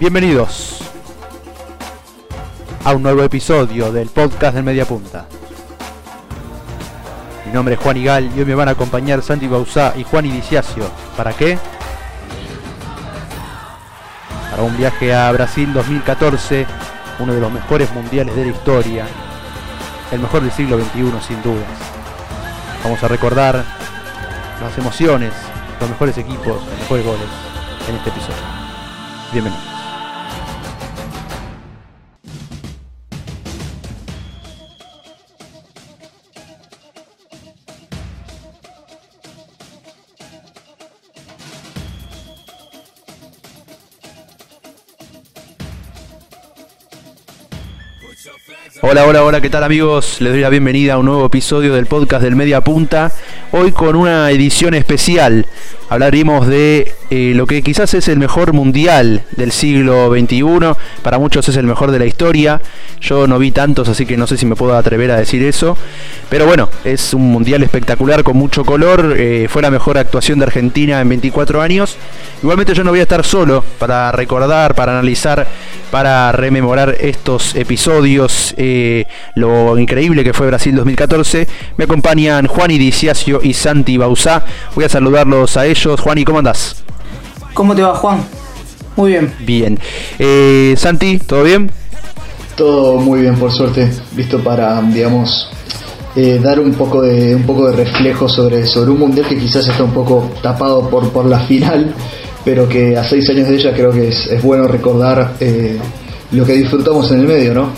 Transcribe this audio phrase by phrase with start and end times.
[0.00, 0.78] Bienvenidos
[2.84, 5.26] a un nuevo episodio del podcast del Media Punta.
[7.44, 10.26] Mi nombre es Juan Igal y hoy me van a acompañar Santi Bausá y Juan
[10.26, 10.84] Idiciacio.
[11.16, 11.58] ¿Para qué?
[14.52, 16.64] Para un viaje a Brasil 2014,
[17.18, 19.04] uno de los mejores mundiales de la historia,
[20.12, 21.66] el mejor del siglo XXI sin dudas.
[22.84, 23.64] Vamos a recordar
[24.62, 25.32] las emociones,
[25.80, 27.28] los mejores equipos, los mejores goles
[27.88, 28.36] en este episodio.
[29.32, 29.77] Bienvenidos.
[48.90, 50.18] Hola, hola, hola, ¿qué tal amigos?
[50.22, 53.12] Les doy la bienvenida a un nuevo episodio del podcast del Media Punta.
[53.52, 55.44] Hoy con una edición especial.
[55.90, 60.74] Hablaremos de eh, lo que quizás es el mejor mundial del siglo XXI.
[61.08, 62.60] Para muchos es el mejor de la historia.
[63.00, 65.74] Yo no vi tantos, así que no sé si me puedo atrever a decir eso.
[66.28, 69.14] Pero bueno, es un mundial espectacular con mucho color.
[69.16, 71.96] Eh, fue la mejor actuación de Argentina en 24 años.
[72.42, 75.46] Igualmente yo no voy a estar solo para recordar, para analizar,
[75.90, 78.52] para rememorar estos episodios.
[78.58, 81.48] Eh, lo increíble que fue Brasil 2014.
[81.78, 84.44] Me acompañan Juan Idiciacio y Santi Bausá.
[84.74, 86.02] Voy a saludarlos a ellos.
[86.02, 86.84] Juan, ¿y cómo andás?
[87.54, 88.22] ¿Cómo te va, Juan?
[88.98, 89.32] Muy bien.
[89.46, 89.78] Bien.
[90.18, 91.70] Eh, Santi, ¿todo bien?
[92.56, 93.88] Todo muy bien, por suerte.
[94.16, 95.48] Listo para, digamos,
[96.16, 99.68] eh, dar un poco de un poco de reflejo sobre, sobre un mundial que quizás
[99.68, 101.94] está un poco tapado por, por la final,
[102.44, 105.78] pero que a seis años de ella creo que es, es bueno recordar eh,
[106.32, 107.70] lo que disfrutamos en el medio, ¿no?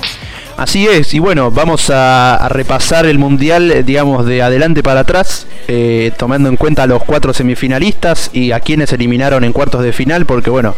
[0.61, 5.47] Así es, y bueno, vamos a, repasar el mundial, eh, digamos, de adelante para atrás,
[5.69, 9.94] eh, tomando en cuenta a los cuatro semifinalistas y a quienes eliminaron en cuartos de
[9.94, 10.75] final, porque bueno,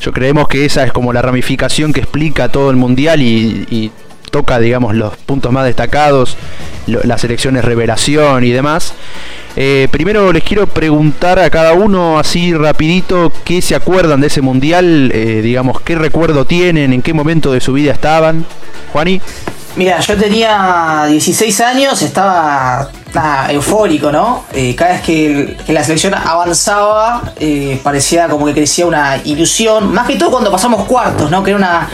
[0.00, 3.92] yo creemos que esa es como la ramificación que explica todo el mundial y,
[4.30, 6.38] toca, digamos, los puntos más destacados,
[6.86, 8.94] las elecciones revelación y demás.
[9.58, 14.42] Eh, primero les quiero preguntar a cada uno así rapidito qué se acuerdan de ese
[14.42, 18.44] mundial, eh, digamos, qué recuerdo tienen, en qué momento de su vida estaban.
[18.92, 19.20] Juani.
[19.76, 22.90] Mira, yo tenía 16 años, estaba
[23.50, 24.44] eufórico, ¿no?
[24.52, 27.32] Eh, cada vez que, que la selección avanzaba,
[27.82, 29.92] parecía como que crecía una ilusión.
[29.92, 31.42] Más que todo cuando pasamos cuartos, ¿no?
[31.42, 31.88] Que era una,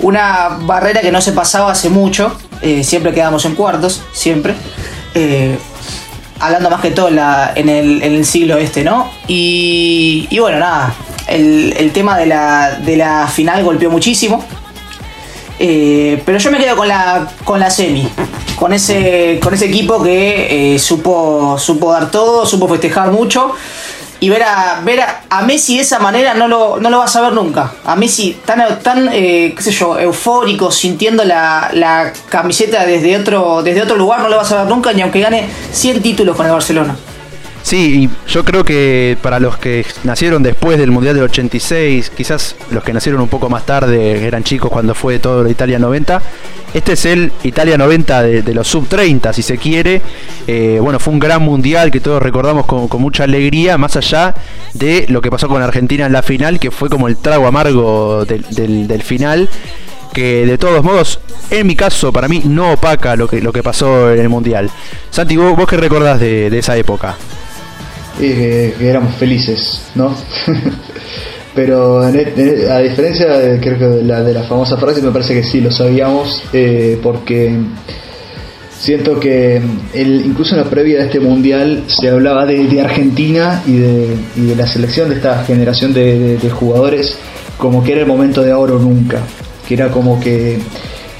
[0.00, 2.36] una barrera que no se pasaba hace mucho.
[2.82, 4.54] Siempre quedábamos en cuartos, siempre.
[6.40, 9.10] Hablando más que todo en, el, siglo este, ¿no?
[9.28, 10.94] Y, y bueno, nada,
[11.28, 14.44] el, el tema de la, de la final golpeó muchísimo.
[15.58, 18.08] Eh, pero yo me quedo con la, con la semi,
[18.56, 23.54] con ese, con ese equipo que eh, supo, supo dar todo, supo festejar mucho.
[24.22, 27.22] Y ver a, ver a, Messi de esa manera no lo, no lo vas a
[27.22, 27.72] ver nunca.
[27.84, 33.64] A Messi tan, tan eh, qué sé yo, eufórico, sintiendo la, la camiseta desde otro,
[33.64, 36.46] desde otro lugar, no lo vas a ver nunca, ni aunque gane 100 títulos con
[36.46, 36.94] el Barcelona.
[37.64, 42.54] Sí, y yo creo que para los que nacieron después del Mundial del 86, quizás
[42.70, 46.22] los que nacieron un poco más tarde, eran chicos cuando fue todo la Italia 90,
[46.74, 50.00] este es el Italia 90 de, los sub 30, si se quiere.
[50.46, 54.34] Eh, bueno, fue un gran mundial que todos recordamos con, mucha alegría, más allá
[54.72, 58.24] de lo que pasó con Argentina en la final, que fue como el trago amargo
[58.24, 59.48] del, final
[60.14, 63.62] que de todos modos, en mi caso, para mí no opaca lo que, lo que
[63.62, 64.70] pasó en el Mundial.
[65.10, 67.16] Santi, ¿vos, vos qué recordás de, esa época?
[68.20, 70.14] Eh, que éramos felices, ¿no?
[71.54, 75.02] Pero en en e- a diferencia de, creo que de la, de la famosa frase,
[75.02, 77.54] me parece que sí lo sabíamos, eh, porque
[78.78, 79.60] siento que
[79.92, 84.66] el, incluso en la previa de este mundial se hablaba de, Argentina y de, la
[84.66, 87.16] selección de esta generación de, jugadores
[87.58, 89.20] como que era el momento de ahora o nunca,
[89.68, 90.58] que era como que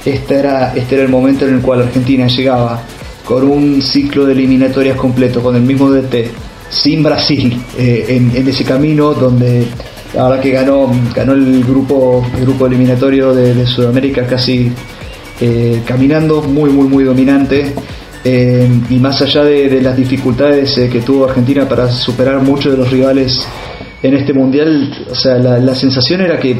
[0.03, 2.81] este era, este era el momento en el cual Argentina llegaba
[3.23, 6.31] con un ciclo de eliminatorias completo, con el mismo DT,
[6.69, 9.65] sin Brasil, eh, en ese camino donde
[10.13, 14.71] verdad que ganó, ganó el grupo, el grupo eliminatorio de, Sudamérica casi
[15.41, 17.73] eh, caminando, muy muy muy dominante.
[18.23, 22.71] eh, y más allá de, de las dificultades eh, que tuvo Argentina para superar muchos
[22.71, 23.45] de los rivales
[24.01, 26.55] en este mundial, o sea, la, la sensación era que,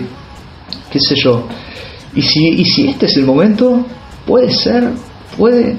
[0.92, 1.48] qué sé yo,
[2.16, 3.86] y si, y si este es el momento,
[4.26, 4.90] puede ser,
[5.38, 5.76] puede,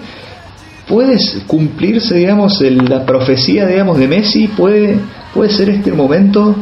[0.86, 1.16] puede
[1.46, 4.96] cumplirse, digamos, el- la profecía, digamos, de Messi, puede,
[5.32, 6.54] puede ser este el momento,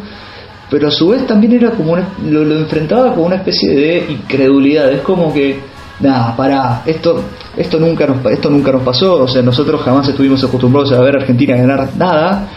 [0.73, 4.07] pero a su vez también era como una- lo, lo enfrentaba con una especie de
[4.11, 5.61] incredulidad, es como que,
[6.01, 7.23] nada, pará, esto,
[7.57, 11.15] esto nunca nos, esto nunca nos pasó, o sea, nosotros jamás estuvimos acostumbrados a ver
[11.17, 12.49] a Argentina ganar nada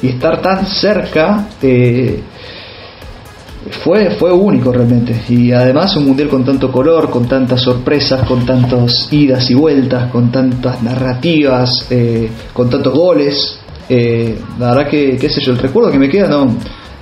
[0.00, 1.48] y estar tan cerca.
[1.60, 2.22] eh,
[3.82, 5.22] fue, fue único realmente.
[5.28, 10.10] Y además un mundial con tanto color, con tantas sorpresas, con tantas idas y vueltas,
[10.12, 13.58] con tantas narrativas, eh, con tantos goles.
[13.88, 16.54] Eh, la verdad que, qué sé yo, el recuerdo que me queda no,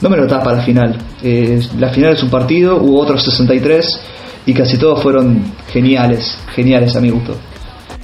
[0.04, 0.98] no me lo tapa la final.
[1.22, 4.00] Eh, la final es un partido, hubo otros 63
[4.44, 5.42] y casi todos fueron
[5.72, 7.34] geniales, geniales a mi gusto.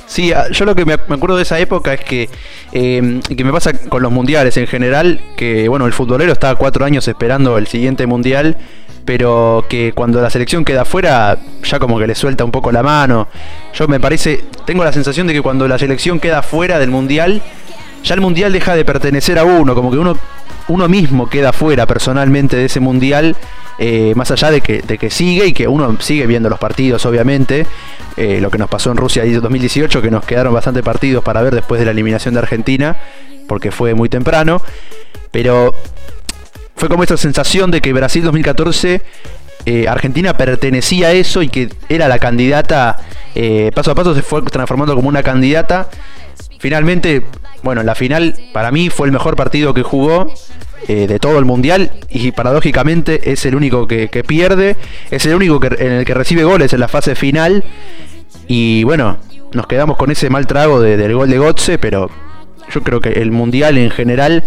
[0.07, 2.31] Sí, ah, yo lo que me acuerdo de esa época es que,
[2.73, 6.87] eh, que me pasa con los mundiales en general, que bueno, el futbolero está cuatro
[6.87, 8.57] años esperando el siguiente mundial,
[9.05, 12.83] pero que cuando la selección queda afuera ya como que le suelta un poco la
[12.83, 13.29] mano.
[13.75, 17.43] Yo me parece, tengo la sensación de que cuando la selección queda fuera del mundial,
[18.03, 20.17] ya el mundial deja de pertenecer a uno, como que uno
[20.71, 23.37] uno mismo queda fuera personalmente de ese mundial,
[23.79, 27.05] eh, más allá de que, de que sigue y que uno sigue viendo los partidos,
[27.07, 27.67] obviamente.
[28.17, 31.43] Eh, lo que nos pasó en Rusia en 2018, que nos quedaron bastante partidos para
[31.43, 32.97] ver después de la eliminación de Argentina,
[33.49, 34.63] porque fue muy temprano.
[35.31, 35.75] Pero
[36.77, 39.03] fue como esta sensación de que Brasil 2014
[39.67, 42.97] eh, Argentina pertenecía a eso y que era la candidata,
[43.75, 45.89] paso a paso se fue transformando como una candidata.
[46.61, 47.25] Finalmente
[47.63, 50.33] bueno, la final para mí fue el mejor partido que jugó
[50.89, 54.77] eh, de todo el mundial y paradójicamente es el único que, pierde,
[55.11, 57.65] es el único que, en el que recibe goles en la fase final
[58.47, 59.19] y bueno,
[59.53, 62.11] nos quedamos con ese mal trago del gol de Gotze, pero
[62.73, 64.45] yo creo que el mundial en general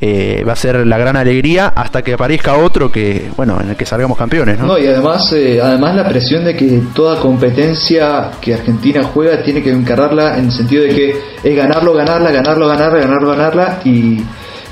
[0.00, 3.76] eh, va a ser la gran alegría hasta que aparezca otro que, bueno, en el
[3.76, 4.66] que salgamos campeones, ¿no?
[4.66, 9.62] no y además, eh, además la presión de que toda competencia que Argentina juega tiene
[9.62, 14.22] que encararla en el sentido de que es ganarlo, ganarla, ganarlo, ganarla, ganarlo, ganarla y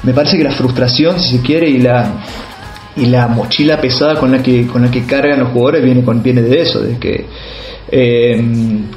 [0.02, 2.08] me parece que la frustración, si se quiere, y la
[2.96, 6.42] y la mochila pesada con la que con la que cargan los jugadores viene viene
[6.42, 7.26] de eso, de que
[7.88, 8.42] eh,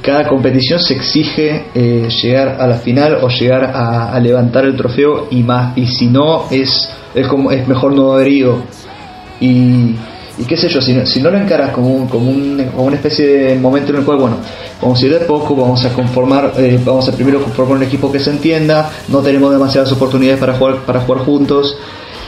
[0.02, 5.28] cada competición se exige eh, llegar a la final o llegar a, levantar el trofeo
[5.30, 8.62] y más y si no es es como es mejor no haber ido.
[9.40, 9.94] Y,
[10.38, 12.96] y qué sé yo si no, si no lo encaras como, como, un, como una
[12.96, 14.36] especie de momento en el cual bueno
[14.80, 18.10] vamos a ir de poco vamos a conformar eh, vamos a primero conformar un equipo
[18.10, 21.76] que se entienda no tenemos demasiadas oportunidades para jugar para jugar juntos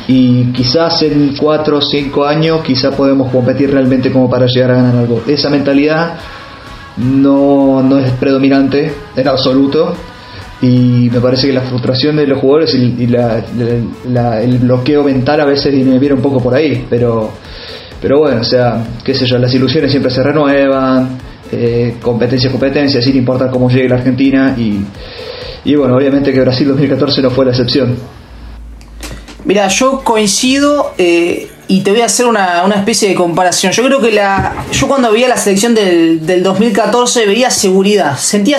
[0.09, 4.75] y quizás en 4 o 5 años quizás podemos competir realmente como para llegar a
[4.77, 5.23] ganar algo.
[5.27, 6.19] Esa mentalidad
[6.97, 9.95] no, no es predominante en absoluto.
[10.61, 15.75] Y me parece que la frustración de los jugadores y, el bloqueo mental a veces
[15.75, 17.33] viene, un poco por ahí, pero,
[18.01, 21.19] pero bueno, o sea, qué sé yo, las ilusiones siempre se renuevan,
[21.51, 24.55] eh, competencia competencia, sin importar cómo llegue la Argentina.
[24.57, 24.85] Y,
[25.65, 28.22] y bueno, obviamente que Brasil 2014 no fue la excepción.
[29.45, 33.73] Mira, yo coincido eh, y te voy a hacer una, especie de comparación.
[33.73, 34.53] Yo creo que la.
[34.73, 38.19] Yo cuando veía la selección del, del 2014 veía seguridad.
[38.19, 38.59] Sentía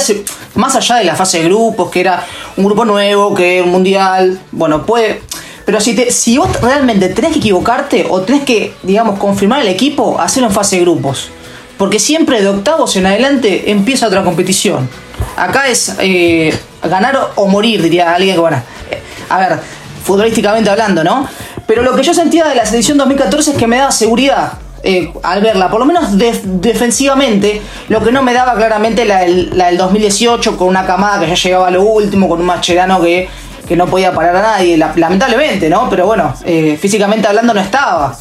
[0.55, 2.25] más allá de la fase de grupos, que era
[2.57, 4.39] un grupo nuevo, que un mundial.
[4.51, 5.21] Bueno, puede.
[5.65, 9.69] Pero si, te, si vos realmente tenés que equivocarte o tenés que, digamos, confirmar el
[9.69, 11.29] equipo, hacerlo en fase de grupos.
[11.77, 14.89] Porque siempre de octavos en adelante empieza otra competición.
[15.37, 16.53] Acá es eh,
[16.83, 19.59] ganar o morir, diría alguien que, bueno, eh, a ver,
[20.03, 21.27] futbolísticamente hablando, ¿no?
[21.65, 24.53] Pero lo que yo sentía de la selección 2014 es que me daba seguridad.
[24.85, 29.77] Eh, al verla, por lo menos defensivamente, lo que no me daba claramente la, del
[29.77, 33.29] 2018 con una camada que ya llegaba a lo último, con un Macherano que,
[33.65, 35.89] que no podía parar a nadie, lamentablemente, ¿no?
[35.89, 38.13] Pero bueno, eh, físicamente hablando no estaba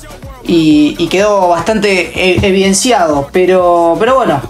[0.45, 4.41] y, quedó bastante e, evidenciado, pero, pero bueno,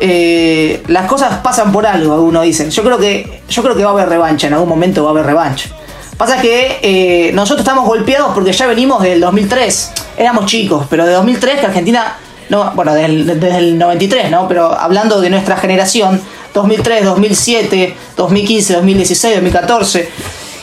[0.00, 2.70] eh, las cosas pasan por algo, uno dice.
[2.70, 5.12] Yo creo que yo creo que va a haber revancha, en algún momento va a
[5.12, 5.70] haber revancha.
[6.18, 9.92] Pasa que eh, nosotros estamos golpeados porque ya venimos del 2003.
[10.16, 12.16] Éramos chicos, pero de 2003 que Argentina,
[12.48, 14.48] no, bueno, desde el, 93, ¿no?
[14.48, 16.20] Pero hablando de nuestra generación,
[16.54, 20.10] 2003, 2007, 2015, 2016, 2014.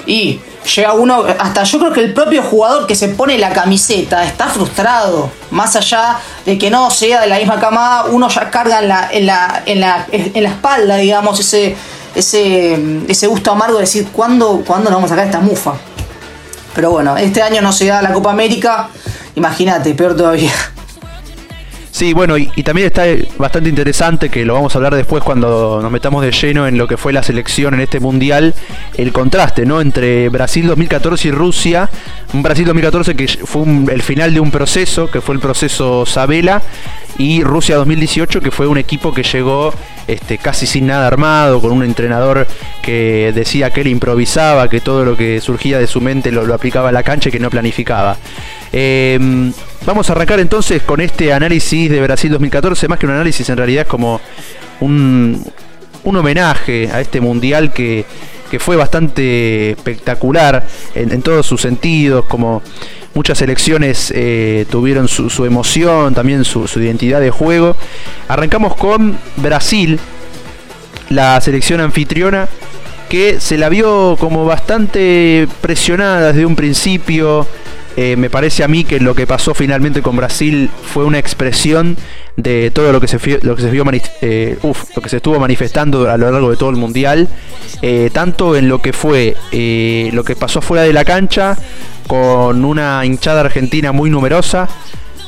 [0.08, 0.42] Y
[0.76, 4.48] llega uno, hasta yo creo que el propio jugador que se pone la camiseta está
[4.48, 5.32] frustrado.
[5.52, 9.10] Más allá de que no sea de la misma camada, uno ya carga en la,
[9.10, 11.78] en la, en la, en la espalda, digamos, ese
[12.16, 15.74] ese, ese gusto amargo de decir, ¿cuándo, ¿cuándo nos vamos a sacar esta mufa?
[16.74, 18.90] Pero bueno, este año no se da la Copa América,
[19.36, 20.52] imagínate, peor todavía.
[21.96, 23.06] Sí, bueno, y, también está
[23.38, 26.90] bastante interesante, que lo vamos a hablar después cuando nos metamos de lleno en lo
[26.90, 28.54] que fue la selección en este mundial,
[28.98, 29.80] el contraste, ¿no?
[29.80, 31.90] Entre Brasil 2014 y Rusia,
[32.34, 36.62] un Brasil 2014 que fue el final de un proceso, que fue el proceso Sabela,
[37.18, 39.74] y Rusia 2018 que fue un equipo que llegó
[40.08, 42.46] este, casi sin nada armado, con un entrenador
[42.82, 46.90] que decía que él improvisaba, que todo lo que surgía de su mente lo, aplicaba
[46.90, 48.18] a la cancha y que no planificaba.
[48.72, 49.52] Em,
[49.86, 53.58] vamos a arrancar entonces con este análisis de Brasil 2014, más que un análisis en
[53.58, 54.22] realidad es como
[54.82, 55.44] un,
[56.04, 58.06] homenaje a este mundial que,
[58.58, 62.62] fue bastante espectacular en, en todos sus sentidos, como
[63.16, 67.76] muchas selecciones eh, tuvieron su, emoción, también su, identidad de juego.
[68.28, 70.00] Arrancamos con Brasil,
[71.10, 72.48] la selección anfitriona,
[73.10, 77.48] que se la vio como bastante presionada desde un principio.
[77.98, 81.96] Eh, me parece a mí que lo que pasó finalmente con Brasil fue una expresión
[82.38, 83.86] de todo lo que se, lo que se, vio
[84.22, 87.28] eh, lo que se estuvo manifestando a lo largo de todo el mundial,
[87.82, 89.36] eh, tanto en lo que fue
[90.14, 91.58] lo que pasó fuera de la cancha,
[92.08, 94.68] con una hinchada argentina muy numerosa.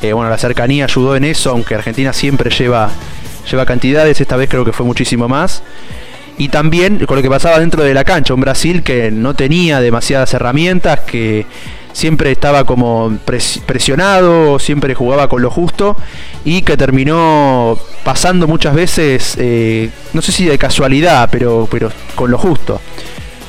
[0.02, 2.90] bueno, la cercanía ayudó en eso, aunque Argentina siempre lleva,
[3.50, 5.64] lleva cantidades, esta vez creo que fue muchísimo más
[6.38, 9.82] y también con lo que pasaba dentro de la cancha, un Brasil que no tenía
[9.82, 11.46] demasiadas herramientas, que
[11.98, 13.18] siempre estaba como
[13.66, 15.98] presionado, siempre jugaba con lo justo
[16.46, 22.30] y que terminó pasando muchas veces, eh, no sé si de casualidad, pero, pero con
[22.30, 22.80] lo justo.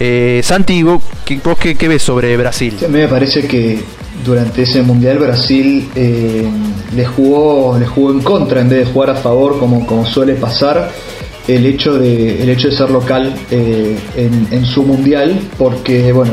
[0.01, 2.75] Eh, Santi, ¿vos, qué, ves sobre Brasil?
[2.83, 3.83] a mí me parece que
[4.25, 6.49] durante ese mundial Brasil eh,
[6.97, 10.37] le, jugó, le jugó en contra en vez de jugar a favor como, como suele
[10.37, 10.91] pasar
[11.47, 16.33] el hecho de, el hecho de ser local en, en, su mundial porque bueno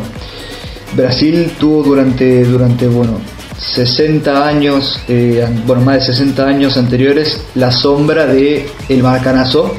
[0.96, 3.20] Brasil tuvo durante, durante bueno,
[3.58, 9.76] 60 años, eh, bueno, más de 60 años anteriores, la sombra de el maracanazo,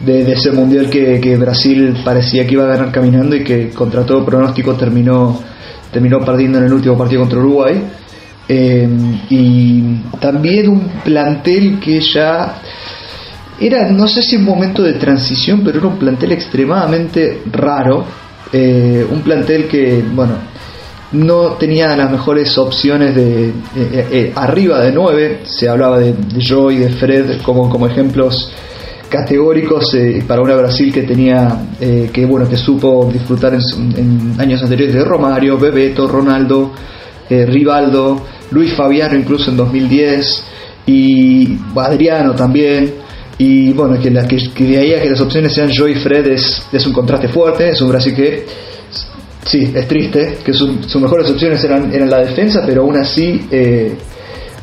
[0.00, 4.24] de, ese mundial que, Brasil parecía que iba a ganar caminando y que contra todo
[4.24, 5.40] pronóstico terminó,
[5.92, 7.82] terminó perdiendo en el último partido contra Uruguay.
[8.48, 8.88] Eh,
[9.28, 9.82] y
[10.20, 12.60] también un plantel que ya
[13.58, 18.04] era, no sé si un momento de transición, pero era un plantel extremadamente raro
[18.52, 20.34] eh, un plantel que, bueno,
[21.12, 26.90] no tenía las mejores opciones de, eh, arriba de 9, se hablaba de, Joy, de
[26.90, 28.52] Fred como, como ejemplos
[29.08, 34.94] categóricos eh, para una Brasil que tenía que bueno que supo disfrutar en, años anteriores
[34.94, 36.72] de Romario, Bebeto, Ronaldo,
[37.30, 40.44] Rivaldo, Luis Fabiano incluso en 2010
[40.86, 43.05] y Adriano también
[43.38, 46.26] y bueno, que, la, que, de ahí a que las opciones sean Joy y Fred
[46.26, 48.46] es, es un contraste fuerte, es un Brasil que
[49.44, 53.94] sí, es triste, que sus mejores opciones eran, eran la defensa, pero aún así, eh,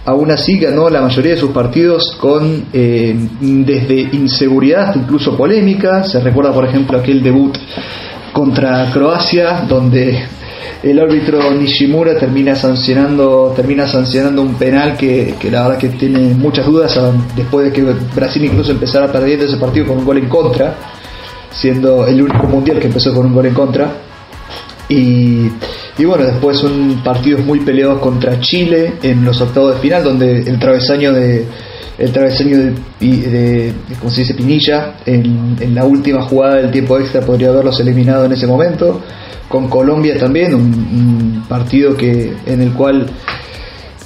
[0.05, 6.03] aún así ganó la mayoría de sus partidos con eh, desde inseguridad hasta incluso polémica.
[6.03, 7.55] Se recuerda, por ejemplo, aquel debut
[8.33, 10.25] contra Croacia, donde
[10.83, 16.65] el árbitro Nishimura termina sancionando termina sancionando un penal que, la verdad que tiene muchas
[16.65, 16.99] dudas
[17.35, 17.81] después de que
[18.13, 20.75] Brasil incluso empezara perdiendo ese partido con un gol en contra
[21.53, 23.91] siendo el único mundial que empezó con un gol en contra.
[24.89, 25.49] Y,
[26.03, 30.59] bueno después un partidos muy peleados contra Chile en los octavos de final donde el
[30.59, 31.45] travesaño de
[31.97, 33.73] el travesaño de, de,
[34.07, 38.33] se dice Pinilla en, en la última jugada del tiempo extra podría haberlos eliminado en
[38.33, 39.01] ese momento
[39.53, 43.05] con Colombia también, un, partido que en el cual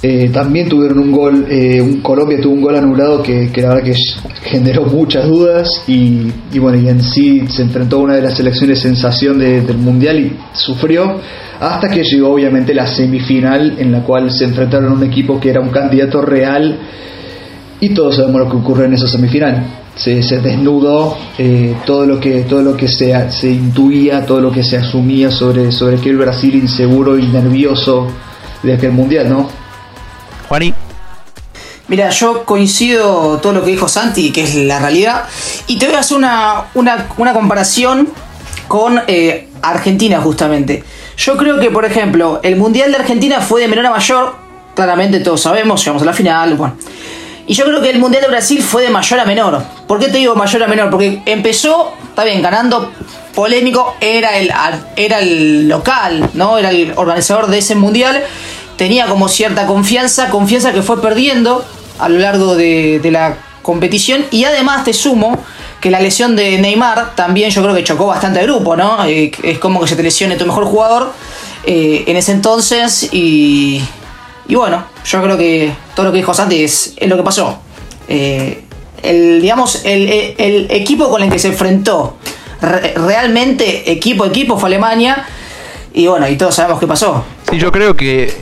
[0.02, 3.94] eh, también tuvieron un gol, eh, Colombia tuvo un gol anulado que, la verdad que
[4.42, 8.80] generó muchas dudas y, bueno, y en sí se enfrentó a una de las selecciones
[8.80, 11.18] sensación del Mundial y sufrió
[11.58, 15.48] hasta que llegó obviamente la semifinal en la cual se enfrentaron a un equipo que
[15.48, 16.78] era un candidato real
[17.80, 22.20] y todos sabemos lo que ocurre en esa semifinal se, se desnudó eh, todo lo
[22.20, 26.16] que todo lo que se, se, intuía todo lo que se asumía sobre sobre aquel
[26.16, 28.06] Brasil inseguro y nervioso
[28.62, 29.50] de aquel mundial no
[30.48, 30.72] Juani
[31.88, 35.24] Mira, yo coincido todo lo que dijo Santi, que es la realidad,
[35.66, 38.10] y te voy a hacer una, una, comparación
[38.68, 40.84] con eh, Argentina justamente.
[41.16, 44.36] Yo creo que, por ejemplo, el Mundial de Argentina fue de menor a mayor,
[44.74, 46.76] claramente todos sabemos, llegamos a la final, bueno.
[47.48, 49.62] Y yo creo que el Mundial de Brasil fue de mayor a menor.
[49.86, 50.90] ¿Por qué te digo mayor a menor?
[50.90, 52.92] Porque empezó, está bien, ganando
[53.34, 54.52] polémico, era el,
[54.96, 56.58] era el local, ¿no?
[56.58, 58.22] Era el organizador de ese Mundial.
[58.76, 61.64] Tenía como cierta confianza, confianza que fue perdiendo
[61.98, 64.26] a lo largo de, la competición.
[64.30, 65.42] Y además te sumo
[65.80, 69.06] que la lesión de Neymar también yo creo que chocó bastante al grupo, ¿no?
[69.06, 71.14] Eh, es como que se te lesione tu mejor jugador
[71.64, 73.82] eh, en ese entonces y,
[74.48, 77.60] y bueno, yo creo que todo lo que dijo Santi es, lo que pasó.
[78.08, 78.62] Eh,
[79.02, 82.16] el, digamos, el, equipo con el que se enfrentó
[82.60, 85.26] realmente equipo a equipo fue Alemania.
[85.92, 87.24] Y bueno, y todos sabemos qué pasó.
[87.50, 88.32] Sí, yo creo que,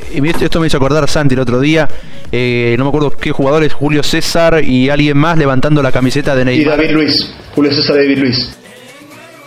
[0.41, 1.89] esto me hizo acordar Santi el otro día,
[2.31, 6.45] eh, no me acuerdo qué jugadores, Julio César y alguien más levantando la camiseta de
[6.45, 6.79] Neymar.
[6.79, 8.57] Y David Luis, Julio César y David Luis.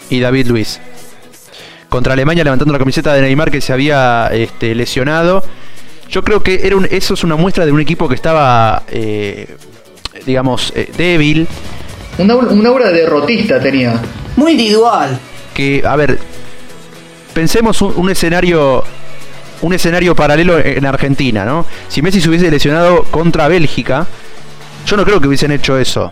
[0.10, 0.82] Y David Luis.
[1.88, 5.44] Contra Alemania levantando la camiseta de Neymar que se había este, lesionado
[6.10, 9.48] yo creo que era eso es una muestra de un equipo que estaba, eh,
[10.26, 11.48] digamos, eh, débil.
[12.18, 14.02] Una, una aura derrotista tenía.
[14.36, 15.20] Muy individual.
[15.54, 16.20] Que, a ver,
[17.34, 18.84] pensemos un, escenario
[19.62, 21.66] un escenario paralelo en Argentina, ¿no?
[21.90, 24.08] Si Messi se hubiese lesionado contra Bélgica,
[24.86, 26.12] yo no creo que hubiesen hecho eso.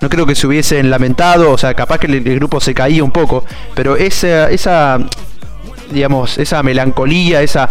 [0.00, 3.12] No creo que se hubiesen lamentado, o sea, capaz que el, grupo se caía un
[3.12, 4.98] poco, pero esa, esa
[5.90, 7.68] digamos, esa melancolía, esa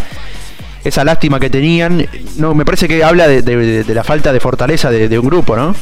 [0.83, 2.05] esa lástima que tenían,
[2.37, 5.75] no me parece que habla de, la falta de fortaleza de, un grupo, ¿no?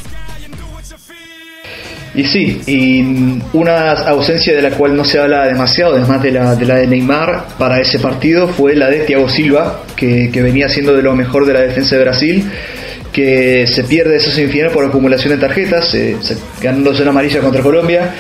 [2.16, 6.56] Y sí, y una ausencia de la cual no se habla demasiado, además de la
[6.56, 10.96] de, la de Neymar, para ese partido fue la de Thiago Silva, que, venía siendo
[10.96, 12.52] de lo mejor de la defensa de Brasil,
[13.14, 16.18] que se pierde esa semifinal por acumulación de tarjetas, eh,
[16.62, 18.12] ganándose una amarilla contra Colombia,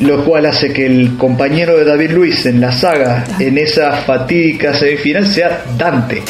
[0.00, 4.76] lo cual hace que el compañero de David Luis en la saga, en esa fatídica
[4.76, 6.22] semifinal, sea Dante.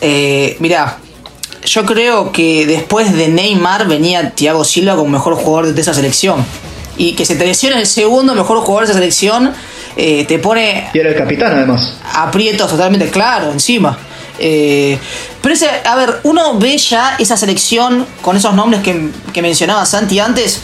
[0.00, 0.98] Eh, mira,
[1.64, 6.44] yo creo que después de Neymar venía Thiago Silva como mejor jugador de esa selección.
[6.96, 9.52] Y que se te lesione el segundo mejor jugador de esa selección
[9.96, 10.88] eh, te pone.
[10.94, 11.96] Y era el capitán, además.
[12.14, 13.98] Aprietos totalmente claro, encima.
[14.38, 14.96] Eh,
[15.42, 19.84] pero ese, a ver, uno ve ya esa selección con esos nombres que, que mencionaba
[19.84, 20.60] Santi antes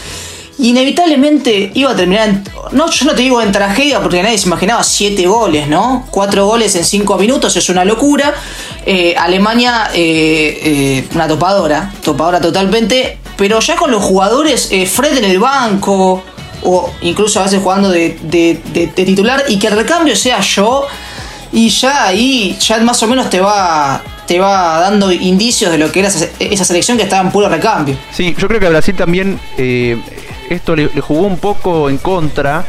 [0.58, 4.46] inevitablemente iba a terminar en, no yo no te digo en tragedia porque nadie se
[4.46, 8.34] imaginaba siete goles no cuatro goles en cinco minutos es una locura
[8.86, 15.24] eh, Alemania eh, eh, una topadora topadora totalmente pero ya con los jugadores Fred en
[15.24, 16.22] el banco
[16.62, 20.86] o incluso a veces jugando de, de, titular y que el recambio sea yo
[21.52, 25.92] y ya ahí ya más o menos te va te va dando indicios de lo
[25.92, 27.94] que era esa, selección que estaba en puro recambio.
[28.10, 29.38] Sí, yo creo que Brasil también
[30.50, 32.64] esto le, jugó un poco en contra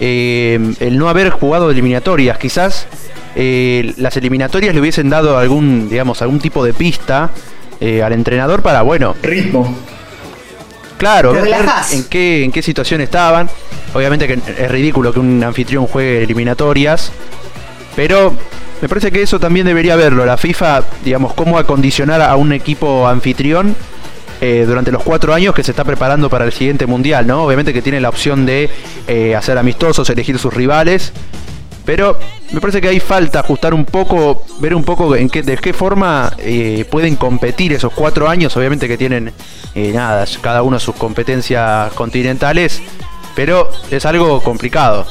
[0.00, 2.38] eh, el no haber jugado eliminatorias.
[2.38, 2.86] Quizás
[3.34, 7.30] eh, las eliminatorias le hubiesen dado algún, digamos, algún tipo de pista
[7.80, 9.74] eh, al entrenador para, bueno, ritmo.
[10.98, 11.54] Claro, ver
[11.92, 13.50] en qué, en qué situación estaban.
[13.92, 17.12] Obviamente que es ridículo que un anfitrión juegue eliminatorias,
[17.94, 18.34] pero
[18.80, 20.24] me parece que eso también debería verlo.
[20.24, 23.74] La FIFA, digamos, cómo acondicionar a un equipo anfitrión
[24.40, 27.44] eh, durante los cuatro años que se está preparando para el siguiente mundial, ¿no?
[27.44, 28.68] Obviamente que tiene la opción de
[29.08, 31.12] eh, hacer amistosos, elegir sus rivales,
[31.86, 32.18] pero
[32.52, 35.72] me parece que hay falta ajustar un poco, ver un poco en qué, de qué
[35.72, 39.32] forma eh, pueden competir esos cuatro años, obviamente que tienen
[39.74, 42.82] nada, cada uno sus competencias continentales,
[43.34, 45.06] pero es algo complicado.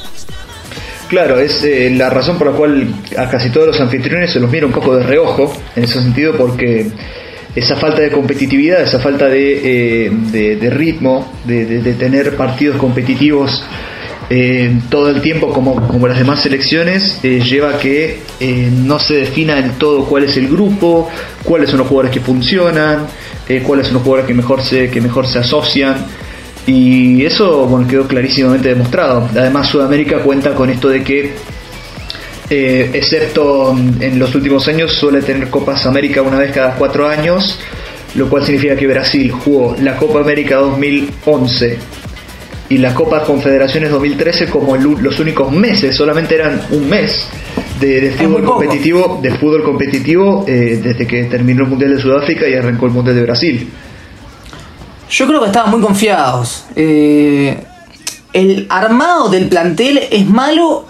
[1.08, 4.66] Claro, es la razón por la cual a casi todos los anfitriones se los mira
[4.66, 6.92] un poco de reojo, en ese sentido, porque
[7.56, 13.64] esa falta de competitividad, esa falta de, eh, ritmo, de, tener partidos competitivos
[14.30, 18.20] eh, todo el tiempo como, como las demás selecciones, eh, lleva a que
[18.84, 21.10] no se defina en todo cuál es el grupo,
[21.44, 23.08] cuáles son los jugadores que funcionan,
[23.64, 26.06] cuáles son los jugadores que mejor se, que mejor se asocian.
[26.68, 29.30] Y eso bueno, quedó clarísimamente demostrado.
[29.32, 31.34] Además Sudamérica cuenta con esto de que
[32.50, 37.60] eh, excepto en los últimos años suele tener Copas América una vez cada cuatro años,
[38.16, 41.78] lo cual significa que Brasil jugó la Copa América 2011
[42.70, 47.28] y la Copa Confederaciones 2013 como los únicos meses, solamente eran un mes
[47.80, 52.54] de, fútbol competitivo, de fútbol competitivo eh, desde que terminó el Mundial de Sudáfrica y
[52.54, 53.70] arrancó el Mundial de Brasil.
[55.10, 56.66] Yo creo que estaban muy confiados.
[56.76, 57.58] Eh,
[58.34, 60.86] el armado del plantel es malo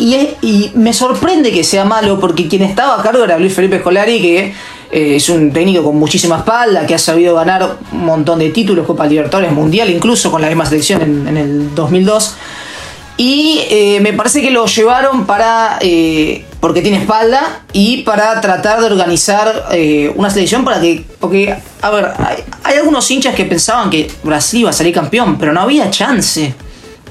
[0.00, 4.20] y, me sorprende que sea malo porque quien estaba a cargo era Luis Felipe Scolari,
[4.20, 4.54] que
[4.90, 8.86] eh, es un técnico con muchísima espalda, que ha sabido ganar un montón de títulos,
[8.86, 12.34] Copa Libertadores Mundial, incluso con la misma selección en, el 2002.
[13.18, 15.78] Y eh, me parece que lo llevaron para.
[15.82, 19.68] Eh, porque tiene espalda y para tratar de organizar
[20.14, 21.04] una selección para que.
[21.18, 22.08] Porque, a ver,
[22.64, 26.54] hay, algunos hinchas que pensaban que Brasil iba a salir campeón, pero no había chance.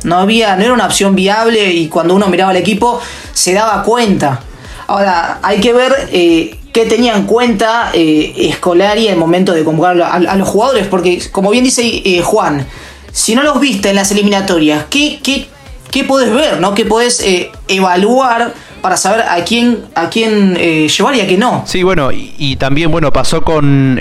[0.04, 3.02] No había, no era una opción viable y cuando uno miraba el equipo
[3.34, 4.42] se daba cuenta.
[4.88, 9.64] Ahora, hay que ver eh, qué tenía en cuenta eh, Scolari en el momento de
[9.64, 12.66] convocar a, los jugadores, porque como bien dice eh, Juan,
[13.12, 15.48] si no los viste en las eliminatorias, ¿qué, qué,
[15.92, 16.60] qué podés ver?
[16.60, 16.74] ¿no?
[16.74, 18.54] ¿Qué podés eh, evaluar?
[18.80, 21.66] para saber a quién a quién llevar y a quién no.
[21.68, 24.00] Sí, bueno, y, y también bueno pasó con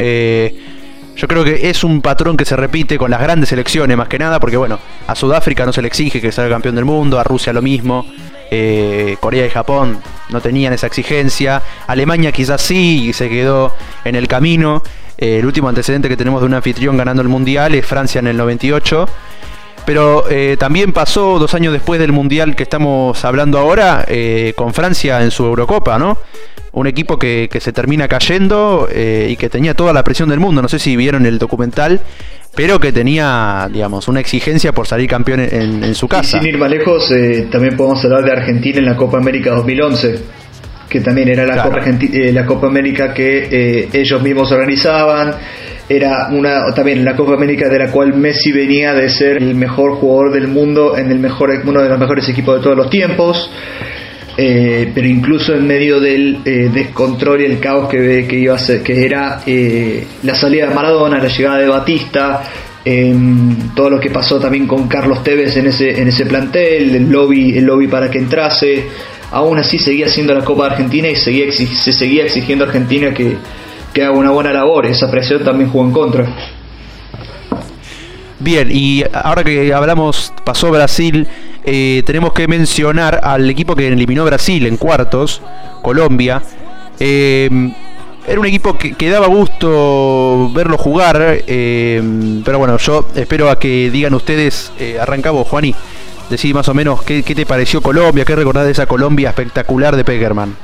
[1.18, 4.20] yo creo que es un patrón que se repite con las grandes selecciones, más que
[4.20, 4.78] nada, porque bueno,
[5.08, 8.06] a Sudáfrica no se le exige que sea campeón del mundo, a Rusia lo mismo,
[8.52, 9.98] eh, Corea y Japón
[10.30, 14.80] no tenían esa exigencia, Alemania quizás sí y se quedó en el camino.
[15.18, 18.28] Eh, el último antecedente que tenemos de un anfitrión ganando el mundial es Francia en
[18.28, 19.08] el 98.
[19.84, 24.06] Pero eh, también pasó dos años después del mundial que estamos hablando ahora
[24.54, 26.18] con Francia en su Eurocopa, ¿no?
[26.72, 30.62] Un equipo que, se termina cayendo eh, y que tenía toda la presión del mundo.
[30.62, 32.00] No sé si vieron el documental,
[32.54, 36.38] pero que tenía, digamos, una exigencia por salir campeón en, su casa.
[36.38, 40.18] sin ir más lejos, eh, también podemos hablar de Argentina en la Copa América 2011.
[40.88, 45.34] que también era la, Copa, eh, la Copa América que eh, ellos mismos organizaban.
[45.88, 49.92] Era una también la Copa América de la cual Messi venía de ser el mejor
[49.96, 53.50] jugador del mundo en el mejor uno de los mejores equipos de todos los tiempos.
[54.40, 58.84] Eh, pero incluso en medio del descontrol y el caos que, que iba a ser,
[58.84, 59.42] que era
[60.22, 62.44] la salida de Maradona, la llegada de Batista,
[63.74, 67.58] todo lo que pasó también con Carlos Tevez en ese, en ese plantel, el lobby,
[67.58, 68.84] el lobby para que entrase,
[69.30, 73.12] aún así seguía siendo la Copa de Argentina y seguía, se seguía exigiendo a Argentina
[73.12, 73.36] que,
[74.00, 74.86] haga una buena labor.
[74.86, 76.26] Esa presión también jugó en contra.
[78.38, 81.26] Bien, y ahora que hablamos, pasó Brasil,
[81.70, 85.42] eh, tenemos que mencionar al equipo que eliminó Brasil en cuartos,
[85.82, 86.40] Colombia.
[86.98, 87.50] Eh,
[88.26, 92.02] era un equipo que, daba gusto verlo jugar, eh,
[92.42, 95.74] pero bueno, yo espero a que digan ustedes, arrancamos, Juaní.
[96.30, 100.04] Decí más o menos qué, te pareció Colombia, qué recordás de esa Colombia espectacular de
[100.04, 100.56] Peckerman.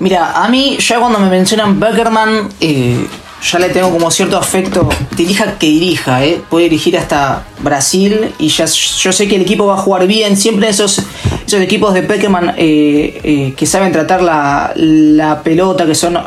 [0.00, 3.06] Mira, a mí ya cuando me mencionan Peckerman, eh,
[3.50, 4.88] ya le tengo como cierto afecto.
[5.16, 6.40] Dirija que dirija, eh.
[6.48, 10.36] puede dirigir hasta Brasil y ya yo sé que el equipo va a jugar bien.
[10.36, 11.02] Siempre esos,
[11.46, 16.18] esos equipos de Peckerman eh, que saben tratar la, la pelota, que son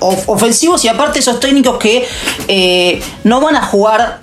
[0.00, 4.20] ofensivos y aparte esos técnicos que no van a jugar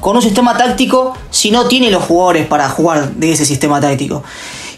[0.00, 4.22] con un sistema táctico si no tiene los jugadores para jugar de ese sistema táctico.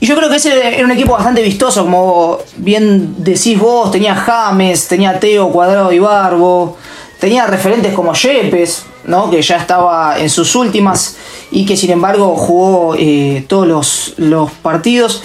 [0.01, 4.15] Y yo creo que ese era un equipo bastante vistoso, como bien decís vos, tenía
[4.15, 6.79] James, tenía Teo, Cuadrado y Barbo,
[7.19, 9.31] tenía referentes como Yepes, ¿no?
[9.31, 11.17] que ya estaba en sus últimas
[11.51, 15.23] y que sin embargo jugó eh, todos los, los partidos.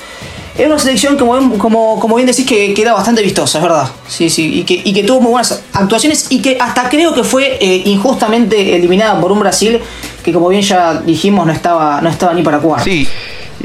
[0.58, 3.90] Es una selección, como, como, como bien decís, que, queda bastante vistosa, es verdad.
[4.08, 7.24] Sí, sí, y que, y que tuvo muy buenas actuaciones y que hasta creo que
[7.24, 9.80] fue eh, injustamente eliminada por un Brasil
[10.24, 12.84] que, como bien ya dijimos, no estaba, no estaba ni para jugar.
[12.84, 13.06] Sí,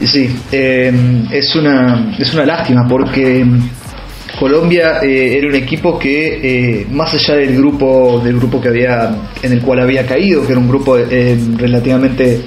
[0.07, 0.93] sí, eh,
[1.31, 3.45] es, una, es una lástima porque
[4.39, 9.53] Colombia eh, era un equipo que, más allá del grupo, del grupo que había, en
[9.53, 12.41] el cual había caído, que era un grupo relativamente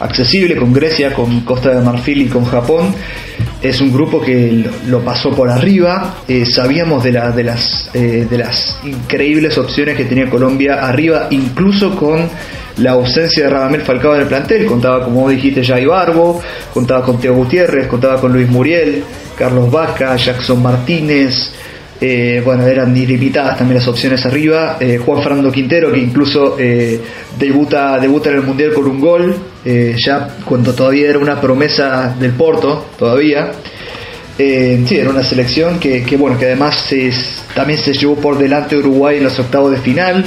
[0.00, 2.94] accesible con Grecia, con Costa de Marfil y con Japón,
[3.60, 6.18] es un grupo que lo pasó por arriba.
[6.28, 11.96] Eh, sabíamos de, de, las, eh, de las increíbles opciones que tenía Colombia arriba, incluso
[11.96, 12.28] con
[12.78, 14.66] la ausencia de Radamel Falcao en el plantel.
[14.66, 16.40] Contaba, como dijiste, Jai Barbo,
[16.72, 19.02] contaba con Teo Gutiérrez, contaba con Luis Muriel,
[19.36, 21.52] Carlos Vaca, Jackson Martínez.
[22.00, 24.76] Eh, bueno, eran ilimitadas también las opciones arriba.
[24.78, 27.00] Eh, Juan Fernando Quintero, que incluso eh,
[27.36, 32.32] debuta, debuta en el Mundial con un gol, ya cuando todavía era una promesa del
[32.32, 33.52] Porto, todavía.
[34.38, 36.88] sí, era una selección que, bueno, que además
[37.54, 40.24] también se llevó por delante Uruguay en los octavos de final.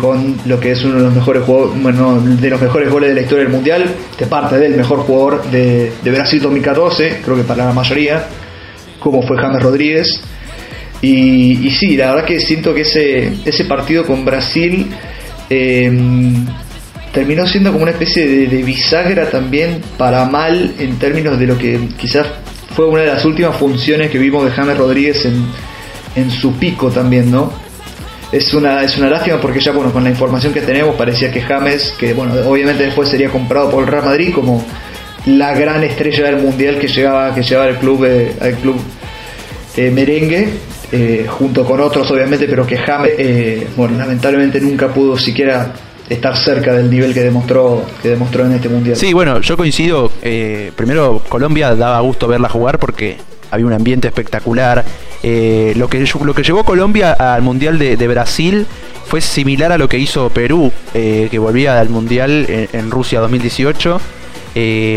[0.00, 3.20] Con lo que es uno de los mejores bueno, de los mejores goles de la
[3.22, 3.84] historia del mundial,
[4.18, 8.26] de parte del mejor jugador de, de Brasil 2014, creo que para la mayoría,
[9.00, 10.20] como fue James Rodríguez.
[11.02, 14.86] Y, sí, la verdad que siento que ese, ese partido con Brasil
[15.48, 16.46] em,
[17.12, 21.80] terminó siendo como una especie de, bisagra también para mal en términos de lo que
[21.96, 22.26] quizás
[22.74, 25.42] fue una de las últimas funciones que vimos de James Rodríguez en,
[26.16, 27.69] en su pico también, ¿no?
[28.32, 31.40] Es una, es una lástima porque ya bueno, con la información que tenemos parecía que
[31.40, 34.64] James, que bueno, obviamente después sería comprado por el Real Madrid como
[35.26, 38.80] la gran estrella del mundial que llegaba, que llevaba al club, eh, al club
[39.76, 40.48] eh, merengue,
[40.92, 45.72] eh, junto con otros obviamente, pero que James, eh, bueno, lamentablemente nunca pudo siquiera
[46.08, 48.96] estar cerca del nivel que demostró que demostró en este mundial.
[48.96, 50.10] Sí, bueno, yo coincido.
[50.22, 53.16] Eh, primero, Colombia daba gusto verla jugar porque
[53.50, 54.84] había un ambiente espectacular.
[55.22, 58.66] Lo, que, lo que llevó Colombia al mundial de, Brasil
[59.06, 64.00] fue similar a lo que hizo Perú, que volvía al mundial en, Rusia 2018.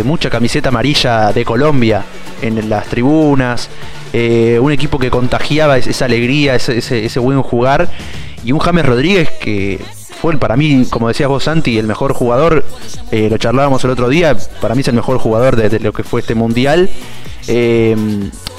[0.03, 2.03] mucha camiseta amarilla de Colombia
[2.41, 3.69] en las tribunas.
[4.15, 7.89] Eh, un equipo que contagiaba esa alegría, ese, buen jugar,
[8.45, 9.83] y un James Rodríguez que
[10.21, 12.63] fue para mí, como decías vos Santi, el mejor jugador,
[13.11, 16.03] eh, lo charlábamos el otro día, para mí es el mejor jugador de, lo que
[16.03, 16.91] fue este mundial.
[17.47, 17.95] Eh,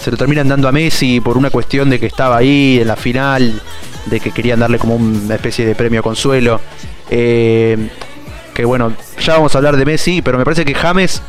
[0.00, 2.96] se lo terminan dando a Messi por una cuestión de que estaba ahí en la
[2.96, 3.60] final,
[4.06, 6.60] de que querían darle como una especie de premio consuelo.
[7.08, 11.22] que bueno, ya vamos a hablar de Messi, pero me parece que James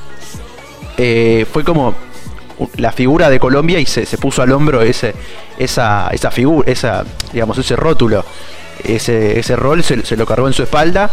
[0.98, 1.96] fue como
[2.78, 5.14] la figura de Colombia y se, puso al hombro ese,
[5.58, 8.26] esa, esa figura, esa, digamos, ese rótulo,
[8.84, 11.10] ese, ese rol se, lo cargó en su espalda.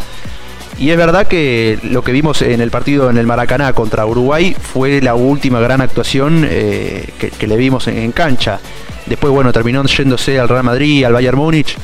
[0.78, 4.56] Y es verdad que lo que vimos en el partido en el Maracaná contra Uruguay
[4.58, 7.08] fue la última gran actuación eh,
[7.38, 8.58] que, le vimos en, cancha.
[9.06, 11.76] Después, bueno, terminó yéndose al Real Madrid, al Bayern Múnich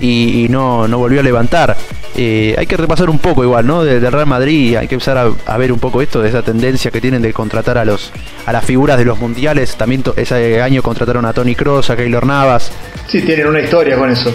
[0.00, 1.76] y, no, no volvió a levantar.
[2.18, 3.84] Eh, hay que repasar un poco igual, ¿no?
[3.84, 7.00] Del, Real Madrid, hay que empezar a, ver un poco esto, de esa tendencia que
[7.00, 8.10] tienen de contratar a los
[8.46, 9.76] a las figuras de los mundiales.
[9.76, 12.72] También ese año contrataron a Tony Cross, a Keylor Navas.
[13.06, 14.32] Sí, tienen una historia con eso.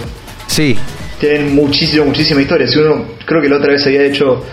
[0.48, 0.78] Sí.
[1.22, 2.68] Tienen muchísima, muchísima historia.
[2.68, 4.44] Si uno, creo que la otra vez había hecho,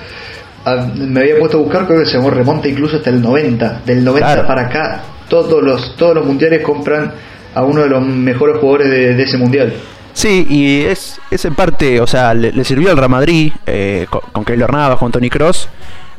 [0.64, 3.82] ah, me había puesto a buscar, creo que se remonta incluso hasta el 90.
[3.84, 7.12] Del 90 para acá, todos los, todos los mundiales compran
[7.54, 9.72] a uno de los mejores jugadores de ese mundial.
[10.18, 14.20] Sí, y es, es en parte, o sea, le, sirvió al Real Madrid eh, con,
[14.32, 15.68] con Keylor Navas, con Tony Cross,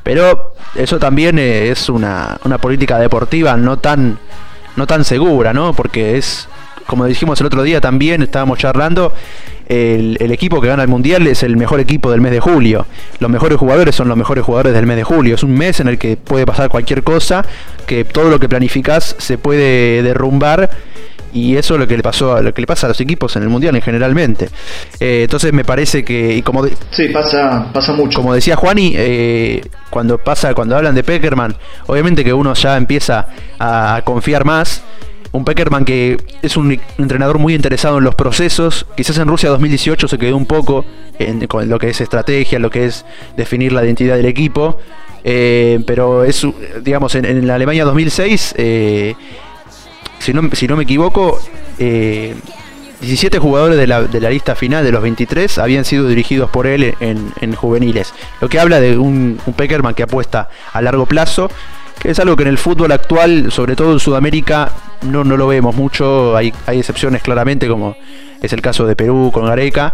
[0.03, 4.17] pero eso también eh, es una, una política deportiva no tan,
[4.77, 5.73] no tan segura, ¿no?
[5.73, 6.47] Porque es,
[6.87, 9.13] como dijimos el otro día también, estábamos charlando,
[9.69, 12.87] el, el, equipo que gana el mundial es el mejor equipo del mes de julio.
[13.19, 15.35] Los mejores jugadores son los mejores jugadores del mes de julio.
[15.35, 17.45] Es un mes en el que puede pasar cualquier cosa,
[17.85, 20.69] que todo lo que planificás se puede derrumbar
[21.33, 23.43] y eso es lo que le pasó lo que le pasa a los equipos en
[23.43, 24.49] el mundial en generalmente
[24.99, 29.61] eh, entonces me parece que y como sí pasa pasa mucho como decía Juani eh,
[29.91, 31.55] cuando pasa cuando hablan de Peckerman
[31.85, 33.27] obviamente que uno ya empieza
[33.59, 34.81] a confiar más
[35.31, 40.07] un Peckerman que es un entrenador muy interesado en los procesos quizás en Rusia 2018
[40.07, 40.85] se quedó un poco
[41.47, 43.05] con lo que es estrategia lo que es
[43.37, 44.79] definir la identidad del equipo
[45.23, 46.45] eh, pero es
[46.81, 48.55] digamos en, la Alemania 2006
[50.19, 51.39] si no, si no me equivoco,
[51.77, 56.93] 17 eh, jugadores de la, lista final de los 23 habían sido dirigidos por él
[56.99, 58.13] en, juveniles.
[58.41, 61.49] Lo que habla de un, Peckerman que apuesta a largo plazo,
[61.99, 65.47] que es algo que en el fútbol actual, sobre todo en Sudamérica, no, no lo
[65.47, 66.35] vemos mucho.
[66.35, 67.95] Hay, hay excepciones claramente, como
[68.41, 69.91] es el caso de Perú con Gareca,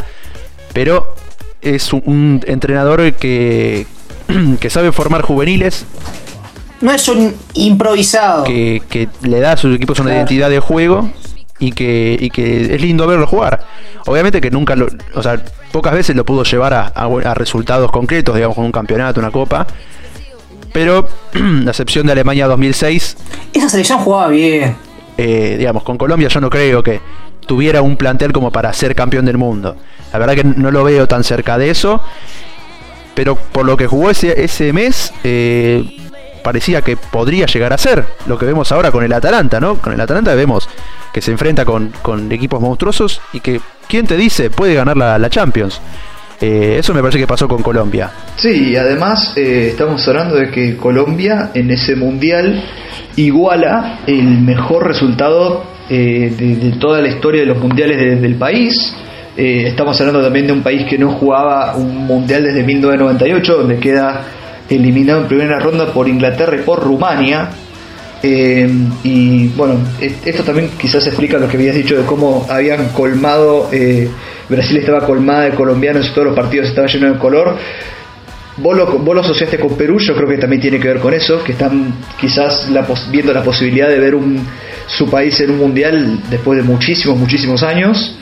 [0.74, 1.16] pero
[1.62, 3.88] es un entrenador que,
[4.60, 5.86] que sabe formar juveniles
[6.82, 8.44] no es un improvisado.
[8.44, 11.10] Que, le da a sus equipos una identidad de juego
[11.58, 13.66] y que, que es lindo verlo jugar.
[14.06, 18.56] Obviamente que nunca lo, o sea, pocas veces lo pudo llevar a, resultados concretos, digamos,
[18.56, 19.66] con un campeonato, una copa.
[20.74, 23.18] Pero la excepción de Alemania 2006.
[23.54, 24.76] Esa selección jugaba bien.
[25.18, 27.00] Eh, digamos, con Colombia yo no creo que
[27.46, 29.78] tuviera un plantel como para ser campeón del mundo.
[30.12, 32.02] La verdad que no lo veo tan cerca de eso.
[33.14, 35.84] Pero por lo que jugó ese, ese mes, eh,
[36.44, 38.06] parecía que podría llegar a ser.
[38.28, 39.78] Lo que vemos ahora con el Atalanta, ¿no?
[39.78, 40.68] Con el Atalanta vemos
[41.12, 41.94] que se enfrenta con,
[42.30, 44.50] equipos monstruosos y que, ¿quién te dice?
[44.50, 45.80] Puede ganar la, Champions.
[46.42, 48.12] Eh, eso me parece que pasó con Colombia.
[48.36, 52.62] Sí, y además estamos hablando de que Colombia en ese mundial
[53.16, 58.96] iguala el mejor resultado eh, de, toda la historia de los mundiales del país.
[59.38, 64.26] estamos hablando también de un país que no jugaba un mundial desde 1998, donde queda
[64.70, 67.50] eliminado en primera ronda por Inglaterra y por Rumania.
[68.24, 68.68] Eh,
[69.04, 74.10] y bueno, esto también quizás explica lo que habías dicho de cómo habían colmado, eh,
[74.50, 77.56] Brasil estaba colmada de colombianos y todos los partidos estaban llenos de color.
[78.58, 81.52] Vos lo, asociaste con Perú, yo creo que también tiene que ver con eso, que
[81.52, 82.70] están quizás
[83.12, 84.16] viendo la posibilidad de ver
[84.88, 88.18] su país en un mundial después de muchísimos, muchísimos años.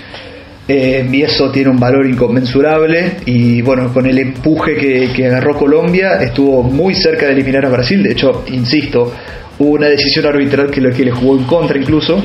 [0.65, 3.17] Eh, y eso tiene un valor inconmensurable.
[3.25, 4.75] Y bueno, con el empuje
[5.13, 9.13] que, agarró Colombia estuvo muy cerca de eliminar a Brasil, de hecho, insisto,
[9.59, 12.23] hubo una decisión arbitral que, que le jugó en contra incluso,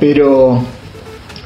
[0.00, 0.64] pero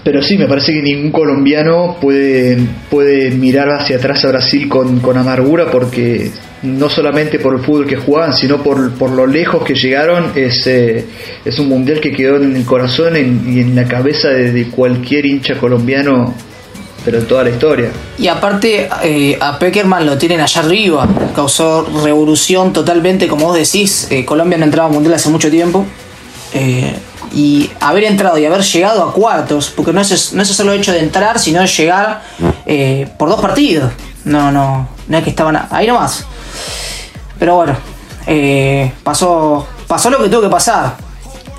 [0.06, 2.56] pero sí, me parece que ningún colombiano puede,
[2.88, 6.30] puede mirar hacia atrás a Brasil con, con amargura porque
[6.62, 10.64] no solamente por el fútbol que jugaban, sino por, por lo lejos que llegaron, es,
[10.68, 11.04] eh,
[11.44, 15.58] es un mundial que quedó en el corazón y en la cabeza de, cualquier hincha
[15.58, 16.32] colombiano,
[17.04, 17.90] pero en toda la historia.
[18.16, 24.06] Y aparte, eh, a Peckerman lo tienen allá arriba, causó revolución totalmente, como vos decís,
[24.12, 25.84] eh, Colombia no entraba a mundial hace mucho tiempo
[27.36, 30.90] y haber entrado y haber llegado a cuartos, porque no es, no es solo hecho
[30.90, 32.22] de entrar, sino de llegar
[32.64, 33.92] eh, por dos partidos.
[34.24, 36.24] No, no, no es que estaban ahí nomás.
[37.38, 37.76] Pero bueno,
[38.26, 40.96] eh, pasó, pasó lo que tuvo que pasar.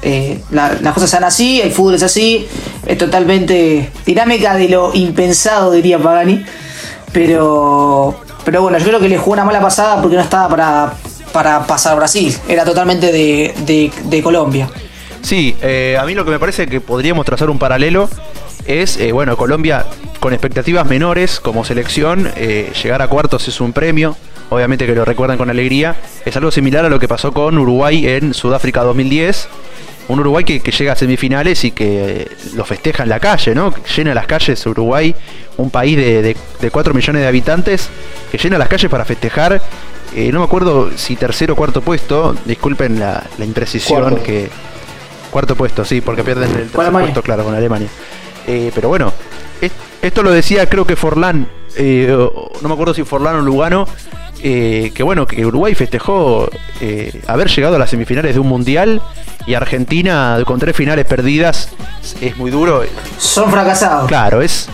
[0.01, 2.47] Eh, las cosas son así, el fútbol es así,
[2.83, 6.43] es totalmente dinámica de lo impensado, diría Pagani.
[7.13, 10.93] Pero, pero bueno, yo creo que le jugó una mala pasada porque no estaba para,
[11.31, 14.67] para pasar Brasil, era totalmente de, de Colombia.
[15.27, 18.09] Sí, eh, a mí lo que me parece que podríamos trazar un paralelo
[18.65, 19.85] es, eh, bueno, Colombia
[20.21, 24.15] con expectativas menores como selección, eh, llegar a cuartos es un premio,
[24.49, 28.07] obviamente que lo recuerdan con alegría, es algo similar a lo que pasó con Uruguay
[28.07, 29.49] en Sudáfrica 2010,
[30.07, 33.73] un Uruguay que, llega a semifinales y que lo festeja en la calle, ¿no?
[33.97, 35.13] Llena las calles Uruguay,
[35.57, 36.37] un país de,
[36.71, 37.89] 4 millones de habitantes,
[38.31, 39.61] que llena las calles para festejar.
[40.15, 44.49] no me acuerdo si tercero o cuarto puesto, disculpen la, imprecisión que
[45.31, 47.89] Cuarto puesto, sí, porque pierden el tercer puesto, claro, con Alemania.
[48.45, 49.13] Eh, pero bueno,
[50.01, 53.87] esto lo decía creo que Forlán eh, no me acuerdo si Forlano o Lugano,
[54.43, 59.02] eh, que bueno, que Uruguay festejó eh, haber llegado a las semifinales de un mundial
[59.45, 61.69] y Argentina con tres finales perdidas
[62.21, 62.84] es muy duro.
[63.17, 64.08] Son fracasados.
[64.08, 64.69] Claro, es,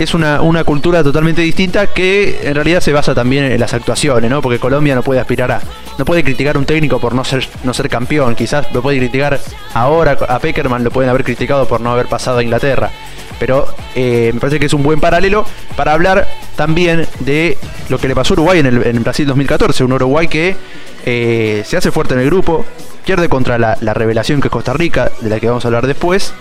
[0.00, 4.42] es una, cultura totalmente distinta que en realidad se basa también en las actuaciones, ¿no?
[4.42, 5.60] Porque Colombia no puede aspirar a.
[5.98, 8.34] No puede criticar a un técnico por no ser, no ser campeón.
[8.34, 9.40] Quizás lo puede criticar
[9.74, 12.90] ahora a Peckerman, lo pueden haber criticado por no haber pasado a Inglaterra
[13.38, 15.44] pero eh, me parece que es un buen paralelo
[15.76, 17.56] para hablar también de
[17.88, 20.56] lo que le pasó a Uruguay en, el, Brasil 2014, un Uruguay que
[21.04, 22.64] eh, se hace fuerte en el grupo,
[23.04, 26.34] pierde contra la, revelación que es Costa Rica, de la que vamos a hablar después,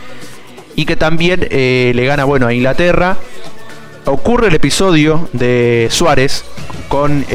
[0.76, 3.18] y que también eh, le gana bueno a Inglaterra.
[4.06, 6.46] Ocurre el episodio de Suárez
[6.88, 7.26] con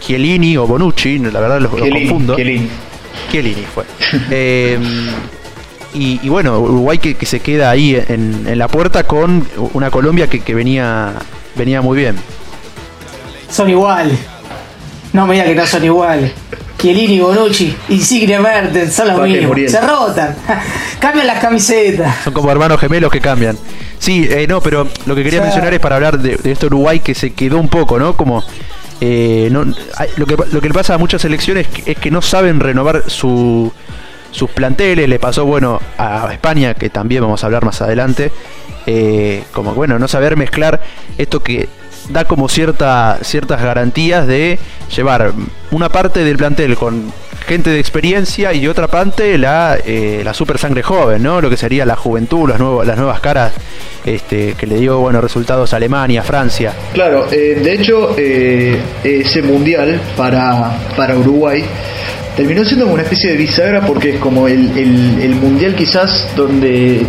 [0.00, 2.34] Chiellini o Bonucci, la verdad los, confundo.
[2.34, 2.68] Chiellini.
[3.30, 3.84] Chiellini fue.
[5.98, 11.14] Y, bueno, Uruguay que, se queda ahí en, la puerta con una Colombia que, venía,
[11.54, 12.16] venía muy bien.
[13.50, 14.10] Son igual.
[15.12, 16.32] No me digas que no son igual.
[16.78, 19.58] Chiellini, Bonucci, Insigne Mertens, son los mismos.
[19.70, 20.36] Se rotan.
[21.00, 22.24] cambian las camisetas.
[22.24, 23.56] Son como hermanos gemelos que cambian.
[23.98, 27.00] Sí, eh, no, pero lo que quería mencionar es para hablar de, de este Uruguay
[27.00, 28.14] que se quedó un poco, ¿no?
[28.14, 28.44] Como
[29.00, 29.64] eh, no,
[30.16, 33.72] lo, que, lo que le pasa a muchas selecciones es que no saben renovar su,
[34.30, 38.30] sus planteles, le pasó bueno a España, que también vamos a hablar más adelante,
[38.86, 40.80] eh, como bueno, no saber mezclar
[41.18, 41.68] esto que
[42.10, 44.60] da como cierta, ciertas garantías de
[44.94, 45.32] llevar
[45.72, 47.12] una parte del plantel con
[47.46, 51.40] gente de experiencia y otra parte la, eh, la super sangre joven, ¿no?
[51.40, 53.52] Lo que sería la juventud, las, nuevas las nuevas caras
[54.04, 56.72] este, que le dio buenos resultados a Alemania, Francia.
[56.92, 61.64] Claro, eh, de hecho, ese mundial para, para Uruguay
[62.36, 67.04] terminó siendo una especie de bisagra porque es como el, mundial quizás donde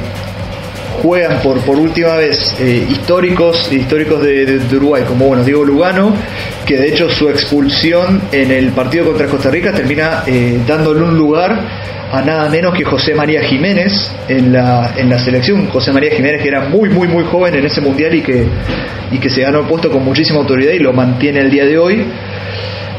[1.01, 6.13] juegan por, por última vez eh, históricos históricos de, Uruguay, como bueno, Diego Lugano,
[6.65, 11.17] que de hecho su expulsión en el partido contra Costa Rica termina eh, dándole un
[11.17, 15.67] lugar a nada menos que José María Jiménez en la, en la selección.
[15.67, 18.45] José María Jiménez que era muy, muy, muy joven en ese mundial y que,
[19.11, 21.77] y que se ganó el puesto con muchísima autoridad y lo mantiene el día de
[21.77, 22.05] hoy.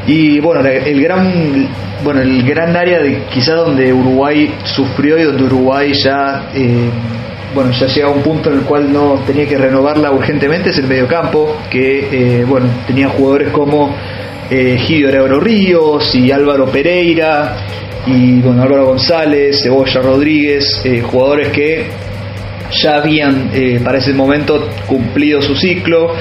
[0.08, 1.68] Y bueno, el gran,
[2.02, 6.88] bueno, el gran área de quizá donde Uruguay sufrió y donde Uruguay ya, eh,
[7.54, 10.78] bueno, ya llega a un punto en el cual no tenía que renovarla urgentemente es
[10.78, 12.08] el mediocampo, que
[12.40, 13.94] eh, bueno, tenía jugadores como
[14.50, 17.56] eh, Gidio Ríos y Álvaro Pereira
[18.06, 21.84] y bueno, Álvaro González, Cebolla Rodríguez, eh, jugadores que
[22.82, 23.50] ya habían
[23.84, 26.14] para ese momento cumplido su ciclo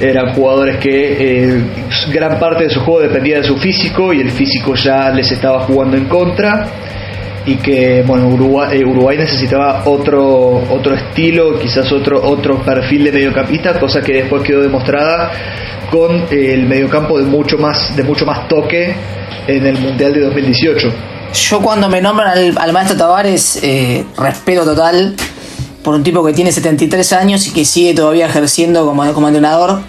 [0.00, 1.62] eran jugadores que eh,
[2.12, 5.60] gran parte de su juego dependía de su físico y el físico ya les estaba
[5.60, 6.66] jugando en contra
[7.46, 13.12] y que bueno Uruguay, eh, Uruguay necesitaba otro otro estilo quizás otro otro perfil de
[13.12, 15.30] mediocampista cosa que después quedó demostrada
[15.90, 18.94] con eh, el mediocampo de mucho más de mucho más toque
[19.46, 20.88] en el mundial de 2018
[21.32, 23.62] yo cuando me nombran al, al maestro Tavares
[24.18, 25.14] respeto total
[25.86, 29.82] por un tipo que tiene 73 años y que sigue todavía ejerciendo como, como entrenador.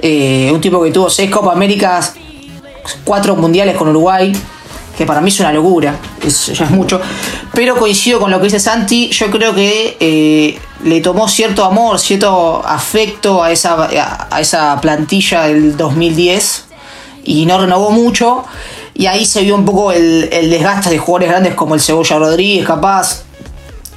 [0.00, 2.14] Eh, un tipo que tuvo 6 Copa Américas,
[3.04, 4.32] 4 mundiales con Uruguay,
[4.98, 7.00] que para mí es una locura, ya es mucho.
[7.52, 12.00] Pero coincido con lo que dice Santi, yo creo que eh, le tomó cierto amor,
[12.00, 13.88] cierto afecto a esa,
[14.40, 16.64] esa plantilla del 2010
[17.26, 18.42] y no renovó mucho.
[18.92, 22.18] Y ahí se vio un poco el, el desgaste de jugadores grandes como el Cebolla
[22.18, 23.22] Rodríguez, capaz,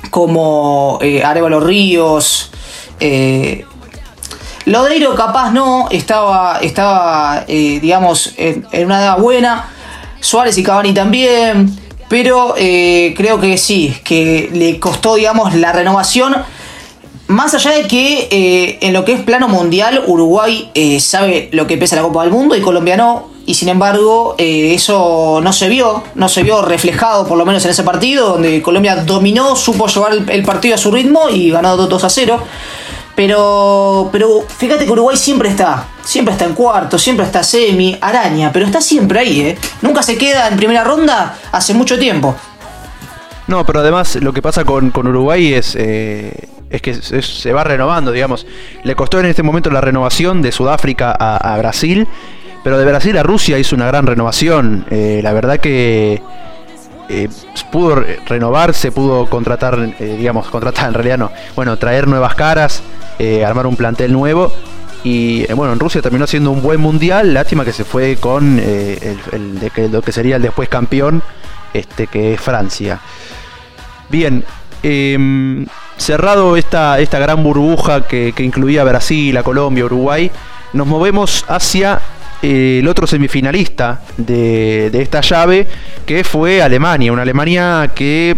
[0.09, 2.51] como eh, Arevalo Ríos.
[2.99, 3.65] Eh,
[4.65, 9.69] Lodeiro capaz no, estaba, estaba eh, digamos, en, una edad buena.
[10.19, 11.77] Suárez y Cavani también.
[12.09, 16.35] Pero eh, creo que sí, que le costó, digamos, la renovación.
[17.27, 21.97] Más allá de que en lo que es plano mundial, Uruguay sabe lo que pesa
[21.97, 26.03] la Copa del Mundo y Colombia no y sin embargo eh, eso no se vio,
[26.15, 30.11] no se vio reflejado por lo menos en ese partido, donde Colombia dominó, supo llevar
[30.27, 32.43] el, partido a su ritmo y ganó 2 a 0.
[33.15, 38.51] Pero, pero fíjate que Uruguay siempre está, siempre está en cuarto, siempre está semi, araña,
[38.51, 39.57] pero está siempre ahí, ¿eh?
[39.81, 42.35] Nunca se queda en primera ronda hace mucho tiempo.
[43.47, 48.11] No, pero además lo que pasa con, Uruguay es, eh, es que se va renovando,
[48.11, 48.45] digamos.
[48.83, 52.07] Le costó en este momento la renovación de Sudáfrica a Brasil
[52.67, 54.85] pero de Brasil a Rusia hizo una gran renovación.
[54.89, 56.21] Eh, la verdad que
[57.07, 57.29] eh,
[57.71, 61.31] pudo renovarse, pudo contratar, eh, digamos, contratar en realidad no.
[61.55, 62.83] Bueno, traer nuevas caras,
[63.45, 64.51] armar un plantel nuevo.
[65.05, 67.33] Y bueno, en Rusia terminó siendo un buen mundial.
[67.33, 71.23] Lástima que se fue con el, de lo que sería el después campeón,
[71.73, 72.99] este que es Francia.
[74.09, 74.43] Bien,
[74.83, 75.65] em,
[75.95, 80.29] cerrado esta, esta gran burbuja que, que incluía Brasil, a Colombia, Uruguay.
[80.73, 82.01] nos movemos hacia
[82.41, 85.67] el otro semifinalista de, esta llave,
[86.05, 87.11] que fue Alemania.
[87.11, 88.35] Una Alemania que,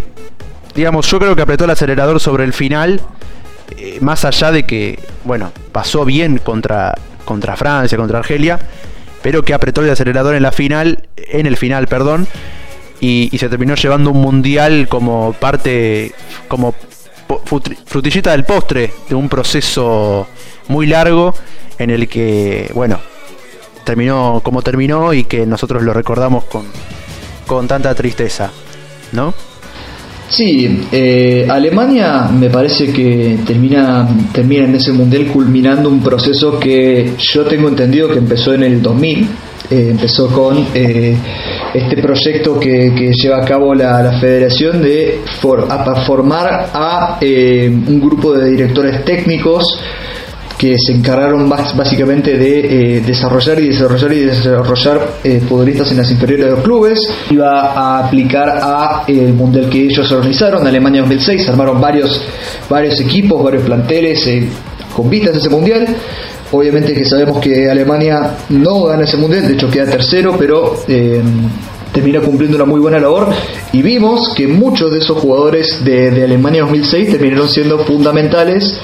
[0.76, 3.02] digamos, yo creo que apretó el acelerador sobre el final,
[3.78, 6.96] eh, más allá de que, bueno, pasó bien contra,
[7.26, 8.60] contra Francia, contra Argelia,
[9.22, 12.28] pero que apretó el acelerador en la final, en el final, perdón,
[13.02, 16.14] y, y se terminó llevando un mundial como parte,
[16.48, 16.74] como
[17.86, 20.28] frutillita del postre de un proceso
[20.68, 21.36] muy largo
[21.78, 23.00] en el que, bueno,
[23.90, 26.64] terminó como terminó y que nosotros lo recordamos con,
[27.48, 28.52] con tanta tristeza,
[29.14, 29.34] ¿no?
[30.30, 37.14] Sí, eh, Alemania me parece que termina, termina en ese mundial culminando un proceso que
[37.18, 39.28] yo tengo entendido que empezó en el 2000.
[39.72, 41.16] Eh, empezó con eh,
[41.74, 49.04] este proyecto que, lleva a cabo la, federación de formar a un grupo de directores
[49.04, 49.80] técnicos
[50.60, 56.12] que se encargaron básicamente de eh, desarrollar y desarrollar y desarrollar eh, futbolistas en las
[56.12, 57.00] inferiores de los clubes.
[57.30, 62.22] Iba a aplicar a eh, el mundial que ellos organizaron, Alemania 2006, armaron varios,
[62.70, 64.30] varios equipos, varios planteles
[64.94, 65.88] con vistas a ese mundial.
[66.52, 70.84] Obviamente que sabemos que Alemania no gana ese mundial, de hecho queda tercero, pero
[71.94, 73.30] termina cumpliendo una muy buena labor
[73.72, 78.78] y vimos que muchos de esos jugadores de, de Alemania 2006 terminaron siendo fundamentales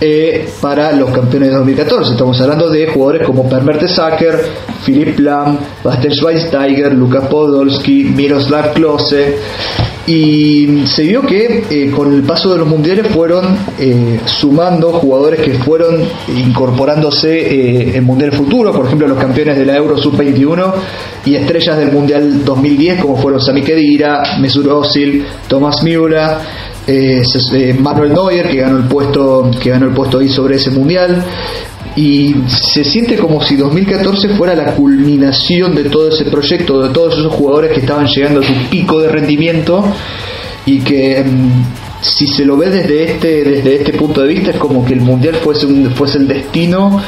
[0.00, 2.12] eh, para los campeones de 2014.
[2.12, 4.44] Estamos hablando de jugadores como Per Mertesacker,
[4.84, 9.36] Philip Lam, Bastian Schweinsteiger, Lukas Podolski, Miroslav Klose.
[10.06, 13.44] Y se vio que eh, con el paso de los mundiales fueron
[13.76, 19.76] eh, sumando jugadores que fueron incorporándose en Mundial Futuro, por ejemplo los campeones de la
[19.76, 20.74] Euro Sub-21
[21.24, 26.36] y estrellas del Mundial 2010 como fueron Sami Khedira, Mesut Özil, eh, eh,
[27.78, 31.24] Manuel Neuer que ganó el puesto que ganó el puesto ahí sobre ese mundial.
[31.96, 37.18] Y se siente como si 2014 fuera la culminación de todo ese proyecto de todos
[37.18, 39.82] esos jugadores que estaban llegando a su pico de rendimiento
[40.66, 44.58] y que mm, si se lo ve desde este desde este punto de vista es
[44.58, 47.00] como que el mundial fuese fuese el destino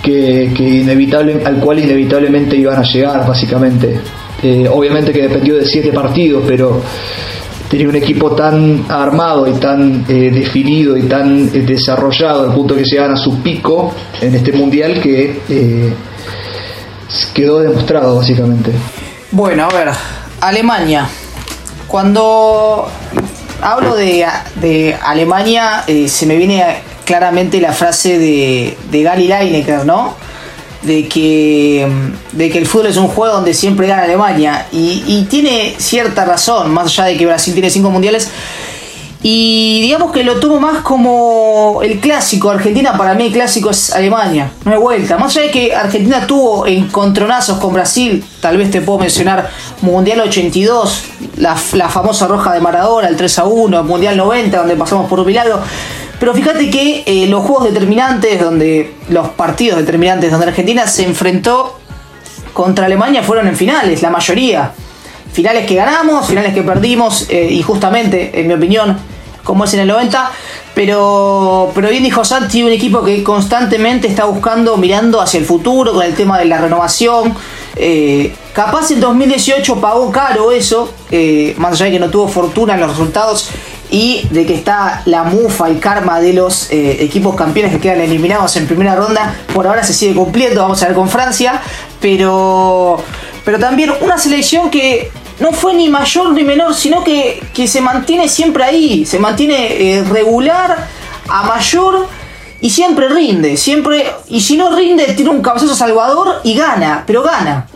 [0.00, 3.98] que, inevitable al cual inevitablemente iban a llegar básicamente.
[4.42, 6.80] Eh, obviamente que dependió de siete partidos pero
[7.70, 12.74] tenía un equipo tan armado y tan eh, definido y tan eh, desarrollado al punto
[12.74, 15.94] que llegan a su pico en este mundial que eh,
[17.32, 18.72] quedó demostrado básicamente.
[19.30, 19.88] Bueno, a ver,
[20.40, 21.08] Alemania.
[21.86, 22.88] Cuando
[23.62, 26.64] hablo de, de Alemania se me viene
[27.04, 30.14] claramente la frase de, de Gary Lineker, ¿no?
[30.82, 31.88] De que,
[32.32, 34.66] de que el fútbol es un juego donde siempre gana Alemania.
[34.72, 38.30] Y, tiene cierta razón, más allá de que Brasil tiene cinco mundiales.
[39.22, 42.48] Y digamos que lo tomo más como el clásico.
[42.48, 44.50] Argentina para mí el clásico es Alemania.
[44.64, 45.18] No hay vuelta.
[45.18, 49.50] Más allá de que Argentina tuvo encontronazos con Brasil, tal vez te puedo mencionar
[49.82, 51.04] Mundial 82,
[51.36, 55.20] la, la famosa roja de Maradona, el 3 a 1, Mundial 90, donde pasamos por
[55.20, 55.60] un milagro.
[56.20, 61.78] Pero fíjate que eh, los juegos determinantes, donde los partidos determinantes donde Argentina se enfrentó
[62.52, 64.70] contra Alemania fueron en finales, la mayoría.
[65.32, 68.98] Finales que ganamos, finales que perdimos, eh, y justamente, en mi opinión,
[69.44, 70.30] como es en el 90.
[70.74, 75.94] Pero, pero bien dijo Santi, un equipo que constantemente está buscando, mirando hacia el futuro
[75.94, 77.34] con el tema de la renovación.
[77.76, 80.92] Eh, capaz en 2018 pagó caro eso,
[81.56, 83.50] más allá de que no tuvo fortuna en los resultados
[83.90, 88.00] y de que está la mufa, y karma de los eh, equipos campeones que quedan
[88.00, 91.60] eliminados en primera ronda, por ahora se sigue cumpliendo, vamos a ver con Francia,
[92.00, 93.02] pero,
[93.44, 95.10] pero también una selección que
[95.40, 100.04] no fue ni mayor ni menor, sino que, se mantiene siempre ahí, se mantiene eh,
[100.04, 100.86] regular
[101.28, 102.06] a mayor
[102.60, 107.22] y siempre rinde, siempre, y si no rinde, tiene un cabezazo salvador y gana, pero
[107.22, 107.66] gana.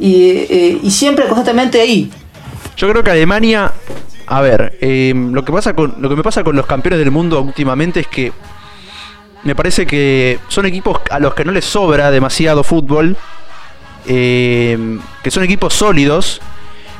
[0.00, 2.10] Eh, y siempre constantemente ahí.
[2.76, 3.71] Yo creo que Alemania
[4.26, 7.10] a ver, em, lo, que pasa con, lo que me pasa con los campeones del
[7.10, 8.32] mundo últimamente es que
[9.44, 13.16] me parece que son equipos a los que no les sobra demasiado fútbol,
[14.06, 16.40] em, que son equipos sólidos,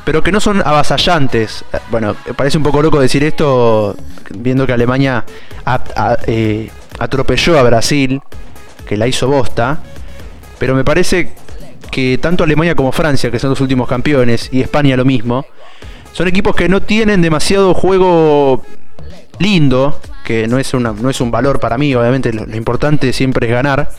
[0.03, 1.63] pero que no son avasallantes.
[1.89, 3.95] Bueno, parece un poco loco decir esto,
[4.31, 5.23] viendo que Alemania
[6.27, 6.69] eh,
[6.99, 8.21] atropelló a Brasil,
[8.85, 9.79] que la hizo bosta,
[10.59, 11.33] pero me parece
[11.89, 15.45] que tanto Alemania como Francia, que son los últimos campeones, y España lo mismo,
[16.13, 18.63] son equipos que no tienen demasiado juego
[19.39, 23.47] lindo, que no es, una, no es un valor para mí, obviamente lo, importante siempre
[23.47, 23.89] es ganar,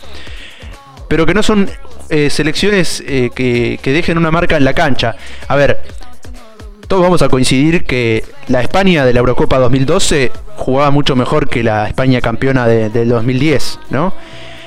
[1.09, 1.69] pero que no son
[2.09, 5.17] eh, selecciones eh, que, dejen una marca en la cancha.
[5.49, 5.83] A ver,
[6.89, 11.63] todos vamos a coincidir que la España de la Eurocopa 2012 jugaba mucho mejor que
[11.63, 14.15] la España campeona de, del 2010, ¿no?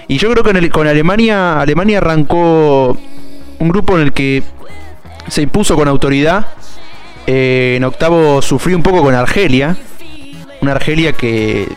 [0.09, 2.97] Y yo creo que con Alemania, Alemania arrancó
[3.59, 4.43] un grupo en el que
[5.27, 6.47] se impuso con autoridad.
[7.27, 9.75] Eh, en octavo sufrió un poco con Argelia.
[10.61, 11.67] Una Argelia que,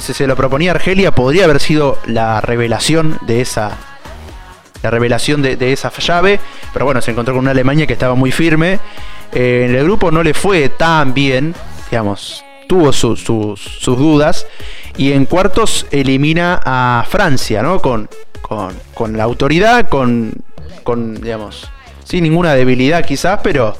[0.00, 3.76] si se lo proponía Argelia, podría haber sido la revelación de esa,
[4.82, 6.40] la revelación de, esa llave.
[6.72, 8.78] Pero bueno, se encontró con una Alemania que estaba muy firme.
[9.32, 11.54] Eh, en el grupo no le fue tan bien,
[11.90, 13.24] digamos, tuvo sus
[13.84, 14.46] dudas.
[14.96, 17.80] Y en cuartos elimina a Francia, ¿no?
[17.80, 18.08] Con,
[18.94, 20.32] con, la autoridad, con,
[20.84, 21.68] con, digamos,
[22.04, 23.76] sin ninguna debilidad quizás, pero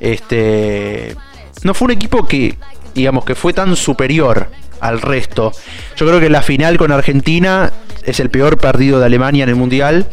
[0.00, 1.16] este
[1.62, 2.56] no fue un equipo que,
[2.94, 4.48] digamos, que fue tan superior
[4.80, 5.52] al resto.
[5.96, 7.72] Yo creo que la final con Argentina
[8.04, 10.06] es el peor partido de Alemania en el Mundial,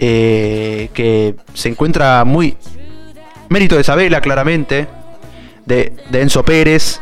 [0.00, 2.56] eh, que se encuentra muy...
[3.48, 4.86] Mérito de Isabela, claramente,
[5.64, 7.00] de, de Enzo Pérez,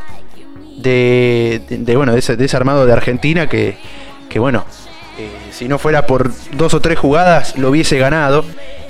[0.77, 1.61] de,
[1.97, 3.77] bueno, de ese, armado de Argentina que,
[4.37, 4.65] bueno,
[5.19, 8.45] eh, si no fuera por dos o tres jugadas lo hubiese ganado.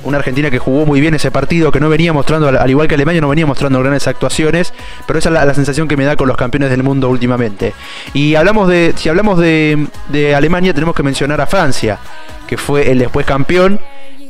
[0.05, 2.95] Una Argentina que jugó muy bien ese partido, que no venía mostrando, al igual que
[2.95, 4.73] Alemania, no venía mostrando grandes actuaciones,
[5.07, 7.75] pero esa es la, sensación que me da con los campeones del mundo últimamente.
[8.15, 9.89] Y hablamos de, si hablamos de,
[10.37, 11.99] Alemania, tenemos que mencionar a Francia,
[12.47, 13.81] que fue el después campeón.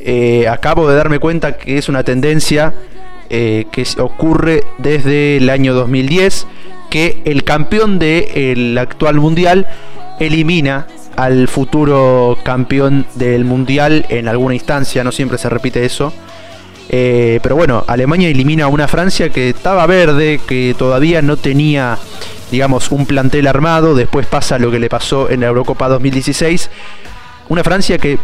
[0.01, 2.73] Eh, acabo de darme cuenta que es una tendencia
[3.29, 6.47] eh, que ocurre desde el año 2010
[6.91, 9.67] que el campeón del actual mundial
[10.21, 10.87] elimina
[11.17, 16.13] al futuro campeón del mundial en alguna instancia, no siempre se repite eso.
[16.89, 21.99] Eh, pero bueno, Alemania elimina a una Francia que estaba verde, que todavía no tenía,
[22.51, 23.95] digamos, un plantel armado.
[23.95, 26.71] Después pasa lo que le pasó en la Eurocopa 2016.
[27.49, 28.19] Una Francia que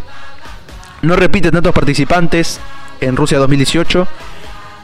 [1.02, 2.60] no repite tantos participantes
[3.00, 4.06] en Rusia 2018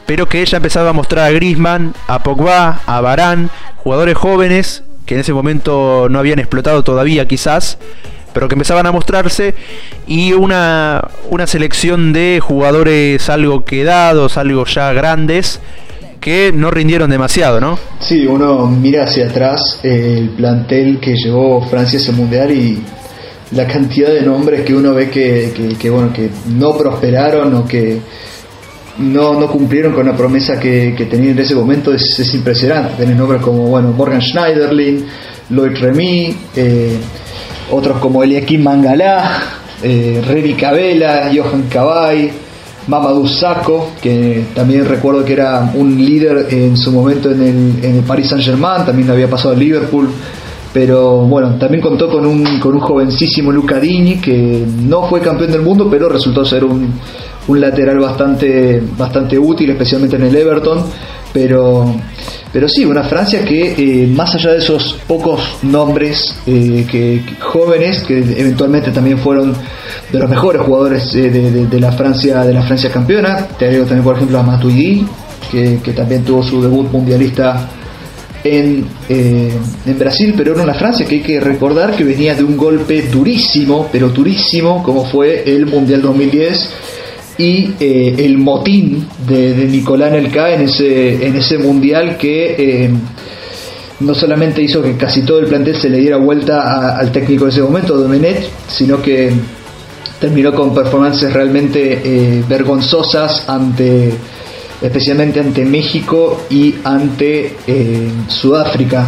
[0.09, 5.15] pero que ya empezaba a mostrar a Griezmann, a Pogba, a Varane, jugadores jóvenes que
[5.15, 7.79] en ese momento no habían explotado todavía quizás,
[8.31, 9.55] pero que empezaban a mostrarse
[10.05, 11.01] y una,
[11.31, 15.61] una selección de jugadores algo quedados, algo ya grandes,
[16.21, 17.79] que no rindieron demasiado, ¿no?
[17.99, 22.79] Sí, uno mira hacia atrás el plantel que llevó Francia a ese mundial y
[23.53, 27.99] la cantidad de nombres que uno ve que, que bueno, que no prosperaron o que
[28.99, 31.93] no, no cumplieron con la promesa que, tenían en ese momento.
[31.93, 32.95] Es, es impresionante.
[32.97, 35.05] Tienen nombres como bueno, Morgan Schneiderlin,
[35.49, 36.97] Lloyd Remy, eh,
[37.71, 39.41] otros como Eliakim Mangalá,
[39.83, 42.31] eh, Remy Cabela, Johan Cabay,
[42.87, 47.95] Mamadou Sakho, que también recuerdo que era un líder en su momento en el, en
[47.97, 50.09] el Paris Saint Germain, también había pasado al Liverpool.
[50.71, 55.51] Pero bueno, también contó con un, con un jovencísimo Luca Dini que no fue campeón
[55.51, 56.93] del mundo, pero resultó ser un,
[57.49, 60.83] un lateral bastante, bastante útil, especialmente en el Everton.
[61.33, 61.95] Pero,
[62.53, 68.01] pero sí, una Francia que eh, más allá de esos pocos nombres eh, que, jóvenes,
[68.01, 69.53] que eventualmente también fueron
[70.11, 74.03] de los mejores jugadores eh, de, la Francia de la Francia campeona, te agrego también
[74.03, 75.05] por ejemplo a Matuidi,
[75.51, 77.69] que, que también tuvo su debut mundialista
[78.43, 82.57] en, en, Brasil, pero era una Francia que hay que recordar que venía de un
[82.57, 86.69] golpe durísimo, pero durísimo, como fue el Mundial 2010
[87.39, 92.89] y eh, el motín de, de Nicolás Nelka en ese, en ese mundial que eh,
[94.01, 97.51] no solamente hizo que casi todo el plantel se le diera vuelta al técnico de
[97.51, 99.31] ese momento, Domenech, sino que
[100.19, 104.11] terminó con performances realmente eh, vergonzosas ante
[104.81, 107.53] especialmente ante México y ante
[108.27, 109.07] Sudáfrica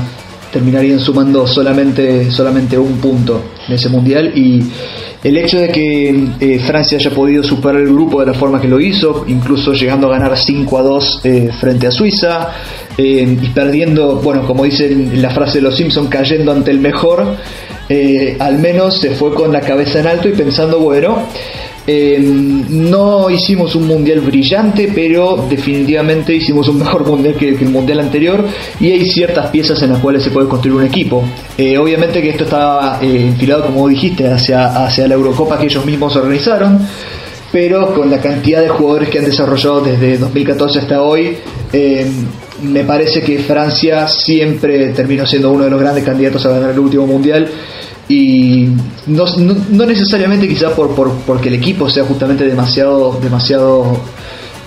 [0.52, 4.32] terminarían sumando solamente solamente un punto en ese mundial.
[4.36, 4.64] Y
[5.24, 8.68] el hecho de que eh, Francia haya podido superar el grupo de la forma que
[8.68, 12.50] lo hizo, incluso llegando a ganar 5 a 2 eh, frente a Suiza,
[12.98, 17.36] eh, y perdiendo, bueno, como dice la frase de los Simpsons, cayendo ante el mejor,
[18.40, 21.28] al menos se fue con la cabeza en alto y pensando, bueno,
[21.88, 28.02] Em, no hicimos un mundial brillante, pero definitivamente hicimos un mejor mundial que, el mundial
[28.02, 28.46] anterior
[28.80, 31.24] y hay ciertas piezas en las cuales se puede construir un equipo.
[31.58, 35.84] Eh, obviamente que esto estaba eh, enfilado, como dijiste, hacia, hacia la Eurocopa que ellos
[35.86, 36.80] mismos organizaron,
[37.52, 41.36] pero con la cantidad de jugadores que han desarrollado desde 2014 hasta hoy,
[41.74, 42.28] em,
[42.62, 46.80] me parece que Francia siempre terminó siendo uno de los grandes candidatos a ganar el
[46.80, 47.50] último mundial
[48.08, 48.70] y
[49.08, 53.98] no, no, necesariamente quizás por, por, porque el equipo sea justamente demasiado demasiado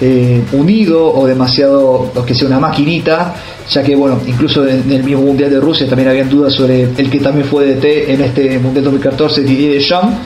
[0.00, 3.34] eh, unido o demasiado que sea una maquinita
[3.68, 7.10] ya que bueno incluso en, el mismo mundial de Rusia también habían dudas sobre el
[7.10, 10.16] que también fue de T en este mundial 2014 Didier Deschamps.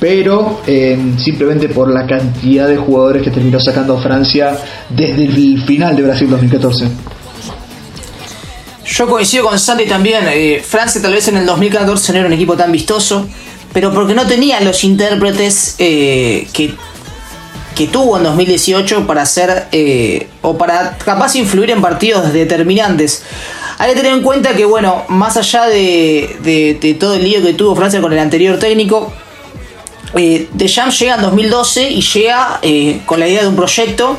[0.00, 4.56] Pero eh, simplemente por la cantidad de jugadores que terminó sacando Francia
[4.88, 6.86] desde el final de Brasil 2014
[8.88, 10.26] yo coincido con Santi también.
[10.28, 13.28] Eh, Francia tal vez en el 2014 no era un equipo tan vistoso,
[13.72, 16.74] pero porque no tenía los intérpretes eh, que,
[17.76, 23.22] que tuvo en 2018 para hacer eh, o para capaz influir en partidos determinantes.
[23.78, 26.36] Hay que tener en cuenta que, bueno, más allá de,
[26.80, 29.12] de, todo el lío que tuvo Francia con el anterior técnico,
[30.14, 32.60] eh, Deschamps llega en 2012 y llega
[33.06, 34.18] con la idea de un proyecto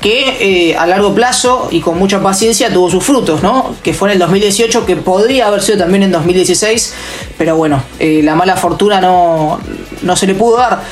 [0.00, 3.74] que eh, a largo plazo y con mucha paciencia tuvo sus frutos, ¿no?
[3.82, 6.94] Que fue en el 2018, que podría haber sido también en 2016,
[7.38, 9.58] pero bueno, eh, la mala fortuna no,
[10.02, 10.82] no, se le pudo dar.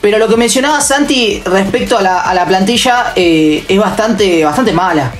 [0.00, 5.12] pero lo que mencionaba Santi respecto a la, a la plantilla es bastante, bastante mala.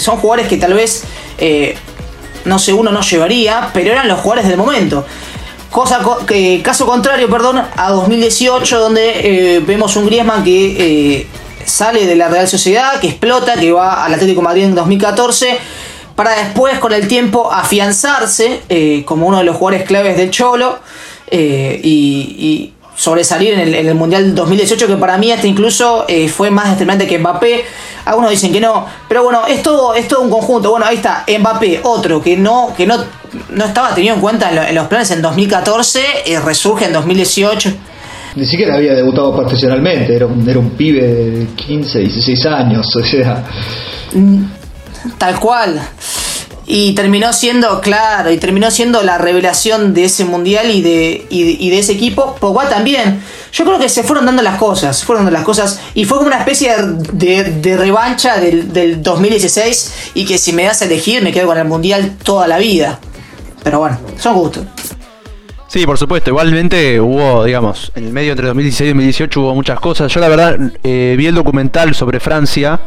[0.00, 1.04] son jugadores que tal vez,
[2.44, 5.04] no sé, uno no llevaría, pero eran los jugadores del momento.
[6.62, 11.26] Caso contrario, perdón, a 2018, donde eh, vemos un Griezmann que eh,
[11.68, 15.58] sale de la Real Sociedad, que explota, que va al Atlético Madrid en 2014,
[16.14, 20.78] para después, con el tiempo, afianzarse eh, como uno de los jugadores claves del Cholo
[21.30, 26.04] y, sobresalir en el, Mundial 2018, que para mí hasta incluso
[26.34, 27.64] fue más determinante que Mbappé.
[28.04, 30.70] Algunos dicen que no, pero bueno, es todo, es un conjunto.
[30.70, 33.04] Bueno, ahí está Mbappé, otro que no, que no
[33.50, 37.72] no estaba tenido en cuenta en, los planes en 2014 y resurge en 2018.
[38.36, 43.04] Ni siquiera había debutado profesionalmente, era un, era un pibe de 15, 16 años, o
[43.04, 43.44] sea.
[44.12, 44.44] Mm,
[45.16, 45.80] tal cual.
[46.70, 51.70] Y terminó siendo, claro, y terminó siendo la revelación de ese mundial y de, y,
[51.70, 52.36] de ese equipo.
[52.38, 53.22] Pogba también.
[53.52, 55.80] Yo creo que se fueron dando las cosas, fueron dando las cosas.
[55.94, 56.74] Y fue como una especie
[57.14, 60.10] de, de revancha del, del 2016.
[60.12, 63.00] Y que si me das a elegir, me quedo con el mundial toda la vida.
[63.62, 64.66] Pero bueno, son gustos.
[65.68, 66.30] Sí, por supuesto.
[66.30, 70.12] Igualmente hubo, digamos, en el medio entre 2016 y 2018 hubo muchas cosas.
[70.12, 72.80] Yo la verdad eh, vi el documental sobre Francia,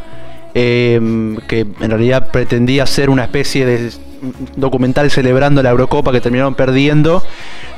[0.52, 3.92] em, que en realidad pretendía ser una especie de
[4.56, 7.22] documental celebrando la Eurocopa que terminaron perdiendo.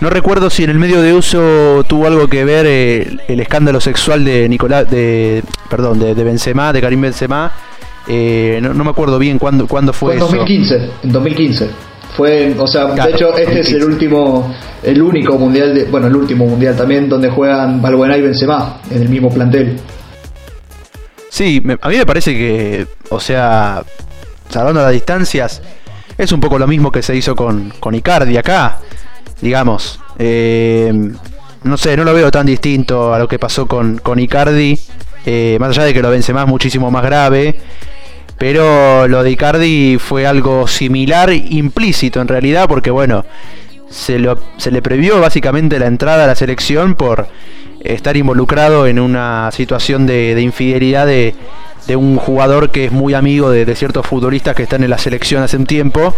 [0.00, 3.82] No recuerdo si en el medio de uso tuvo algo que ver eh, el escándalo
[3.82, 7.52] sexual de Nicolás, de, perdón, de, Benzema, de Karim Benzema.
[8.08, 11.93] Eh, no, me acuerdo bien cuándo, cuándo fue, fue en 2015, en 2015.
[12.14, 14.54] Fue, o sea, de hecho este es el último,
[14.84, 19.02] el único mundial, de, bueno, el último mundial también donde juegan Balbuena y Benzema en
[19.02, 19.76] el mismo plantel.
[21.28, 23.82] Sí, a mí me parece que, o sea,
[24.48, 25.60] salvando las distancias,
[26.16, 28.78] es un poco lo mismo que se hizo con, con Icardi acá,
[29.40, 29.98] digamos.
[30.16, 30.92] Eh,
[31.64, 34.78] no sé, no lo veo tan distinto a lo que pasó con, con Icardi,
[35.26, 37.56] eh, más allá de que lo Benzema es muchísimo más grave.
[38.44, 43.24] Pero lo de Icardi fue algo similar, implícito en realidad, porque bueno,
[43.88, 47.26] se, le previó básicamente la entrada a la selección por
[47.80, 51.34] estar involucrado en una situación de, infidelidad de,
[51.96, 55.56] un jugador que es muy amigo de, ciertos futbolistas que están en la selección hace
[55.56, 56.14] un tiempo.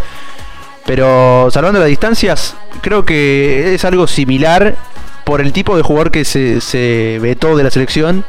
[0.84, 4.74] Pero salvando las distancias, creo que es algo similar
[5.22, 8.24] por el tipo de jugador que se, se vetó de la selección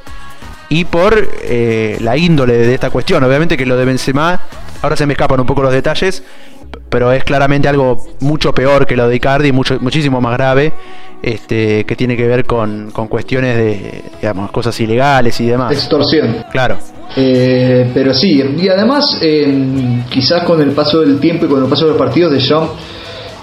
[0.70, 3.24] y por eh, la índole de esta cuestión.
[3.24, 4.40] Obviamente que lo de Benzema,
[4.82, 6.24] ahora se me escapan un poco los detalles,
[6.90, 10.74] pero es claramente algo mucho peor que lo de Icardi, mucho, muchísimo más grave,
[11.22, 15.72] este, que tiene que ver con, cuestiones de, digamos, cosas ilegales y demás.
[15.72, 16.46] Extorsión.
[16.52, 16.78] Claro.
[17.16, 19.20] Eh, pero sí, y además,
[20.10, 22.68] quizás con el paso del tiempo y con el paso de los partidos de Jean,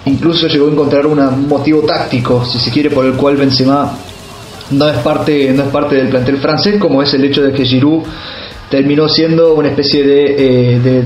[0.04, 3.90] incluso llegó a encontrar un motivo táctico, si se quiere, por el cual Benzema
[4.70, 7.64] no es parte, no es parte del plantel francés, como es el hecho de que
[7.64, 8.02] Giroud
[8.70, 11.04] terminó siendo una especie de, eh,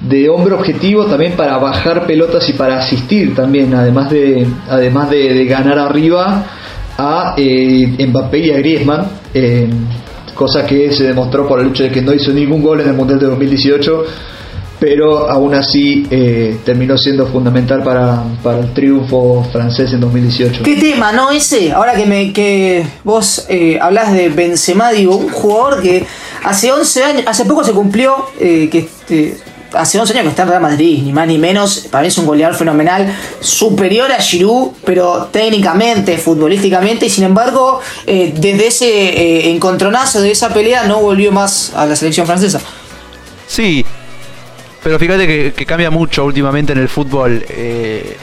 [0.00, 5.44] de, hombre objetivo también para bajar pelotas y para asistir también, además de, además de,
[5.44, 6.44] ganar arriba
[6.98, 9.68] a eh, Mbappé y a Griezmann, eh,
[10.34, 12.94] cosa que se demostró por el hecho de que no hizo ningún gol en el
[12.94, 14.04] Mundial de 2018
[14.82, 18.24] pero aún así eh, terminó siendo fundamental para,
[18.58, 20.64] el triunfo francés en 2018.
[20.64, 21.70] ¿Qué tema, no ese?
[21.70, 26.04] Ahora que me que vos eh, hablas de Benzema, digo, un jugador que
[26.42, 29.36] hace 11 años, hace poco se cumplió eh, que este,
[29.72, 32.18] hace 11 años que está en Real Madrid, ni más ni menos, para mí es
[32.18, 33.06] un goleador fenomenal,
[33.38, 40.86] superior a Giroud, pero técnicamente, futbolísticamente, y sin embargo, desde ese encontronazo, de esa pelea,
[40.88, 42.60] no volvió más a la selección francesa.
[43.46, 43.84] Sí,
[44.82, 47.44] pero fíjate que, cambia mucho últimamente en el fútbol.
[47.48, 48.16] Eh,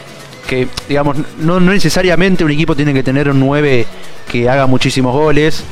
[0.48, 3.86] que, digamos, no, necesariamente un equipo tiene que tener un 9
[4.30, 5.64] que haga muchísimos goles.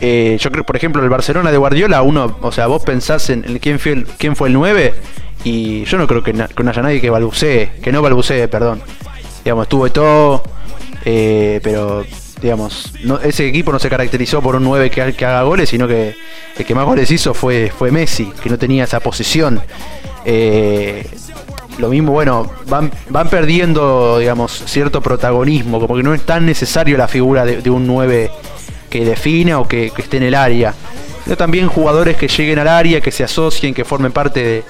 [0.00, 3.42] Eh, yo creo, por ejemplo, el Barcelona de Guardiola, uno, o sea, vos pensás en
[3.58, 4.94] quién, fue el, quién fue el 9
[5.44, 8.82] y yo no creo que, no haya nadie que balbucee, que no balbucee, perdón.
[9.44, 10.42] Digamos, estuvo todo,
[11.04, 12.04] eh, pero
[12.42, 16.14] digamos, ese equipo no se caracterizó por un 9 que, que, haga goles, sino que
[16.56, 19.60] el que más goles hizo fue, fue Messi, que no tenía esa posición.
[20.24, 21.06] Eh,
[21.78, 26.96] lo mismo, bueno, van, van perdiendo, digamos, cierto protagonismo, como que no es tan necesario
[26.96, 28.30] la figura de, un 9
[28.90, 30.74] que defina o que, esté en el área,
[31.24, 34.64] sino también jugadores que lleguen al área, que se asocien, que formen parte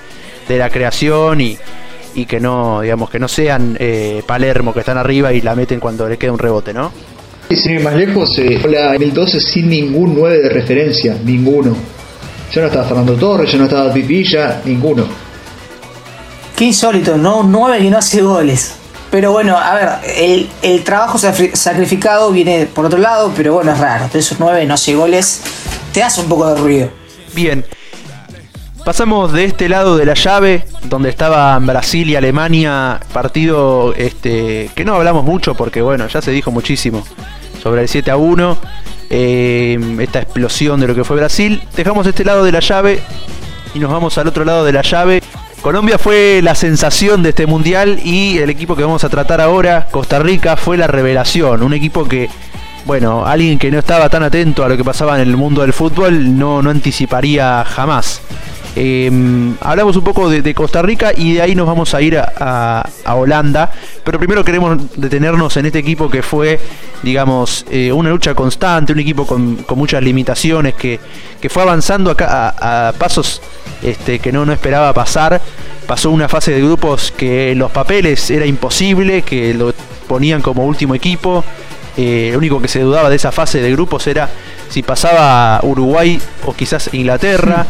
[0.49, 1.57] de, la creación y,
[2.15, 5.81] y, que no, digamos, que no sean eh, Palermo que están arriba y la meten
[5.81, 6.93] cuando les queda un rebote, ¿no?
[7.51, 11.75] Sin ir más lejos, eh, la 2012 sin ningún 9 de referencia, ninguno.
[12.53, 15.28] Ya no estaba Fernando Torres, ya no estaba Pipilla, ninguno.
[16.59, 17.45] Qué insólito, ¿no?
[17.45, 18.75] 9 que no hace goles.
[19.13, 24.09] Pero bueno, a ver, el, trabajo sacrificado viene por otro lado, pero bueno, es raro.
[24.13, 25.41] De esos 9 no hace goles,
[25.93, 26.91] te hace un poco de ruido.
[27.33, 27.65] Bien.
[28.85, 34.85] Pasamos de este lado de la llave, donde estaban Brasil y Alemania, partido este, que
[34.85, 37.05] no hablamos mucho porque bueno, ya se dijo muchísimo
[37.63, 38.59] sobre el 7 a 1,
[39.11, 41.63] eh, esta explosión de lo que fue Brasil.
[41.77, 43.01] Dejamos este lado de la llave
[43.75, 45.23] y nos vamos al otro lado de la llave
[45.63, 49.89] Colombia fue la sensación de este mundial y el equipo que vamos a tratar ahora,
[49.91, 51.63] Costa Rica, fue la revelación.
[51.63, 52.29] Un equipo que,
[52.85, 55.73] bueno, alguien que no estaba tan atento a lo que pasaba en el mundo del
[55.73, 58.23] fútbol no, no anticiparía jamás.
[58.77, 62.89] Em, hablamos un poco de, Costa Rica y de ahí nos vamos a ir a,
[63.07, 63.73] Holanda.
[64.09, 66.59] Pero primero queremos detenernos en este equipo que fue,
[67.03, 70.99] digamos, eh, una lucha constante, un equipo con, muchas limitaciones, que,
[71.51, 73.43] fue avanzando a, pasos
[73.83, 75.43] este, que no, no esperaba pasar.
[75.87, 79.75] Pasó una fase de grupos que los papeles era imposible, que lo
[80.09, 81.45] ponían como último equipo.
[81.99, 84.31] Eh, lo único que se dudaba de esa fase de grupos era
[84.71, 87.67] si pasaba Uruguay o quizás Inglaterra.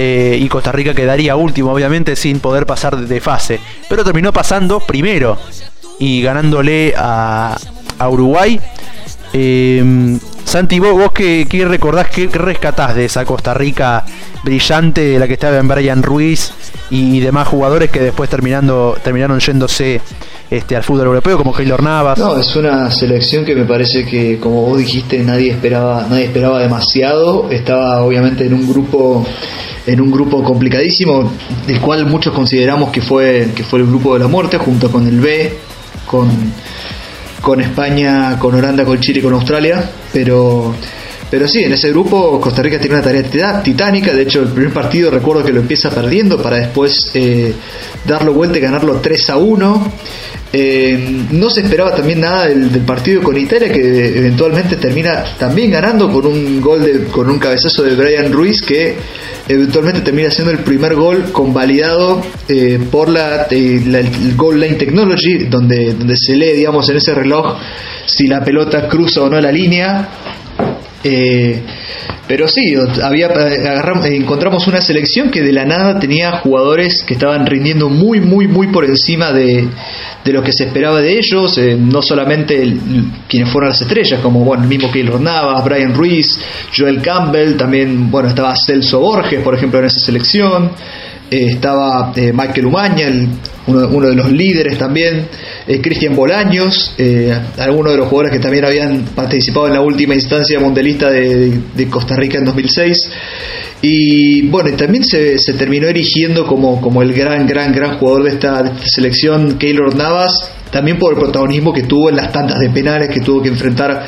[0.00, 3.58] Eh, y Costa Rica quedaría último, obviamente, sin poder pasar de fase.
[3.88, 5.36] Pero terminó pasando primero
[5.98, 7.58] y ganándole a,
[8.08, 8.60] Uruguay.
[9.32, 14.04] Eh, Santi, vos, vos qué, recordás, qué, rescatás de esa Costa Rica
[14.42, 16.52] brillante, la que estaba en Brian Ruiz
[16.90, 20.00] y, demás jugadores que después terminando, terminaron yéndose
[20.50, 22.18] este, al fútbol europeo, como Keylor Navas?
[22.18, 26.60] No, es una selección que me parece que, como vos dijiste, nadie esperaba, nadie esperaba
[26.60, 27.50] demasiado.
[27.50, 29.26] Estaba obviamente en un grupo
[29.86, 31.32] en un grupo complicadísimo,
[31.66, 35.06] del cual muchos consideramos que fue, que fue el grupo de la muerte, junto con
[35.06, 35.58] el B,
[36.04, 36.28] con,
[37.40, 40.74] con España, con Holanda, con Chile con Australia, pero...
[41.30, 44.12] Pero sí, en ese grupo Costa Rica tiene una tarea titánica.
[44.12, 47.52] De hecho, el primer partido recuerdo que lo empieza perdiendo para después eh,
[48.06, 49.92] darlo vuelta y ganarlo 3 a 1.
[50.50, 56.10] Eh, no se esperaba también nada del, partido con Italia, que eventualmente termina también ganando
[56.10, 58.96] con un gol de, con un cabezazo de Brian Ruiz, que
[59.46, 65.92] eventualmente termina siendo el primer gol convalidado eh, por la, el Goal Line Technology, donde,
[65.92, 67.58] donde se lee, digamos, en ese reloj
[68.06, 70.08] si la pelota cruza o no la línea.
[71.02, 73.30] Pero sí, había,
[74.04, 78.66] encontramos una selección que de la nada tenía jugadores que estaban rindiendo muy, muy, muy
[78.66, 79.66] por encima de,
[80.24, 82.76] de lo que se esperaba de ellos, eh, no solamente
[83.26, 86.38] quienes fueron las estrellas, como bueno, el mismo Keylor Navas, Brian Ruiz,
[86.76, 90.70] Joel Campbell, también bueno, estaba Celso Borges, por ejemplo, en esa selección.
[91.30, 93.06] Eh, estaba eh, Michael Umaña,
[93.66, 95.28] uno, de los líderes también,
[95.82, 96.96] Cristian Bolaños,
[97.58, 101.88] algunos de los jugadores que también habían participado en la última instancia mundialista de, de
[101.88, 103.10] Costa Rica en 2006.
[103.80, 108.30] Y bueno, también se, se, terminó erigiendo como, como el gran, gran, gran jugador de
[108.30, 113.08] esta, selección, Keylor Navas, también por el protagonismo que tuvo en las tantas de penales
[113.08, 114.06] que tuvo que enfrentar eh,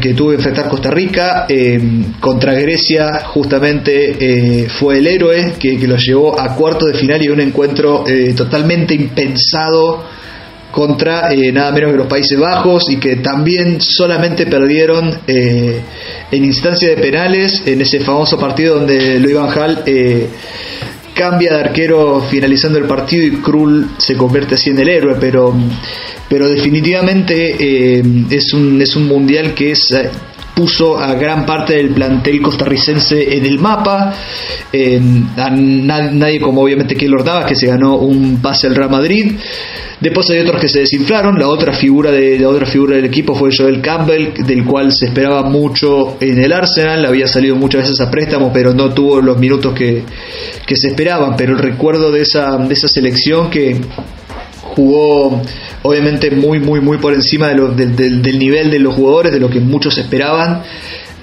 [0.00, 1.80] que tuvo que enfrentar Costa Rica eh,
[2.20, 7.22] contra Grecia justamente eh, fue el héroe que, que, lo llevó a cuarto de final
[7.22, 8.04] y un encuentro
[8.34, 10.04] totalmente impensado
[10.70, 15.80] contra eh, nada menos que los Países Bajos y que también solamente perdieron eh,
[16.30, 20.28] en instancia de penales en ese famoso partido donde Luis Van Hal eh,
[21.18, 25.52] cambia de arquero finalizando el partido y Krul se convierte así en el héroe, pero,
[26.28, 27.98] pero definitivamente
[28.30, 29.92] es, un, es un mundial que es
[30.58, 34.12] puso a gran parte del plantel costarricense en el mapa.
[34.72, 39.36] nadie como obviamente Keylor Navas que se ganó un pase al Real Madrid.
[40.00, 41.38] Después hay otros que se desinflaron.
[41.38, 45.06] La otra figura de la otra figura del equipo fue Joel Campbell, del cual se
[45.06, 47.06] esperaba mucho en el Arsenal.
[47.06, 50.02] Había salido muchas veces a préstamo, pero no tuvo los minutos que,
[50.66, 51.36] que se esperaban.
[51.36, 53.80] Pero el recuerdo de esa, de esa selección que
[54.74, 55.40] jugó
[55.82, 59.60] obviamente muy, muy, muy por encima de del nivel de los jugadores, de lo que
[59.60, 60.62] muchos esperaban.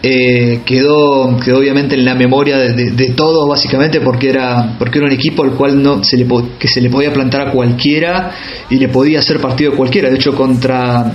[0.07, 5.13] Eh, quedó, quedó obviamente en la memoria de, todos básicamente porque era porque era un
[5.13, 6.27] equipo al cual no se le
[6.59, 8.29] que se le podía plantar a cualquiera
[8.69, 10.11] y le podía hacer partido a cualquiera.
[10.11, 11.11] De hecho contra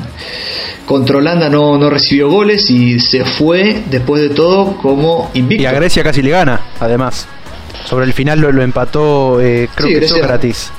[0.86, 5.62] contra Holanda no, no recibió goles y se fue después de todo como invicto.
[5.62, 7.28] Y a Grecia casi le gana además.
[7.84, 10.72] Sobre el final lo, empató eh, creo que Sócrates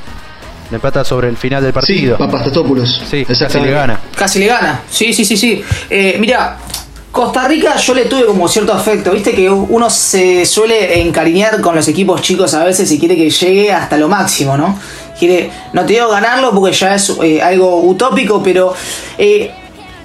[0.71, 2.15] Le empata sobre el final del partido.
[2.15, 3.03] Sí, Papastatopoulos.
[3.09, 3.99] Sí, casi le gana.
[4.15, 4.81] Casi le gana.
[4.89, 5.61] Sí, sí, sí, sí.
[5.89, 6.57] Eh, mira,
[7.11, 11.75] Costa Rica yo le tuve como cierto afecto, viste que uno se suele encariñar con
[11.75, 14.79] los equipos chicos a veces y quiere que llegue hasta lo máximo, ¿no?
[15.19, 18.73] Quiere, no te digo ganarlo porque ya es eh, algo utópico, pero
[19.17, 19.51] eh,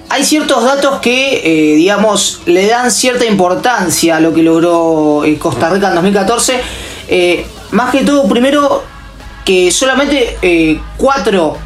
[0.08, 5.70] hay ciertos datos que, eh, digamos, le dan cierta importancia a lo que logró Costa
[5.70, 6.60] Rica en 2014.
[7.70, 8.82] más que todo, primero,
[9.46, 11.56] que solamente cuatro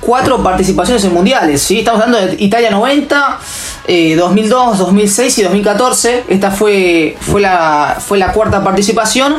[0.00, 1.60] cuatro participaciones en mundiales.
[1.60, 1.80] ¿sí?
[1.80, 3.38] Estamos hablando de Italia 90,
[4.16, 6.24] 2002, 2006 y 2014.
[6.28, 9.36] Esta fue, fue, la, fue la cuarta participación.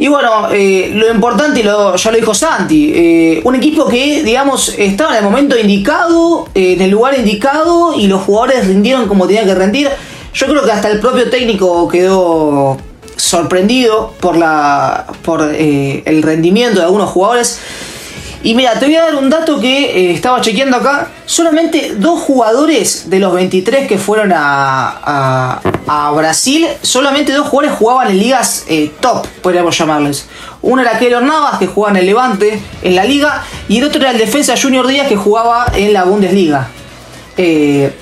[0.00, 4.74] Y bueno, eh, lo importante, lo, ya lo dijo Santi, eh, un equipo que, digamos,
[4.78, 9.26] estaba en el momento indicado, eh, en el lugar indicado, y los jugadores rindieron como
[9.26, 9.90] tenían que rendir.
[10.32, 12.78] Yo creo que hasta el propio técnico quedó
[13.20, 17.60] sorprendido por, la, por el rendimiento de algunos jugadores.
[18.42, 21.08] Y mira, te voy a dar un dato que eh, estaba chequeando acá.
[21.26, 25.60] Solamente dos jugadores de los 23 que fueron a,
[26.14, 30.26] Brasil, solamente dos jugadores jugaban en ligas eh, top, podríamos llamarles.
[30.62, 34.00] Uno era Keylor Navas, que jugaba en el Levante, en la liga, y el otro
[34.00, 36.68] era el defensa Junior Díaz, que jugaba en la Bundesliga.
[37.36, 37.92] Eh,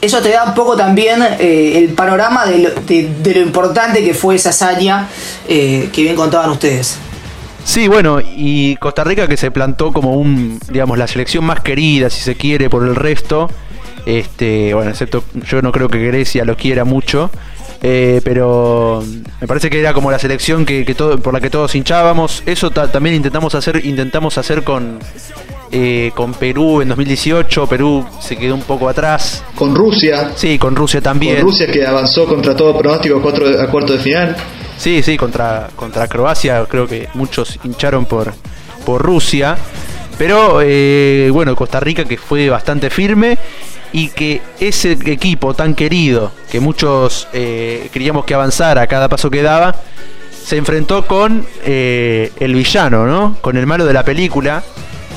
[0.00, 5.08] eso te da un poco también el panorama de lo, importante que fue esa hazaña
[5.46, 6.98] que bien contaban ustedes.
[7.66, 12.10] Sí, bueno, y Costa Rica que se plantó como un, digamos, la selección más querida,
[12.10, 13.50] si se quiere, por el resto.
[14.06, 17.28] Este, bueno, excepto yo no creo que Grecia lo quiera mucho.
[17.82, 19.02] Eh, pero
[19.40, 22.44] me parece que era como la selección que, todo, por la que todos hinchábamos.
[22.46, 25.00] Eso también intentamos hacer, intentamos hacer con,
[25.70, 27.66] eh, con Perú en 2018.
[27.66, 29.44] Perú se quedó un poco atrás.
[29.54, 30.32] Con Rusia.
[30.34, 31.36] Sí, con Rusia también.
[31.36, 34.36] Con Rusia que avanzó contra todo pronóstico a, a cuarto de final.
[34.78, 38.32] Sí, sí, contra, contra Croacia creo que muchos hincharon por,
[38.84, 39.56] por Rusia.
[40.18, 43.38] Pero eh, bueno, Costa Rica que fue bastante firme
[43.92, 49.30] y que ese equipo tan querido, que muchos eh, queríamos que avanzara a cada paso
[49.30, 49.74] que daba,
[50.44, 53.36] se enfrentó con eh, el villano, ¿no?
[53.40, 54.62] Con el malo de la película,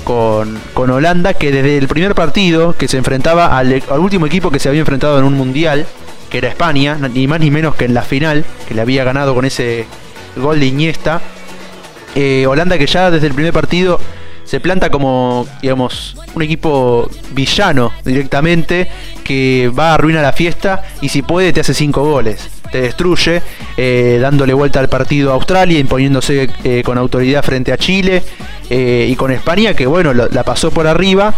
[0.10, 4.58] con, con Holanda, que desde el primer partido que se enfrentaba al, último equipo que
[4.58, 5.86] se había enfrentado en un mundial,
[6.32, 9.36] que era España, ni más ni menos que en la final, que le había ganado
[9.36, 9.86] con ese
[10.36, 11.22] gol de Iniesta.
[12.16, 14.00] Eh, Holanda que ya desde el primer partido
[14.50, 18.88] se planta como, digamos, un equipo villano directamente,
[19.24, 22.50] que va a arruinar la fiesta y si puede te hace cinco goles.
[22.72, 23.44] Te destruye,
[23.78, 28.24] eh, dándole vuelta al partido a Australia, imponiéndose eh, con autoridad frente a Chile
[28.72, 31.34] y con España, que bueno, la pasó por arriba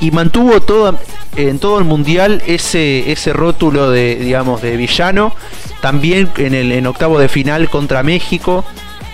[0.00, 0.98] y mantuvo todo,
[1.36, 5.32] en todo el mundial ese, ese rótulo de, digamos, de villano.
[5.80, 8.64] También en el en octavo de final contra México,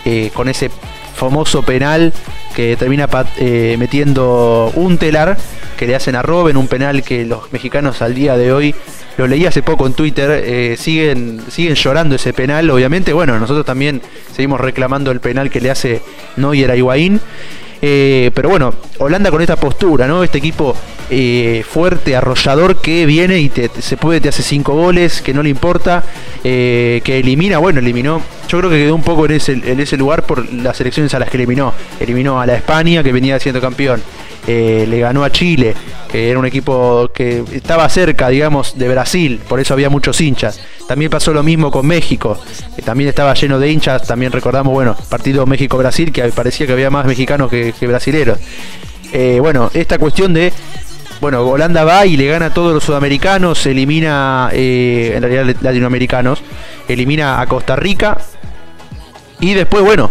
[0.07, 0.71] eh, con ese
[1.15, 2.15] famoso penal
[2.59, 5.37] que termina eh, metiendo un telar
[5.77, 8.75] que le hacen a Robben, un penal que los mexicanos al día de hoy,
[9.17, 13.65] lo leí hace poco en Twitter, eh, siguen, siguen llorando ese penal, obviamente, bueno, nosotros
[13.65, 14.03] también
[14.35, 16.03] seguimos reclamando el penal que le hace
[16.37, 17.21] Neuer a Higuaín.
[17.81, 20.25] Eh, pero bueno, Holanda con esta postura, ¿no?
[20.25, 20.75] Este equipo
[21.11, 25.43] eh, fuerte, arrollador que viene y te, se puede, te hace cinco goles, que no
[25.43, 26.03] le importa,
[26.45, 28.21] eh, que elimina, bueno, eliminó.
[28.49, 31.19] Yo creo que quedó un poco en ese, en ese lugar por las elecciones a
[31.19, 31.73] las que eliminó.
[32.01, 34.03] Eliminó a la España, que venía siendo campeón.
[34.49, 35.75] Le ganó a Chile,
[36.11, 40.61] que era un equipo que estaba cerca, digamos, de Brasil, por eso había muchos hinchas.
[40.89, 42.41] También pasó lo mismo con México,
[42.75, 44.07] que también estaba lleno de hinchas.
[44.07, 48.39] También recordamos, bueno, partido México-Brasil, que parecía que había más mexicanos que, brasileros.
[49.13, 50.51] Eh, bueno, esta cuestión de
[51.21, 56.43] bueno, Holanda va y le gana a todos los sudamericanos, elimina, eh, en realidad latinoamericanos,
[56.87, 58.19] elimina a Costa Rica
[59.41, 60.11] y después, bueno,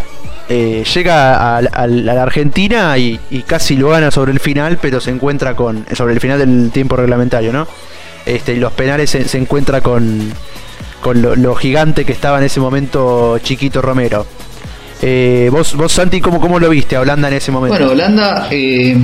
[0.49, 5.55] eh, llega a, la Argentina y, casi lo gana sobre el final, pero se encuentra
[5.55, 7.67] con, sobre el final del tiempo reglamentario, ¿no?
[8.25, 10.31] Este, y los penales se encuentra con,
[11.01, 14.25] con lo, gigante que estaba en ese momento Chiquito Romero.
[15.01, 17.77] Eh, vos, vos, Santi, ¿cómo, ¿cómo lo viste a Holanda en ese momento?
[17.77, 18.95] Bueno, Holanda eh,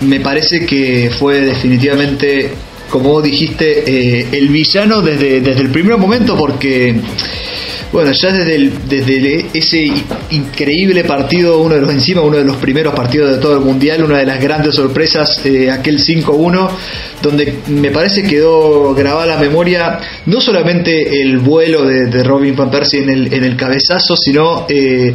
[0.00, 2.52] me parece que fue definitivamente,
[2.88, 6.94] como vos dijiste, el villano desde, desde el primer momento porque
[7.92, 9.90] bueno, ya desde, desde ese
[10.30, 14.04] increíble partido, uno de los encima, uno de los primeros partidos de todo el mundial,
[14.04, 16.70] una de las grandes sorpresas, eh, aquel 5-1,
[17.22, 23.02] donde me parece quedó grabada la memoria no solamente el vuelo de, Robin Van Persie
[23.02, 25.14] en el, en el cabezazo, sino eh,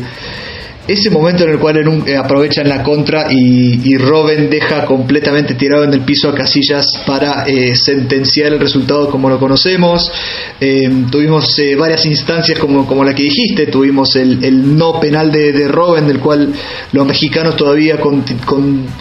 [0.86, 1.78] ese momento en el cual
[2.08, 7.02] eh, aprovechan la contra y, y, Robin deja completamente tirado en el piso a Casillas
[7.08, 10.12] para eh, sentenciar el resultado como lo conocemos.
[10.60, 15.70] Eh, tuvimos varias instancias como, como la que dijiste, tuvimos el, no penal de, de,
[15.70, 16.52] Robin, del cual
[16.92, 18.26] los mexicanos todavía con,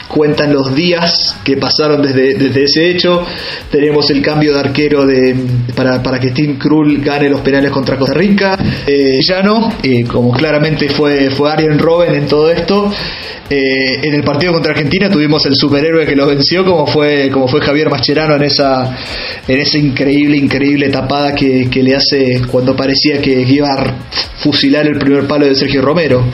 [0.07, 3.27] cuentan los días que pasaron desde, desde, ese hecho.
[3.71, 5.35] Tenemos el cambio de arquero de,
[5.75, 8.57] para, para que Tim Krul gane los penales contra Costa Rica.
[9.21, 9.73] ya no,
[10.09, 12.91] como claramente fue, fue Ariel Robben en todo esto.
[13.51, 17.47] Eh, en el partido contra Argentina tuvimos el superhéroe que lo venció, como fue, como
[17.49, 18.97] fue Javier Mascherano en esa,
[19.47, 23.95] en esa increíble, increíble tapada que, le hace cuando parecía que iba a
[24.39, 26.25] fusilar el primer palo de Sergio Romero.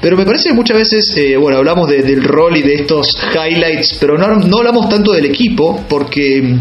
[0.00, 3.96] Pero me parece que muchas veces, eh, bueno, hablamos del rol y de estos highlights,
[4.00, 6.56] pero no, no hablamos tanto del equipo, porque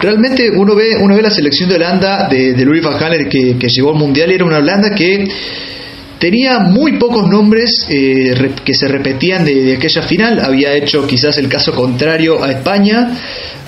[0.00, 3.56] realmente uno ve, uno ve la selección de Holanda de, de Louis Van Gaal que,
[3.58, 5.26] que llegó al Mundial y era una Holanda que
[6.24, 10.40] tenía muy pocos nombres eh, que se repetían de, aquella final.
[10.40, 13.10] Había hecho quizás el caso contrario a España.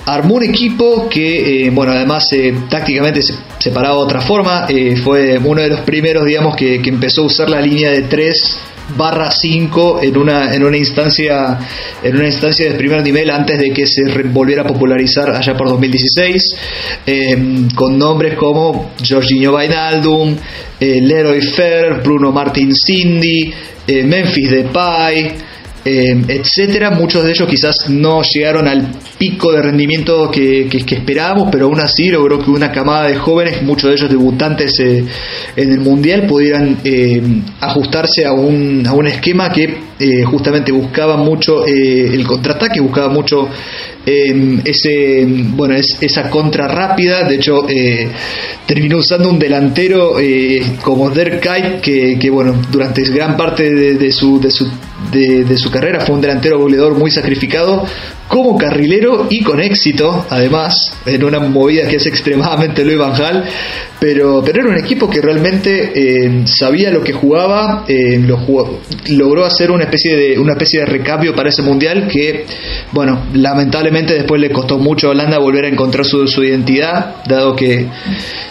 [0.06, 4.66] Armó un equipo que, eh, bueno, además eh, tácticamente se separaba de otra forma.
[5.04, 8.58] fue uno de los primeros, digamos, que, que empezó a usar la línea de tres
[8.96, 11.58] barra 5 en una, en una instancia
[12.02, 15.68] en una instancia de primer nivel antes de que se volviera a popularizar allá por
[15.68, 16.56] 2016
[17.06, 20.36] em, con nombres como Jorginho Bainaldum
[20.78, 23.52] eh, Leroy Fer Bruno Martin Cindy
[23.86, 25.34] eh, Memphis Depay
[25.88, 26.90] eh, etcétera.
[26.90, 32.08] Muchos de ellos quizás no llegaron al pico de rendimiento que, esperábamos, pero aún así
[32.08, 35.04] logró que una camada de jóvenes, muchos de ellos debutantes eh,
[35.54, 37.22] en el Mundial, pudieran eh,
[37.60, 39.86] ajustarse a un, a un esquema que
[40.24, 43.48] justamente buscaba mucho el contraataque, buscaba mucho
[44.04, 47.64] ese bueno es, esa contra rápida de hecho
[48.66, 50.16] terminó usando un delantero
[50.82, 54.68] como Dirk Kuyt que, que, bueno durante gran parte de, su, de su
[55.10, 56.00] de, su carrera.
[56.00, 57.84] Fue un delantero goleador muy sacrificado
[58.28, 63.44] como carrilero y con éxito, además, en una movida que es extremadamente Luis Van
[63.98, 68.38] pero, pero era un equipo que realmente eh, sabía lo que jugaba, eh, lo
[69.10, 72.44] logró hacer una especie, de, una especie de recambio para ese mundial que,
[72.92, 77.86] bueno, lamentablemente después le costó mucho a Holanda volver a encontrar su, identidad, dado que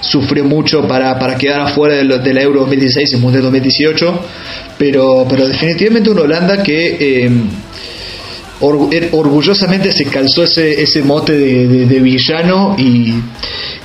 [0.01, 4.19] sufrió mucho para, para quedar afuera de, de la Euro 2016 y Mundial 2018
[4.77, 7.31] pero, pero definitivamente una Holanda que eh,
[8.61, 13.15] orgullosamente se calzó ese, ese mote de, villano y,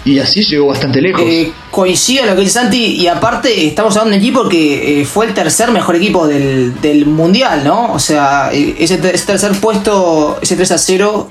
[0.04, 1.22] y, así llegó bastante lejos.
[1.24, 5.04] Eh, coincido lo que dice Santi y aparte estamos hablando de un equipo que eh,
[5.04, 7.92] fue el tercer mejor equipo del, del mundial, ¿no?
[7.92, 11.30] O sea, ese, tercer puesto, ese 3 a 0,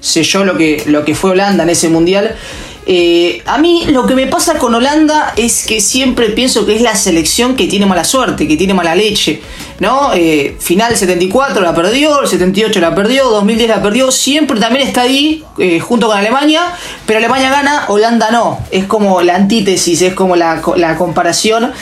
[0.00, 2.36] selló lo que, lo que fue Holanda en ese mundial.
[2.84, 6.82] Eh, a mí lo que me pasa con Holanda es que siempre pienso que es
[6.82, 9.40] la selección que tiene mala suerte, que tiene mala leche.
[9.82, 10.14] ¿No?
[10.14, 15.02] Eh, final 74 la perdió, el 78 la perdió, 2010 la perdió, siempre también está
[15.02, 16.72] ahí eh, junto con Alemania,
[17.04, 18.60] pero Alemania gana, Holanda no.
[18.70, 20.62] Es como la antítesis, es como la,
[20.96, 21.72] comparación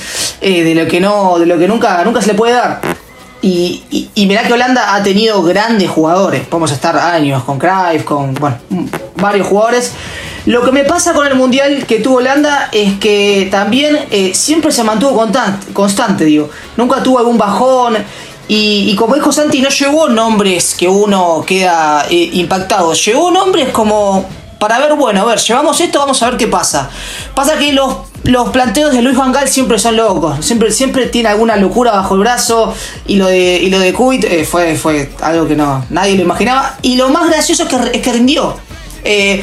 [0.40, 2.80] de lo que no, de lo que nunca, nunca se le puede dar.
[3.42, 6.46] Y, y, mirá que Holanda ha tenido grandes jugadores.
[6.46, 8.56] Podemos estar años con Cruyff, con bueno,
[9.16, 9.92] varios jugadores.
[10.46, 14.72] Lo que me pasa con el mundial que tuvo Holanda es que también eh, siempre
[14.72, 15.26] se mantuvo
[15.72, 16.50] constante, digo.
[16.76, 17.96] Nunca tuvo algún bajón.
[18.52, 22.94] Y, como dijo Santi, no llevó nombres que uno queda eh, impactado.
[22.94, 24.26] Llevó nombres como
[24.58, 26.90] para ver, bueno, a ver, llevamos esto, vamos a ver qué pasa.
[27.34, 30.44] Pasa que los, los planteos de Luis Van Gaal siempre son locos.
[30.44, 32.74] Siempre, siempre tiene alguna locura bajo el brazo.
[33.06, 36.22] Y lo de, y lo de Kuwait eh, fue, fue algo que no nadie lo
[36.22, 36.76] imaginaba.
[36.82, 38.56] Y lo más gracioso es que, es que rindió.
[39.04, 39.42] Eh,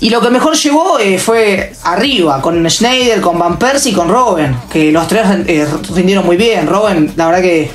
[0.00, 4.08] y lo que mejor llevó eh, fue arriba, con Schneider, con Van Persie y con
[4.08, 6.66] Robin, que los tres eh, rindieron muy bien.
[6.66, 7.70] Robin, la verdad que.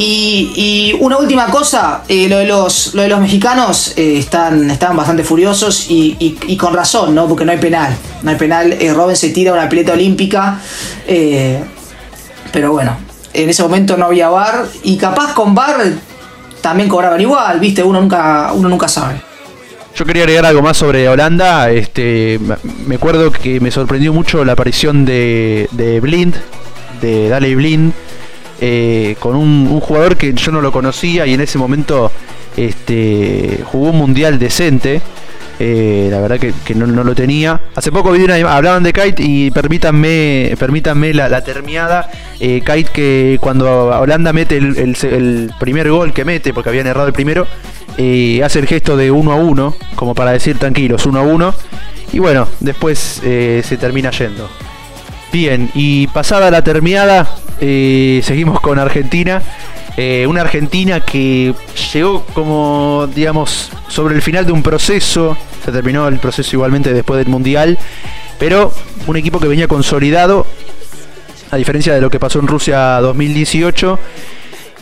[0.00, 5.24] Y, una última cosa, eh, lo, de los, lo de los mexicanos están, están bastante
[5.24, 7.26] furiosos y, con razón, ¿no?
[7.26, 7.96] Porque no hay penal.
[8.22, 8.78] No hay penal.
[8.94, 10.60] Robin se tira una pileta olímpica.
[12.52, 12.96] pero bueno,
[13.34, 14.66] en ese momento no había bar.
[14.84, 15.80] Y capaz con bar
[16.60, 17.82] también cobraban igual, ¿viste?
[17.82, 19.27] Uno nunca, uno nunca sabe.
[19.98, 21.72] Yo quería agregar algo más sobre Holanda.
[21.72, 22.38] Este,
[22.86, 26.36] me acuerdo que me sorprendió mucho la aparición de, de Blind,
[27.00, 27.92] de Dale Blind,
[28.60, 32.12] eh, con un, jugador que yo no lo conocía y en ese momento
[32.56, 35.02] este, jugó un mundial decente.
[35.58, 37.60] Eh, la verdad que, no, lo tenía.
[37.74, 42.08] Hace poco vi una, hablaban de Kite y permítanme, permítanme la, termiada.
[42.38, 47.08] Eh, Kite que cuando Holanda mete el, el, primer gol que mete, porque habían errado
[47.08, 47.48] el primero,
[47.98, 51.54] y hace el gesto de uno a uno, como para decir tranquilos, uno a uno,
[52.12, 54.48] y bueno, después eh, se termina yendo.
[55.32, 57.28] Bien, y pasada la terminada,
[57.60, 59.42] eh, seguimos con Argentina.
[59.96, 61.54] Eh, una Argentina que
[61.92, 65.36] llegó como, digamos, sobre el final de un proceso.
[65.64, 67.76] Se terminó el proceso igualmente después del Mundial.
[68.38, 68.72] Pero
[69.06, 70.46] un equipo que venía consolidado,
[71.50, 73.98] a diferencia de lo que pasó en Rusia 2018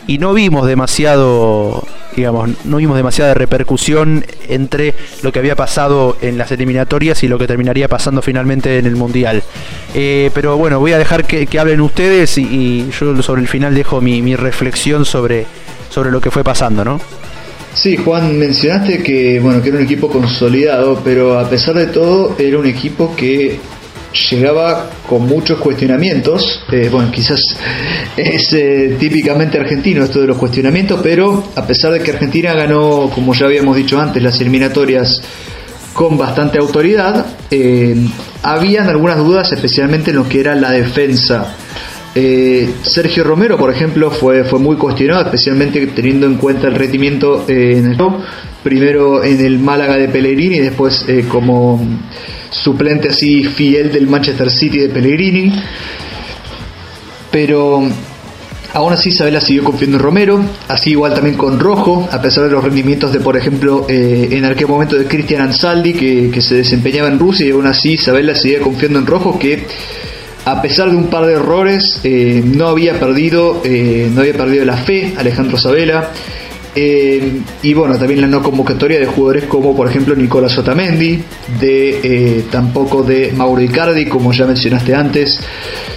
[0.07, 1.85] y no vimos demasiado,
[2.17, 7.37] digamos, no vimos demasiada repercusión entre lo que había pasado en las eliminatorias y lo
[7.37, 9.43] que terminaría pasando finalmente en el Mundial.
[9.93, 14.01] Eh, pero bueno, voy a dejar que, hablen ustedes y, yo sobre el final dejo
[14.01, 15.45] mi, reflexión sobre,
[15.89, 16.99] sobre lo que fue pasando, ¿no?
[17.75, 22.35] Sí, Juan, mencionaste que bueno que era un equipo consolidado, pero a pesar de todo
[22.39, 23.59] era un equipo que
[24.29, 26.61] llegaba con muchos cuestionamientos.
[26.71, 27.55] Eh, bueno, quizás
[28.15, 33.09] es eh, típicamente argentino esto de los cuestionamientos, pero a pesar de que Argentina ganó,
[33.13, 35.21] como ya habíamos dicho antes, las eliminatorias
[35.93, 37.95] con bastante autoridad, eh,
[38.43, 41.55] habían algunas dudas, especialmente en lo que era la defensa.
[42.81, 47.91] Sergio Romero, por ejemplo, fue, fue muy cuestionado, especialmente teniendo en cuenta el rendimiento en
[47.91, 47.97] el
[48.63, 51.79] primero en el Málaga de Pellegrini y después como
[52.49, 55.53] suplente así fiel del Manchester City de Pellegrini.
[57.31, 57.83] Pero
[58.73, 62.51] aún así Isabela siguió confiando en Romero, así igual también con Rojo, a pesar de
[62.51, 67.07] los rendimientos de, por ejemplo, eh, en aquel momento de Cristian Ansaldi, que, se desempeñaba
[67.07, 69.65] en Rusia, y aún así Isabela seguía confiando en Rojo, que
[70.45, 74.63] a pesar de un par de errores, eh, no había perdido, eh, no había perdido
[74.63, 76.11] la fe Alejandro Sabela.
[76.79, 81.23] Eh, y bueno, también la no convocatoria de jugadores como por ejemplo Nicolás Otamendi,
[81.59, 85.39] de eh, tampoco de Mauro Icardi, como ya mencionaste antes.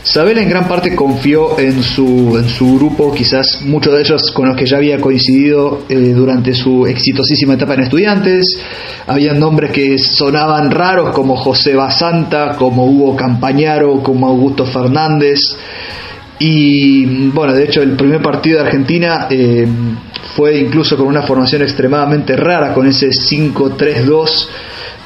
[0.02, 4.48] Sabela en gran parte confió en su, en su grupo, quizás muchos de ellos con
[4.48, 8.58] los que ya había coincidido eh, durante su exitosísima etapa en estudiantes.
[9.06, 15.40] Había nombres que sonaban raros como José Basanta, como Hugo Campañaro, como Augusto Fernández.
[16.38, 19.28] Y bueno, de hecho el primer partido de Argentina
[20.36, 24.48] fue incluso con una formación extremadamente rara, con ese 5-3-2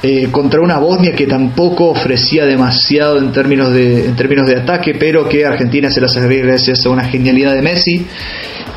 [0.03, 4.93] eh, contra una Bosnia que tampoco ofrecía demasiado en términos de, en términos de ataque,
[4.99, 8.05] pero que Argentina se las arregla gracias a una genialidad de Messi.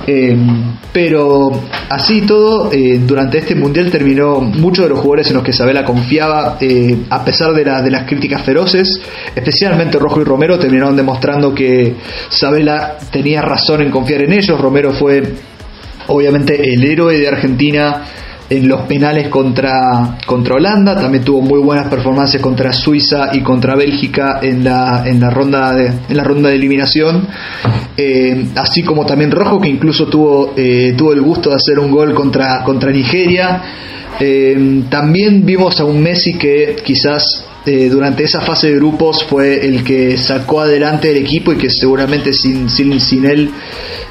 [0.06, 0.34] Eh,
[0.90, 1.50] pero
[1.90, 5.84] así todo, eh, durante este mundial terminó muchos de los jugadores en los que Sabela
[5.84, 6.56] confiaba,
[7.10, 8.98] a pesar de, de, las críticas feroces,
[9.34, 11.94] especialmente Rojo y Romero terminaron demostrando que
[12.30, 14.58] Sabela tenía razón en confiar en ellos.
[14.58, 15.22] Romero fue
[16.08, 18.04] obviamente el héroe de Argentina
[18.50, 23.76] en los penales contra, contra Holanda, también tuvo muy buenas performances contra Suiza y contra
[23.76, 27.28] Bélgica en la, en la, ronda, de, en la ronda de eliminación,
[27.96, 31.90] eh, así como también Rojo que incluso tuvo, eh, tuvo el gusto de hacer un
[31.90, 33.62] gol contra, contra Nigeria.
[34.18, 37.44] Eh, también vimos a un Messi que quizás
[37.90, 42.32] durante esa fase de grupos fue el que sacó adelante el equipo y que seguramente
[42.32, 43.50] sin, sin, sin él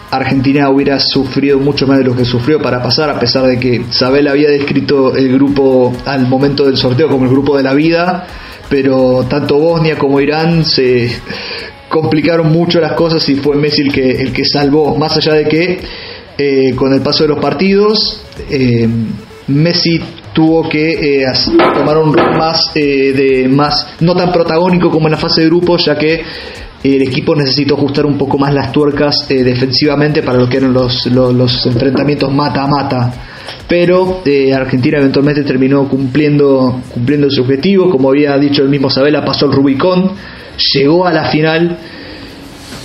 [0.09, 3.83] Argentina hubiera sufrido mucho más de lo que sufrió para pasar, a pesar de que
[3.91, 8.25] Sabel había descrito el grupo al momento del sorteo como el grupo de la vida,
[8.69, 11.21] pero tanto Bosnia como Irán se
[11.89, 15.45] complicaron mucho las cosas y fue Messi el que, el que salvó, más allá de
[15.45, 15.79] que
[16.37, 18.87] eh, con el paso de los partidos, eh,
[19.47, 19.99] Messi
[20.33, 21.25] tuvo que eh,
[21.73, 25.85] tomar un rol más de más no tan protagónico como en la fase de grupos
[25.85, 26.21] ya que
[26.83, 30.73] el equipo necesitó ajustar un poco más las tuercas eh, defensivamente para lo que eran
[30.73, 33.13] los, los, enfrentamientos mata a mata.
[33.67, 39.25] Pero eh, Argentina eventualmente terminó cumpliendo, cumpliendo su objetivo, como había dicho el mismo Sabela,
[39.25, 40.11] pasó el Rubicón,
[40.73, 41.77] llegó a la final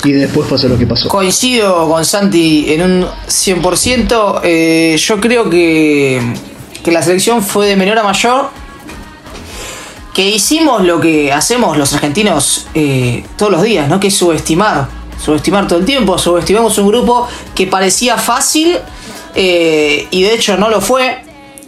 [0.05, 1.09] y después pasó lo que pasó.
[1.09, 6.20] Coincido con Santi en un 100%, eh, yo creo que,
[6.82, 8.61] que la selección fue de menor a mayor
[10.14, 13.98] que hicimos lo que hacemos los argentinos eh, todos los días, ¿no?
[13.98, 14.89] Que es subestimar,
[15.22, 18.76] subestimar todo el tiempo, subestimamos un grupo que parecía fácil
[19.34, 21.24] eh, y de hecho no lo fue.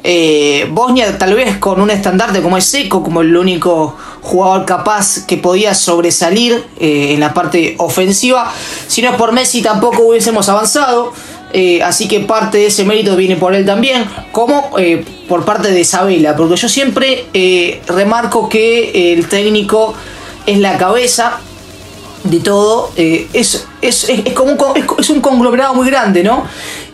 [0.06, 5.24] Eh, Bosnia tal vez con un estandarte como es Seco, como el único jugador capaz
[5.26, 8.52] que podía sobresalir en la parte ofensiva.
[8.86, 11.14] Si no es por Messi tampoco hubiésemos avanzado.
[11.56, 15.70] Eh, así que parte de ese mérito viene por él también, como eh, por parte
[15.70, 19.94] de Isabela, porque yo siempre eh, remarco que el técnico
[20.46, 21.38] es la cabeza
[22.24, 24.58] de todo, es, es, como un,
[24.98, 26.44] es, un conglomerado muy grande, ¿no?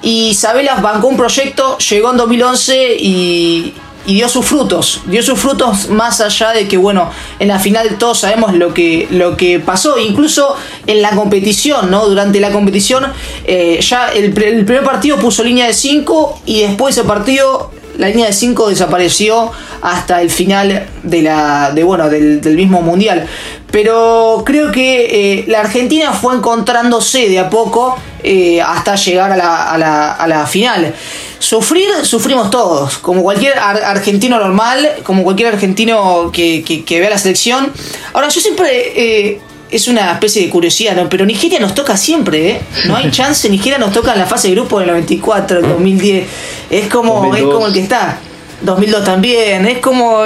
[0.03, 3.75] Y Isabela bancó un proyecto, llegó en 2011 y,
[4.11, 7.09] y dio sus frutos, dio sus frutos más allá de que, bueno,
[7.39, 10.57] en la final todos sabemos lo que, lo que pasó, incluso
[10.89, 12.09] en la competición, ¿no?
[12.09, 13.07] Durante la competición,
[13.45, 17.71] eh, ya el, primer partido puso línea de 5 y después ese partido
[18.01, 19.53] la línea de 5 desapareció
[19.83, 23.27] hasta el final de la, de, bueno, del, mismo mundial.
[23.71, 29.37] Pero creo que eh, la Argentina fue encontrándose de a poco eh, hasta llegar a
[29.37, 30.95] la, a, la, a la, final.
[31.39, 37.71] Sufrir, sufrimos todos, como cualquier argentino normal, como cualquier argentino que, que, vea la selección.
[38.15, 39.41] Ahora, yo siempre
[39.71, 41.09] es una especie de curiosidad, ¿no?
[41.09, 42.61] Pero Nigeria nos toca siempre, ¿eh?
[42.87, 46.27] No hay chance, Nigeria nos toca en la fase de grupo del 94, el 2010.
[46.71, 48.19] Es como, es como el que está.
[48.63, 50.25] 2002 también, es como.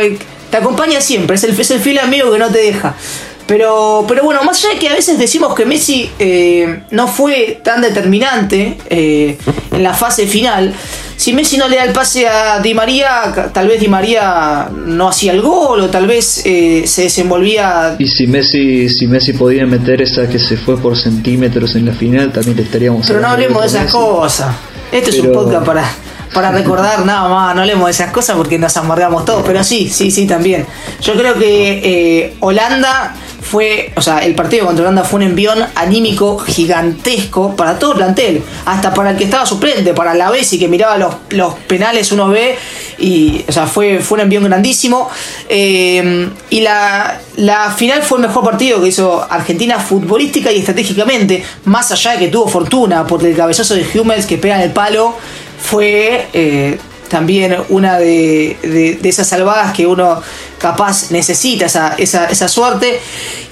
[0.50, 2.94] Te acompaña siempre, es el, es el fiel amigo que no te deja.
[3.46, 7.60] Pero, pero bueno, más allá de que a veces decimos que Messi eh, no fue
[7.62, 9.36] tan determinante eh,
[9.70, 10.74] en la fase final,
[11.24, 15.08] si Messi no le da el pase a Di María, tal vez Di María no
[15.08, 17.96] hacía el gol o tal vez eh, se desenvolvía.
[17.98, 21.94] Y si Messi, si Messi podía meter esa que se fue por centímetros en la
[21.94, 23.06] final, también le estaríamos.
[23.06, 24.54] Pero no hablemos de, esas cosas.
[24.92, 25.90] Este es un podcast para
[26.34, 29.88] para recordar nada más, no hablemos de esas cosas porque nos amargamos todos, pero sí,
[29.88, 30.66] sí, sí, también.
[31.00, 36.38] Yo creo que Holanda fue, o sea, el partido contra Holanda fue un envión anímico
[36.38, 40.66] gigantesco para todo el plantel, hasta para el que estaba suplente, para la y que
[40.66, 42.56] miraba los, los penales uno ve
[42.98, 45.08] y, o sea, fue, fue un envión grandísimo.
[45.48, 51.44] Eh, y la, la final fue el mejor partido que hizo Argentina futbolística y estratégicamente,
[51.66, 54.72] más allá de que tuvo fortuna, porque el cabezazo de Hummels que pega en el
[54.72, 55.16] palo
[55.64, 56.78] fue eh,
[57.08, 60.20] también una de, esas salvadas que uno
[60.58, 63.00] capaz necesita, esa, esa, suerte.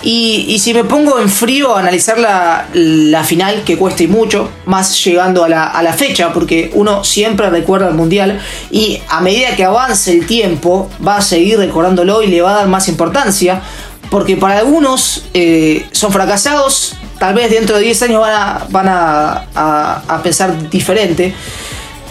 [0.02, 4.50] Y, si me pongo en frío a analizar la, la final, que cuesta y mucho,
[4.66, 8.40] más llegando a la, a la, fecha, porque uno siempre recuerda el Mundial
[8.70, 12.54] y a medida que avance el tiempo va a seguir recordándolo y le va a
[12.56, 13.62] dar más importancia,
[14.10, 18.88] porque para algunos eh, son fracasados, tal vez dentro de 10 años van a, van
[18.88, 21.34] a, a pensar diferente.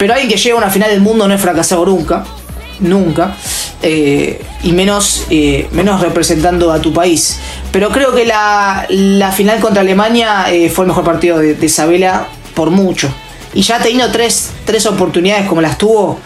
[0.02, 2.24] Pero alguien que llega a una final del mundo no es fracasado nunca.
[2.80, 3.36] Nunca.
[3.82, 7.38] Eh, y menos, eh, menos representando a tu país.
[7.70, 12.70] Pero creo que la, final contra Alemania eh, fue el mejor partido de, Isabela por
[12.70, 13.14] mucho.
[13.54, 16.18] Y ya teniendo tres, tres oportunidades como las tuvo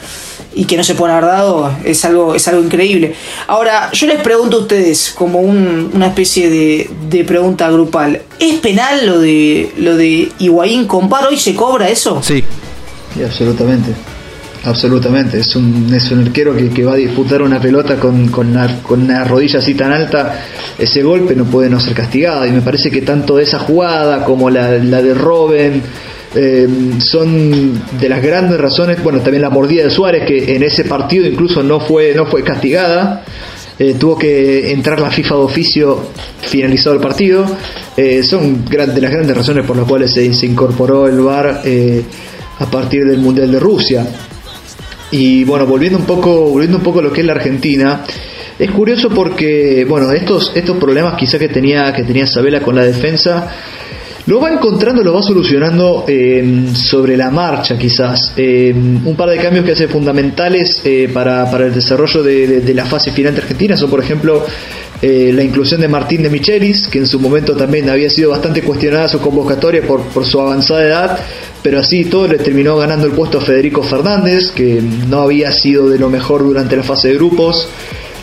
[0.54, 3.14] y que no se pueden haber dado, es algo, es algo increíble.
[3.46, 9.04] Ahora, yo les pregunto a ustedes, como una especie de, de, pregunta grupal, ¿es penal
[9.04, 12.22] lo de lo de Higuaín con paro y se cobra eso?
[12.22, 12.42] Sí,
[13.22, 13.92] absolutamente.
[14.66, 15.38] Absolutamente.
[15.38, 19.24] Es un, es un arquero que, que va a disputar una pelota con, con, una,
[19.24, 20.44] rodilla así tan alta.
[20.76, 22.44] Ese golpe no puede no ser castigado.
[22.46, 25.82] Y me parece que tanto esa jugada como la, de Robben.
[26.38, 26.68] Eh,
[26.98, 31.24] son de las grandes razones, bueno, también la mordida de Suárez, que en ese partido
[31.24, 33.24] incluso no fue, no fue castigada,
[33.78, 36.10] eh, tuvo que entrar la FIFA de oficio
[36.42, 37.46] finalizado el partido,
[37.96, 41.62] eh, son de las grandes razones por las cuales se, se incorporó el VAR
[42.58, 44.06] a partir del Mundial de Rusia.
[45.10, 48.04] Y bueno, volviendo un poco, volviendo un poco a lo que es la Argentina,
[48.58, 52.84] es curioso porque, bueno, estos, estos problemas quizá que tenía, que tenía Sabela con la
[52.84, 53.48] defensa,
[54.26, 58.32] lo va encontrando, lo va solucionando em, sobre la marcha quizás.
[58.36, 62.74] Em, un par de cambios que hace fundamentales eh, para, para, el desarrollo de, de,
[62.74, 64.44] la fase final de Argentina son, por ejemplo,
[65.02, 68.62] eh, la inclusión de Martín de Michelis, que en su momento también había sido bastante
[68.62, 71.18] cuestionada su convocatoria por, por su avanzada edad,
[71.62, 75.90] pero así todo le terminó ganando el puesto a Federico Fernández, que no había sido
[75.90, 77.68] de lo mejor durante la fase de grupos,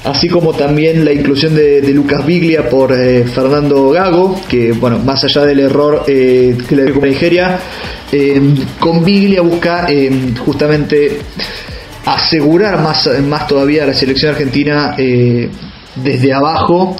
[0.04, 5.24] así como también la inclusión de, Lucas Biglia por eh, Fernando Gago, que bueno, más
[5.24, 7.60] allá del error eh, que le dio con Nigeria,
[8.80, 9.88] con Biglia busca
[10.46, 11.20] justamente
[12.06, 14.96] asegurar más, más todavía a la selección argentina
[15.96, 16.96] desde abajo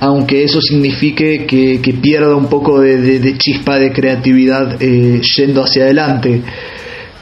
[0.00, 6.42] aunque eso signifique que, pierda un poco de, chispa de creatividad eh, yendo hacia adelante.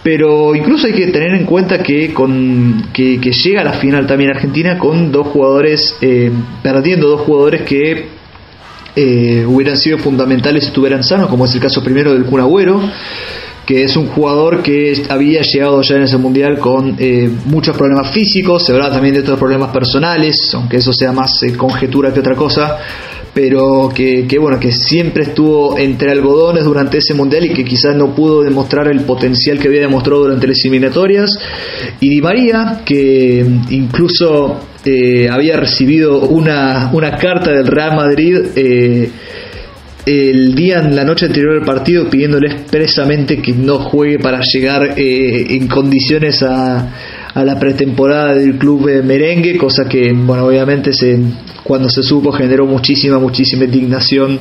[0.05, 4.31] Pero incluso hay que tener en cuenta que, con, que, llega a la final también
[4.31, 6.31] Argentina con dos jugadores, eh,
[6.63, 8.07] perdiendo dos jugadores que
[8.95, 12.81] eh, hubieran sido fundamentales si estuvieran sanos, como es el caso primero del Kun Agüero
[13.69, 18.11] que es un jugador que había llegado ya en ese mundial con eh, muchos problemas
[18.13, 22.21] físicos, se hablaba también de otros problemas personales, aunque eso sea más eh, conjetura que
[22.21, 22.79] otra cosa,
[23.35, 28.15] pero que, bueno, que siempre estuvo entre algodones durante ese mundial y que quizás no
[28.15, 31.31] pudo demostrar el potencial que había demostrado durante las eliminatorias.
[32.01, 38.39] Y Di María, que incluso eh, había recibido una, una carta del Real Madrid
[40.09, 45.47] el día, la noche anterior al partido, pidiéndole expresamente que no juegue para llegar eh,
[45.51, 51.19] en condiciones a, a, la pretemporada del club merengue, cosa que, bueno, obviamente se,
[51.63, 54.41] cuando se supo generó muchísima, muchísima indignación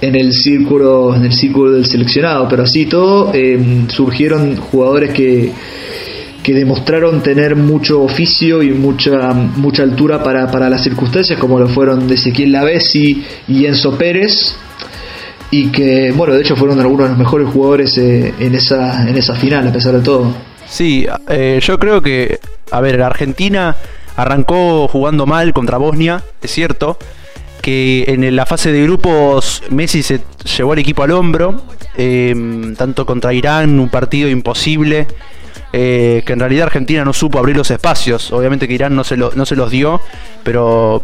[0.00, 3.58] en el círculo, en el círculo del seleccionado, pero así todo eh,
[3.88, 5.50] surgieron jugadores que
[6.42, 11.68] que demostraron tener mucho oficio y mucha, mucha altura para, para las circunstancias, como lo
[11.68, 14.56] fueron Ezequiel Lavesi y Enzo Pérez,
[15.52, 19.14] y que, bueno, de hecho fueron algunos de los mejores jugadores eh, en, esa, en
[19.18, 20.34] esa final, a pesar de todo.
[20.66, 23.76] Sí, eh, yo creo que, a ver, Argentina
[24.16, 26.96] arrancó jugando mal contra Bosnia, es cierto,
[27.60, 30.22] que en la fase de grupos Messi se
[30.56, 31.60] llevó el equipo al hombro,
[31.98, 35.06] em, tanto contra Irán, un partido imposible,
[35.74, 39.18] eh, que en realidad Argentina no supo abrir los espacios, obviamente que Irán no se,
[39.18, 40.00] no se los dio,
[40.44, 41.02] pero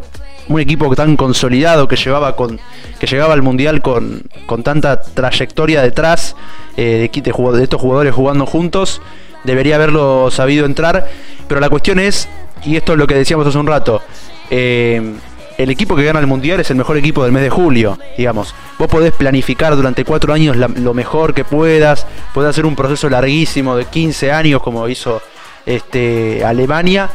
[0.49, 2.59] un equipo tan consolidado que llevaba con
[2.99, 6.37] que llegaba al mundial con, con tanta trayectoria detrás
[6.77, 9.03] eh, de, de, estos jugadores jugando juntos
[9.45, 11.09] debería haberlo sabido entrar
[11.47, 12.29] pero la cuestión es
[12.65, 14.03] y esto es lo que decíamos hace un rato
[14.51, 15.15] eh,
[15.59, 18.55] el equipo que gana el mundial es el mejor equipo del mes de julio, digamos.
[18.79, 23.77] Vos podés planificar durante cuatro años lo mejor que puedas, podés hacer un proceso larguísimo
[23.77, 25.21] de 15 años como hizo
[25.67, 27.11] este, Alemania,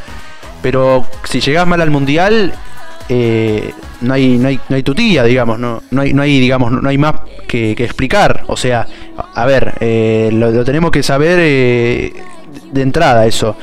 [0.60, 2.52] pero si llegás mal al mundial,
[3.08, 6.72] eh, no hay, no hay, no hay tutía, digamos, no, no hay, no hay, digamos,
[6.72, 7.14] no hay más
[7.46, 8.44] que, explicar.
[8.46, 8.86] O sea,
[9.34, 12.12] a ver, eh, lo, tenemos que saber eh,
[12.72, 13.56] de entrada eso.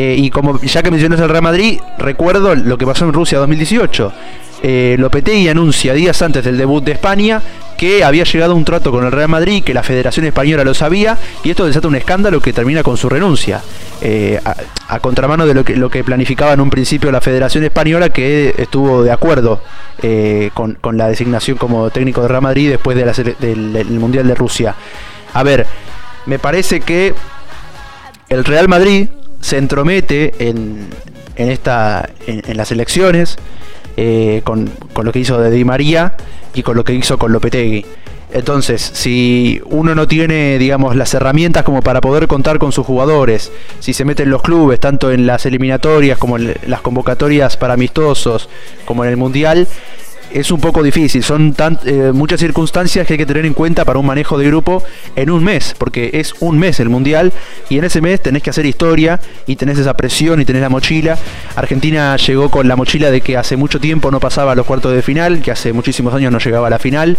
[0.00, 4.12] Y como ya que mencionas el Real Madrid, recuerdo lo que pasó en Rusia 2018.
[4.62, 7.40] Eh, Lopetegui anuncia días antes del debut de España
[7.76, 10.74] que había llegado a un trato con el Real Madrid, que la Federación Española lo
[10.74, 13.62] sabía, y esto desata un escándalo que termina con su renuncia,
[14.00, 14.40] eh,
[14.88, 18.52] a, contramano de lo que, lo que planificaba en un principio la Federación Española, que
[18.58, 19.62] estuvo de acuerdo
[20.02, 24.74] eh, con, la designación como técnico de Real Madrid después de del Mundial de Rusia.
[25.32, 25.64] A ver,
[26.26, 27.14] me parece que
[28.28, 29.08] el Real Madrid
[29.40, 30.88] se entromete en,
[31.36, 33.36] en, esta, en, las elecciones
[34.00, 34.70] eh, con,
[35.02, 36.14] lo que hizo de Di María
[36.54, 37.84] y con lo que hizo con Lopetegui.
[38.30, 43.50] Entonces, si uno no tiene, digamos, las herramientas como para poder contar con sus jugadores,
[43.80, 48.48] si se meten los clubes, tanto en las eliminatorias como en las convocatorias para amistosos,
[48.84, 49.66] como en el Mundial,
[50.32, 51.22] es un poco difícil.
[51.22, 54.46] Son tan, eh, muchas circunstancias que hay que tener en cuenta para un manejo de
[54.46, 54.82] grupo
[55.16, 57.32] en un mes, porque es un mes el mundial
[57.68, 60.68] y en ese mes tenés que hacer historia y tenés esa presión y tenés la
[60.68, 61.18] mochila.
[61.56, 64.92] Argentina llegó con la mochila de que hace mucho tiempo no pasaba a los cuartos
[64.92, 67.16] de final, que hace muchísimos años no llegaba a la final.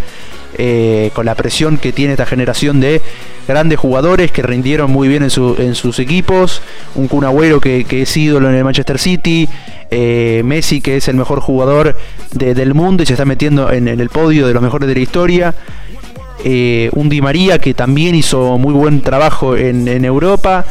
[0.58, 3.04] Eh, con la presión que tiene esta generación de
[3.48, 6.64] grandes jugadores que rindieron muy bien en, sus equipos,
[6.96, 9.48] un Kun Agüero que, es ídolo en el Manchester City,
[9.92, 11.98] eh, Messi que es el mejor jugador
[12.32, 15.56] del mundo y se está metiendo en, el podio de los mejores de la historia.
[16.44, 20.66] Eh, un Di María que también hizo muy buen trabajo en, en Europa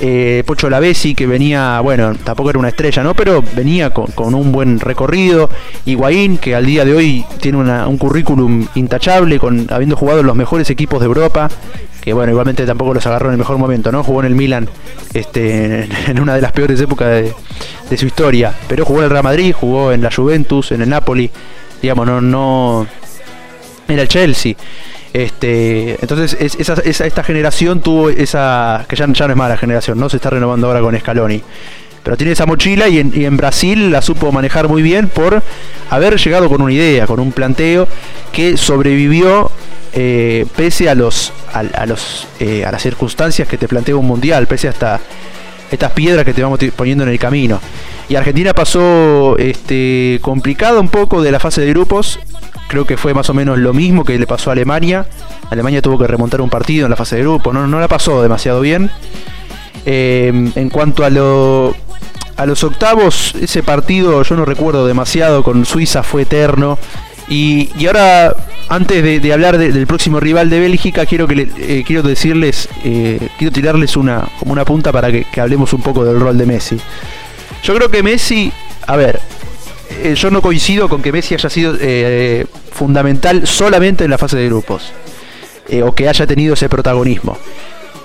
[0.00, 3.14] eh, Pocho Lavesi, que venía, bueno, tampoco era una estrella, ¿no?
[3.14, 5.50] Pero venía con, un buen recorrido.
[5.86, 10.36] Higuaín, que al día de hoy tiene un currículum intachable, con habiendo jugado en los
[10.36, 11.48] mejores equipos de Europa.
[12.00, 14.04] Que bueno, igualmente tampoco los agarró en el mejor momento, ¿no?
[14.04, 14.68] Jugó en el Milan
[15.14, 17.32] este, en una de las peores épocas de,
[17.90, 18.54] de su historia.
[18.68, 21.30] Pero jugó en el Real Madrid, jugó en la Juventus, en el Napoli.
[21.82, 22.86] Digamos, no, no.
[23.88, 24.54] Era el Chelsea.
[25.12, 30.08] Este, entonces esa, esta generación tuvo esa, que ya, ya, no es mala generación, no
[30.08, 31.42] se está renovando ahora con Scaloni.
[32.02, 35.42] Pero tiene esa mochila y en, Brasil la supo manejar muy bien por
[35.90, 37.86] haber llegado con una idea, con un planteo
[38.32, 39.50] que sobrevivió
[39.92, 44.46] eh, pese a los a, los eh, a las circunstancias que te plantea un mundial,
[44.46, 45.00] pese a esta,
[45.70, 47.60] estas piedras que te vamos poniendo en el camino.
[48.08, 52.18] Y Argentina pasó este, complicado un poco de la fase de grupos
[52.68, 55.06] creo que fue más o menos lo mismo que le pasó a Alemania.
[55.50, 58.22] Alemania tuvo que remontar un partido en la fase de grupo, no, no la pasó
[58.22, 58.90] demasiado bien.
[59.86, 61.74] Eh, en cuanto a, lo,
[62.36, 66.78] a los octavos, ese partido yo no recuerdo demasiado, con Suiza fue eterno.
[67.28, 68.34] Y, ahora,
[68.68, 73.52] antes de, hablar del próximo rival de Bélgica, quiero que eh, quiero decirles, eh, quiero
[73.52, 76.78] tirarles una, como una punta para que hablemos un poco del rol de Messi.
[77.62, 78.50] Yo creo que Messi,
[78.86, 79.20] a ver,
[80.02, 81.76] eh, yo no coincido con que Messi haya sido
[82.72, 84.92] fundamental solamente en la fase de grupos.
[85.84, 87.36] O que haya tenido ese protagonismo.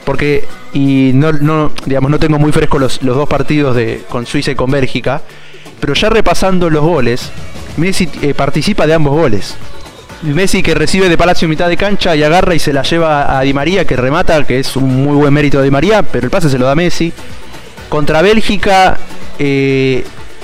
[0.04, 4.56] Porque, y no, digamos, no tengo muy fresco los, dos partidos de, con Suiza y
[4.56, 5.22] con Bélgica,
[5.80, 7.32] pero ya repasando los goles,
[7.78, 9.56] Messi participa de ambos goles.
[10.24, 13.42] Messi que recibe de Palacio mitad de cancha y agarra y se la lleva a
[13.42, 16.32] Di María que remata, que es un muy buen mérito de Di María, pero el
[16.32, 17.12] pase se lo da Messi.
[17.90, 18.98] Contra Bélgica,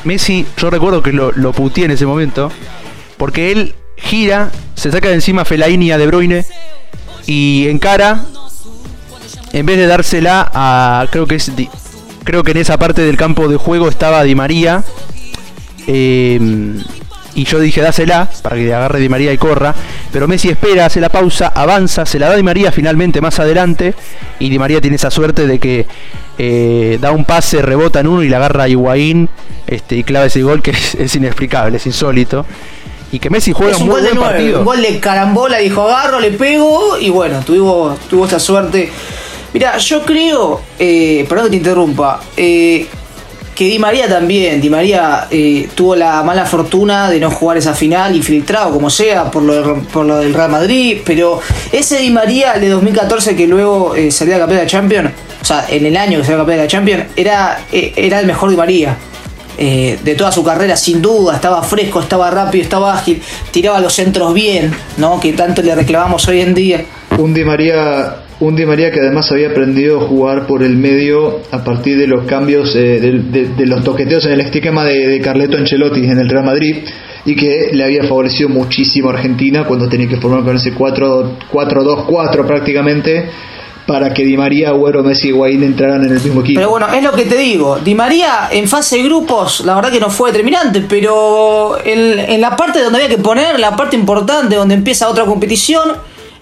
[0.04, 2.52] Messi, yo recuerdo que lo, lo en ese momento,
[3.18, 6.46] porque él gira, se saca de encima Felaini a De Bruyne
[7.26, 8.24] y encara,
[9.54, 11.52] en vez de dársela a, creo que es,
[12.24, 14.84] creo que en esa parte del campo de juego estaba Di María,
[15.88, 16.82] em,
[17.36, 19.74] y yo dije dásela para que agarre Di María y corra,
[20.12, 23.94] pero Messi espera, hace la pausa, avanza, se la da Di María finalmente más adelante
[24.40, 25.88] y Di María tiene esa suerte de que
[26.38, 29.30] eh, da un pase, rebota en uno y la agarra a Higuaín
[29.68, 32.46] este, y clava ese gol que es, inexplicable, es insólito.
[33.12, 34.60] Y que Messi juega un, muy buen partido.
[34.60, 38.90] Un gol de carambola, dijo agarro, le pego y bueno, tuvo, tuvo esta suerte.
[39.54, 42.88] Mira, yo creo, eh, perdón que te interrumpa, eh,
[43.60, 47.73] que Di María también, Di María eh, tuvo la mala fortuna de no jugar esa
[47.73, 52.53] final, infiltrado como sea, por lo, por lo del Real Madrid, pero ese Di María,
[52.53, 55.11] el de 2014 que luego eh, salió a campeón de la Champions,
[55.41, 58.22] o sea, en el año que salió a campeón de la Champions, era, eh, era
[58.22, 58.95] el mejor Di María.
[59.57, 63.22] de toda su carrera, sin duda, estaba fresco, estaba rápido, estaba ágil,
[63.52, 65.19] tiraba los centros bien, ¿no?
[65.19, 66.86] Que tanto le reclamamos hoy en día.
[67.18, 71.41] Un Di María un Di María que además había aprendido a jugar por el medio
[71.52, 76.06] a partir de los cambios, eh, de, los toqueteos en el esquema de, Carleto Ancelotti
[76.06, 76.78] en el Real Madrid
[77.26, 82.48] y que le había favorecido muchísimo a Argentina cuando tenía que formar con ese 4-2-4
[82.48, 83.30] prácticamente
[83.86, 86.60] para que Di María, Agüero, Messi y Guaín entraran en el mismo equipo.
[86.60, 87.80] Pero bueno, es lo que te digo.
[87.80, 92.40] Di María en fase de grupos, la verdad que no fue determinante, pero en, en
[92.40, 95.90] la parte donde había que poner, la parte importante, donde empieza otra competición,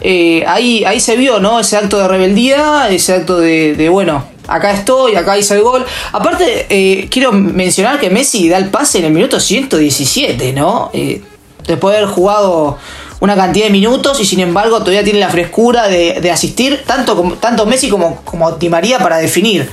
[0.01, 1.59] eh, ahí, ahí se vio, ¿no?
[1.59, 5.85] Ese acto de rebeldía, ese acto de, bueno, acá estoy, acá hice el gol.
[6.11, 10.91] Aparte, eh, quiero mencionar que Messi da el pase en el minuto 117, ¿no?
[10.93, 11.21] Eh,
[11.67, 12.77] después de haber jugado
[13.19, 17.65] una cantidad de minutos y sin embargo todavía tiene la frescura de, asistir tanto, tanto
[17.65, 19.67] Messi como, como Di María para definir.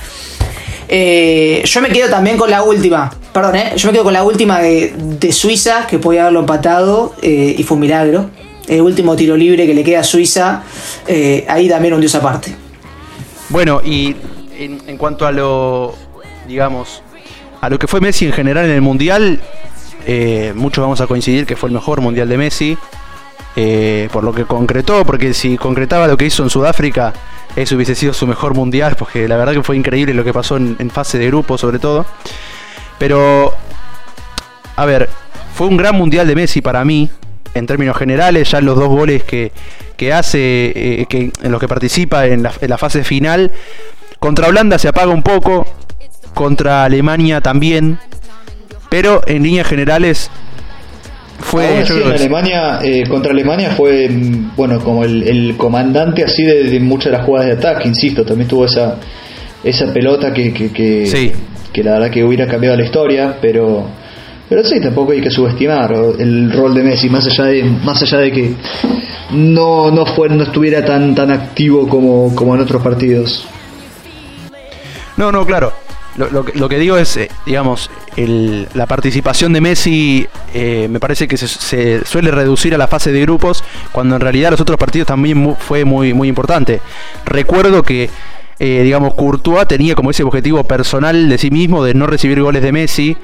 [0.89, 4.95] yo me quedo también con la última, perdón, yo me quedo con la última de,
[4.97, 8.31] de Suiza que podía haberlo empatado y fue un milagro
[8.67, 10.63] el último tiro libre que le queda a Suiza,
[11.07, 12.55] eh, ahí también un dios aparte.
[13.49, 14.15] Bueno, y
[14.57, 15.95] en, cuanto a lo,
[16.47, 17.03] digamos,
[17.61, 19.39] a lo que fue Messi en general en el Mundial,
[20.05, 22.77] eh, muchos vamos a coincidir que fue el mejor Mundial de Messi,
[23.55, 27.13] eh, por lo que concretó, porque si concretaba lo que hizo en Sudáfrica,
[27.55, 30.57] eso hubiese sido su mejor Mundial, porque la verdad que fue increíble lo que pasó
[30.57, 32.05] en, en fase de grupo sobre todo.
[32.97, 33.53] Pero,
[34.75, 35.09] a ver,
[35.53, 37.09] fue un gran Mundial de Messi para mí,
[37.55, 39.51] en términos generales, ya los dos goles que,
[40.13, 43.51] hace, eh, que, en los que participa en la, fase final.
[44.19, 45.65] Contra Holanda se apaga un poco,
[46.33, 47.97] contra Alemania también,
[48.89, 50.29] pero en líneas generales
[51.39, 57.17] fue Alemania eh, contra Alemania fue mm, bueno como el, comandante así de, muchas de
[57.17, 58.95] las jugadas de ataque insisto también tuvo esa
[59.61, 61.33] esa pelota que que, que,
[61.73, 63.85] que la verdad que hubiera cambiado la historia pero
[64.49, 68.19] pero sí, tampoco hay que subestimar el rol de Messi, más allá de, más allá
[68.19, 68.53] de que
[69.31, 73.47] no, no, fue, no estuviera tan, tan activo como, como en otros partidos.
[75.17, 75.73] No, no, claro.
[76.17, 81.27] Lo, lo, que digo es, eh, digamos, el, la participación de Messi eh, me parece
[81.27, 85.07] que se, suele reducir a la fase de grupos, cuando en realidad los otros partidos
[85.07, 86.79] también fue muy, muy importante.
[87.25, 88.09] Recuerdo que,
[88.57, 92.61] eh, digamos, Courtois tenía como ese objetivo personal de sí mismo de no recibir goles
[92.61, 93.17] de Messi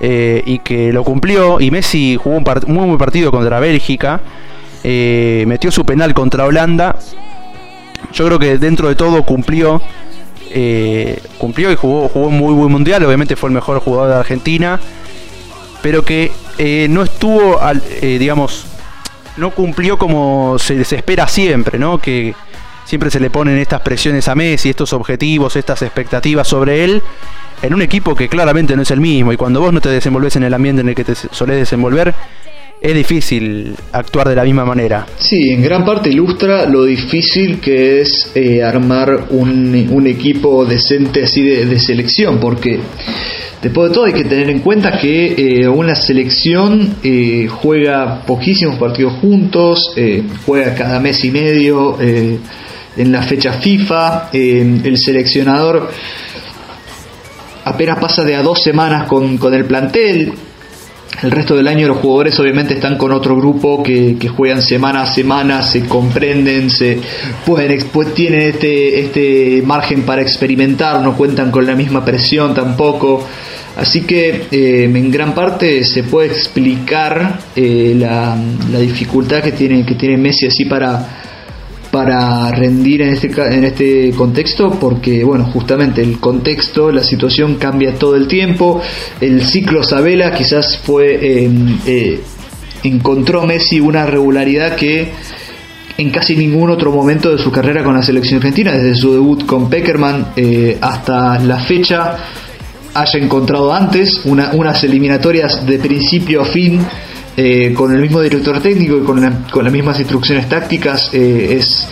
[0.00, 1.60] eh, y que lo cumplió.
[1.60, 4.20] Y Messi jugó un muy buen partido contra Bélgica,
[4.84, 6.96] eh, metió su penal contra Holanda.
[8.12, 9.82] Yo creo que dentro de todo cumplió.
[11.36, 13.04] Cumplió y jugó, jugó muy buen mundial.
[13.04, 14.80] Obviamente fue el mejor jugador de Argentina.
[15.82, 16.32] Pero que
[16.88, 17.60] no estuvo,
[18.00, 18.64] digamos,
[19.36, 21.98] no cumplió como se, se espera siempre, ¿no?
[21.98, 22.34] Que
[22.88, 27.02] siempre se le ponen estas presiones a Messi, estos objetivos, estas expectativas sobre él
[27.60, 30.36] en un equipo que claramente no es el mismo y cuando vos no te desenvolves
[30.36, 32.14] en el ambiente en el que te solés desenvolver,
[32.80, 35.06] es difícil actuar de la misma manera.
[35.18, 41.42] Sí, en gran parte ilustra lo difícil que es eh, armar un, equipo decente así
[41.42, 42.80] de, selección, porque
[43.60, 48.78] después de todo hay que tener en cuenta que eh, una selección eh, juega poquísimos
[48.78, 49.94] partidos juntos,
[50.46, 51.98] juega cada mes y medio
[52.98, 55.90] en la fecha FIFA, el seleccionador
[57.68, 60.32] apenas pasa de a dos semanas con, el plantel.
[61.22, 65.06] El resto del año los jugadores obviamente están con otro grupo que, juegan semana a
[65.06, 66.98] semana, se comprenden, se
[67.44, 73.26] pueden pues tienen este, este margen para experimentar, no cuentan con la misma presión tampoco.
[73.76, 78.36] Así que eh, en gran parte se puede explicar eh, la,
[78.72, 81.27] la, dificultad que tiene, que tiene Messi así para,
[81.90, 87.94] para rendir en este, en este contexto porque bueno justamente el contexto la situación cambia
[87.94, 88.80] todo el tiempo.
[89.20, 92.20] El ciclo Sabela quizás fue em, eh,
[92.82, 95.08] encontró Messi una regularidad que
[95.96, 99.44] en casi ningún otro momento de su carrera con la selección argentina desde su debut
[99.44, 102.16] con Peckerman eh, hasta la fecha
[102.94, 106.80] haya encontrado antes una, unas eliminatorias de principio a fin
[107.40, 111.86] eh, con el mismo director técnico y con, con las mismas instrucciones tácticas, eh, es,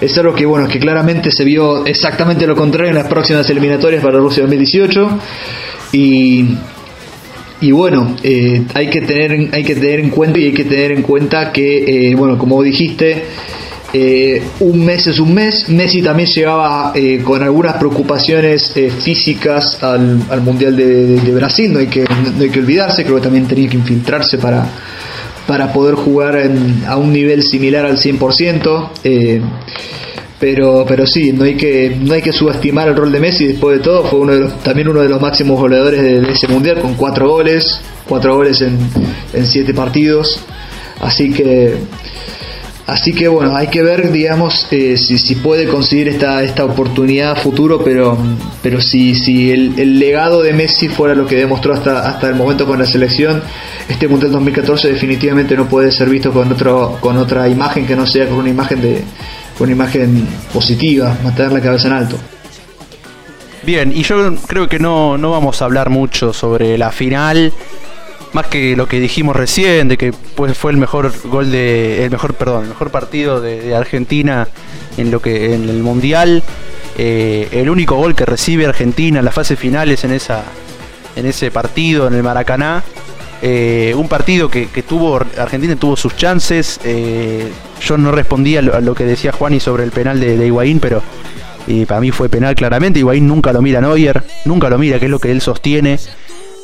[0.00, 4.00] es algo que, bueno, que claramente se vio exactamente lo contrario en las próximas eliminatorias
[4.00, 5.18] para Rusia 2018.
[5.90, 6.44] Y,
[7.62, 10.92] y bueno, eh, hay, que tener, hay que tener en cuenta y hay que tener
[10.92, 13.24] en cuenta que, bueno, como dijiste,
[13.98, 15.70] eh, un mes es un mes.
[15.70, 21.86] Messi también llegaba eh, con algunas preocupaciones eh, físicas al, Mundial de, Brasil, no hay,
[21.86, 22.04] que,
[22.36, 24.68] no hay que olvidarse, creo que también tenía que infiltrarse para,
[25.46, 26.38] para poder jugar
[26.86, 28.90] a un nivel similar al 100%.
[30.38, 33.78] pero, pero sí, no hay, que, no hay que subestimar el rol de Messi, después
[33.78, 37.80] de todo fue también uno de los máximos goleadores de, ese Mundial con cuatro goles,
[38.06, 38.78] cuatro goles en,
[39.32, 40.38] en siete partidos.
[41.00, 41.76] Así que
[42.86, 47.32] Así que bueno, hay que ver, digamos, eh, si, si, puede conseguir esta, esta oportunidad
[47.32, 48.16] a futuro, pero,
[48.62, 52.64] pero si, si el, legado de Messi fuera lo que demostró hasta, hasta el momento
[52.64, 53.42] con la selección,
[53.88, 58.06] este Mundial 2014 definitivamente no puede ser visto con, otro, con otra imagen que no
[58.06, 59.02] sea con una imagen, de,
[59.58, 62.16] con una imagen positiva, mantener la cabeza en alto.
[63.64, 67.52] Bien, y yo creo que no, no vamos a hablar mucho sobre la final
[68.36, 72.04] más que lo que dijimos recién, de que pues, fue el mejor gol de.
[72.04, 74.46] el mejor, perdón, el mejor partido de, Argentina
[74.98, 75.54] en lo que.
[75.54, 76.42] en el mundial.
[76.98, 80.44] Eh, el único gol que recibe Argentina en las fases finales en esa.
[81.16, 82.84] en ese partido, en el Maracaná.
[83.40, 85.18] Eh, un partido que, tuvo.
[85.38, 86.78] Argentina tuvo sus chances.
[86.84, 87.50] Eh,
[87.80, 91.02] yo no respondía a lo, que decía Juani sobre el penal de, de pero.
[91.88, 92.98] para mí fue penal claramente.
[92.98, 95.98] Higuaín nunca lo mira Neuer, nunca lo mira, que es lo que él sostiene.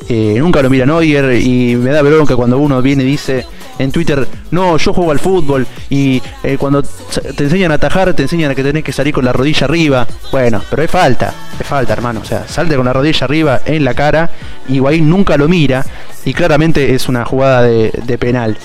[0.09, 3.45] Eh, nunca lo mira Neuer y me da bronca cuando uno viene y dice
[3.79, 8.21] en Twitter, no, yo juego al fútbol y eh, cuando te enseñan a atajar te
[8.21, 10.07] enseñan a que tenés que salir con la rodilla arriba.
[10.31, 13.83] Bueno, pero es falta, es falta hermano, o sea, salte con la rodilla arriba en
[13.83, 14.29] la cara
[14.67, 15.85] y Guaín nunca lo mira
[16.25, 18.57] y claramente es una jugada de, de penal.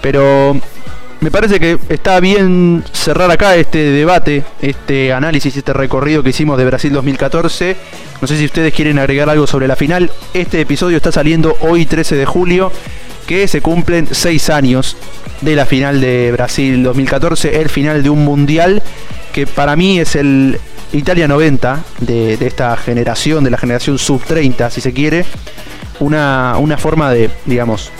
[0.00, 0.56] Pero
[1.22, 6.58] me parece que está bien cerrar acá este debate, este análisis, este recorrido que hicimos
[6.58, 7.76] de Brasil 2014.
[8.20, 10.10] No sé si ustedes quieren agregar algo sobre la final.
[10.34, 12.72] Este episodio está saliendo hoy 13 de julio,
[13.28, 14.96] que se cumplen 6 años
[15.42, 18.82] de la final de Brasil 2014, el final de un mundial
[19.32, 20.58] que para mí es el
[20.92, 25.24] Italia 90 de, esta generación, de la generación sub 30, si se quiere.
[26.00, 27.92] Una, una forma de, digamos,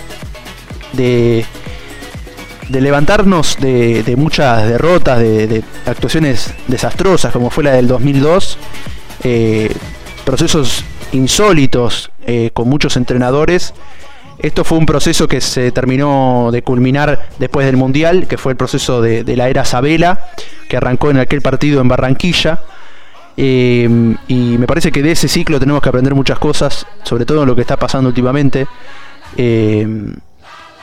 [0.93, 1.44] de
[2.73, 8.59] de levantarnos de, muchas derrotas, de, actuaciones desastrosas como fue la del 2002,
[9.24, 9.70] eh,
[10.24, 10.82] procesos
[11.12, 13.74] insólitos eh, con muchos entrenadores.
[14.39, 18.57] Esto fue un proceso que se terminó de culminar después del Mundial, que fue el
[18.57, 20.27] proceso de, la era Sabela,
[20.69, 22.62] que arrancó en aquel partido en Barranquilla.
[23.36, 27.43] Eh, y me parece que de ese ciclo tenemos que aprender muchas cosas, sobre todo
[27.43, 28.66] en lo que está pasando últimamente.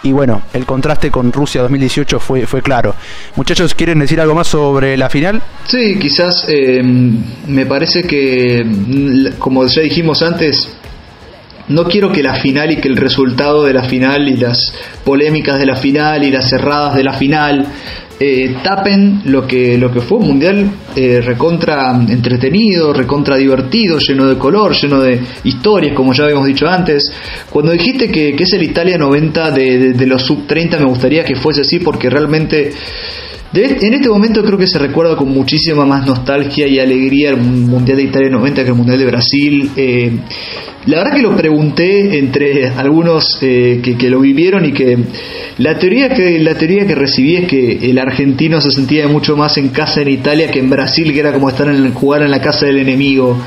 [0.01, 2.95] Y bueno, el contraste con Rusia 2018 fue, fue claro.
[3.35, 5.41] Muchachos, ¿quieren decir algo más sobre la final?
[5.67, 8.65] Sí, quizás eh, me parece que,
[9.37, 10.77] como ya dijimos antes,
[11.67, 14.73] no quiero que la final y que el resultado de la final y las
[15.03, 17.67] polémicas de la final y las cerradas de la final
[18.19, 24.27] eh, tapen lo que, lo que fue un mundial eh, recontra entretenido, recontra divertido, lleno
[24.27, 27.11] de color, lleno de historias, como ya habíamos dicho antes.
[27.49, 31.35] Cuando dijiste que, es el Italia 90 de, de los sub 30, me gustaría que
[31.35, 32.73] fuese así porque realmente
[33.51, 37.97] en este momento creo que se recuerda con muchísima más nostalgia y alegría el Mundial
[37.97, 39.71] de Italia 90 que el Mundial de Brasil.
[39.75, 40.11] Eh,
[40.85, 44.97] la verdad que lo pregunté entre algunos eh, que, lo vivieron y que
[45.57, 49.57] la teoría que la teoría que recibí es que el argentino se sentía mucho más
[49.57, 52.41] en casa en Italia que en Brasil, que era como estar en jugar en la
[52.41, 53.37] casa del enemigo.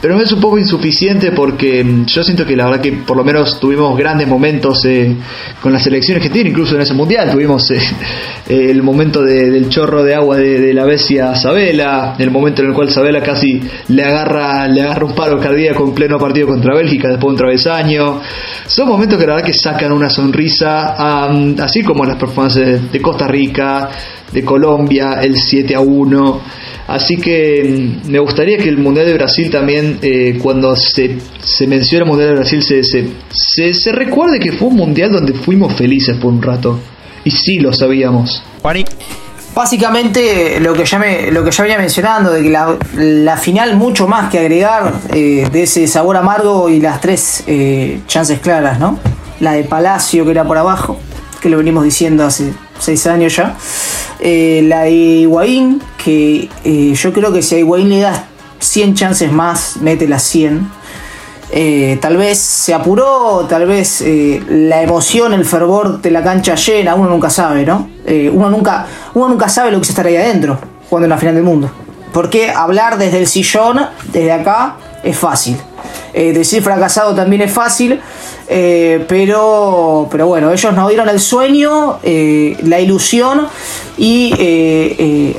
[0.00, 3.24] Pero es un poco insuficiente porque mm, yo siento que la verdad que por lo
[3.24, 5.16] menos tuvimos grandes momentos eh,
[5.60, 7.32] con las selecciones que tiene, incluso en ese mundial.
[7.32, 7.80] Tuvimos eh,
[8.48, 12.74] el momento del chorro de agua de, la bestia a Sabela, el momento en el
[12.74, 17.08] cual Sabela casi le agarra, le agarra un paro cardíaco en pleno partido contra Bélgica
[17.08, 18.20] después de un travesaño.
[18.66, 20.94] Son momentos que la verdad que sacan una sonrisa,
[21.60, 23.88] así como las performances de Costa Rica,
[24.30, 26.40] de Colombia, el 7 a 1.
[26.88, 31.66] Así que mm, me gustaría que el Mundial de Brasil también, eh, cuando se, se,
[31.66, 35.74] menciona el Mundial de Brasil, se, se, se, recuerde que fue un Mundial donde fuimos
[35.74, 36.80] felices por un rato.
[37.24, 38.42] Y sí lo sabíamos.
[39.54, 42.50] Básicamente lo que ya me, lo que ya venía mencionando, de que
[42.94, 48.00] la, final mucho más que agregar eh, de ese sabor amargo y las tres eh,
[48.06, 48.98] chances claras, ¿no?
[49.40, 50.98] La de Palacio que era por abajo,
[51.42, 53.56] que lo venimos diciendo hace seis años ya.
[54.20, 58.22] Eh, la de Higuaín, eh, yo creo que si a Higuaín le das
[58.60, 60.70] 100 chances más, mete las 100.
[61.50, 66.54] eh, tal vez se apuró, tal vez eh, la emoción, el fervor de la cancha
[66.54, 67.88] llena, uno nunca sabe, ¿no?
[68.32, 70.58] Uno, nunca, uno nunca sabe lo que se estará ahí adentro,
[70.88, 71.70] jugando en la final del mundo.
[72.12, 73.80] Porque hablar desde el sillón,
[74.12, 75.58] desde acá, es fácil.
[76.14, 78.00] decir fracasado también es fácil,
[78.48, 83.46] pero, pero bueno, ellos nos dieron el sueño, la ilusión
[83.98, 84.32] y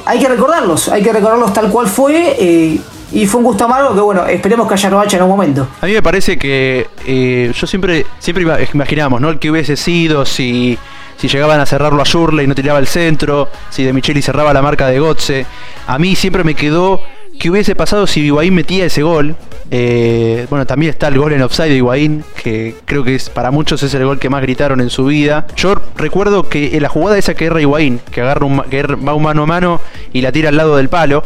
[0.06, 2.80] hay que recordarlos, hay que recordarlos tal cual fue
[3.12, 5.68] y fue un gusto amargo que, bueno, esperemos que haya revancha en un momento.
[5.82, 9.30] A mí me parece que eh, yo siempre, siempre imaginamos, ¿no?
[9.30, 10.78] El que hubiese sido si,
[11.18, 14.54] si llegaban a cerrarlo a Shurley y no tiraba el centro, si De Micheli cerraba
[14.54, 15.46] la marca de Gotze.
[15.88, 17.02] A mí siempre me quedó
[17.40, 19.36] que hubiese pasado si Higuaín metía ese gol.
[19.72, 23.52] Eh, bueno, también está el gol en offside de Higuaín, que creo que es, para
[23.52, 25.46] muchos es el gol que más gritaron en su vida.
[25.56, 29.14] Yo recuerdo que en la jugada esa que erra Higuaín, que, agarra un, que va
[29.14, 29.82] un mano a mano
[30.12, 31.24] y la tira al lado del palo,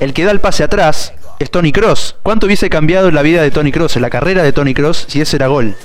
[0.00, 2.16] el que da el pase atrás, es Tony Cross.
[2.22, 5.20] ¿Cuánto hubiese cambiado la vida de Tony Cross, en la carrera de Tony Cross, si
[5.20, 5.76] ese era gol?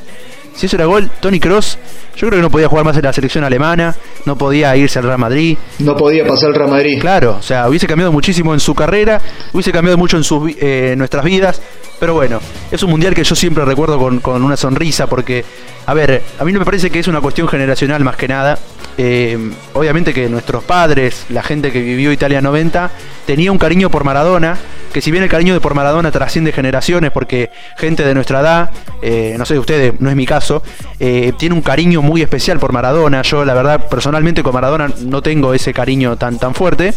[0.60, 1.78] Si eso era gol, Tony Cross,
[2.18, 3.96] yo creo que no podía jugar más en la selección alemana,
[4.26, 5.58] no podía irse al Real Madrid.
[5.80, 7.00] No podía pasar al Real Madrid.
[7.00, 9.22] Claro, o sea, hubiese cambiado muchísimo en su carrera,
[9.54, 11.62] hubiese cambiado mucho en sus, eh, nuestras vidas,
[11.98, 15.46] pero bueno, es un mundial que yo siempre recuerdo con, con, una sonrisa, porque,
[15.86, 18.60] a ver, a mí no me parece que es una cuestión generacional más que nada.
[18.98, 19.38] Eh,
[19.76, 22.92] obviamente que nuestros padres, la gente que vivió Italia 90,
[23.26, 24.58] tenía un cariño por Maradona,
[24.90, 28.72] que si bien el cariño de por Maradona trasciende generaciones, porque gente de nuestra edad,
[29.02, 30.64] eh, no sé ustedes, no es mi caso,
[31.00, 33.22] eh, tiene un cariño muy especial por Maradona.
[33.22, 36.94] Yo, la verdad, personalmente con Maradona no tengo ese cariño tan, tan fuerte,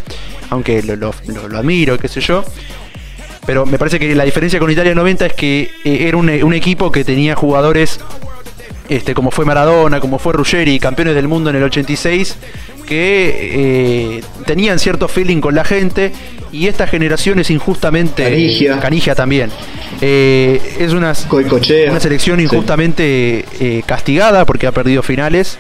[0.51, 1.13] aunque lo, lo,
[1.59, 2.45] admiro, qué sé yo.
[3.47, 6.93] Pero me parece que la diferencia con Italia 90 es que era un, un equipo
[6.93, 7.99] que tenía jugadores
[8.89, 12.37] este, como fue Maradona, como fue Ruggeri, campeones del mundo en el 86,
[12.87, 16.13] que eh, tenían cierto feeling con la gente
[16.51, 18.25] y esta generación es injustamente
[18.81, 19.51] Canigia, también.
[20.01, 21.15] Eh, es una,
[21.89, 25.59] una selección injustamente eh, castigada porque ha perdido finales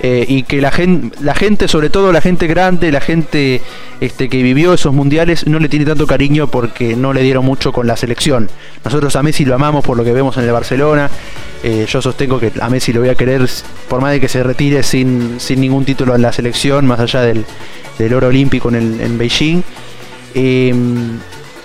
[0.00, 3.60] y que la gente, la gente, sobre todo la gente grande, la gente
[4.00, 7.72] este, que vivió esos mundiales, no le tiene tanto cariño porque no le dieron mucho
[7.72, 8.48] con la selección.
[8.84, 11.10] Nosotros a Messi lo amamos por lo que vemos en el Barcelona,
[11.62, 13.48] eh, yo sostengo que a Messi lo voy a querer
[13.88, 17.44] por más de que se retire sin, ningún título en la selección, más allá del,
[18.14, 19.62] oro olímpico en, en Beijing.
[20.34, 21.18] Em,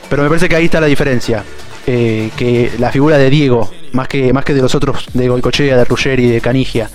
[0.10, 1.44] pero me parece que ahí está la diferencia.
[1.86, 5.76] Eh, que la figura de Diego, más que, más que de los otros, de Goicochea,
[5.76, 6.90] de Ruggeri, de Canigia,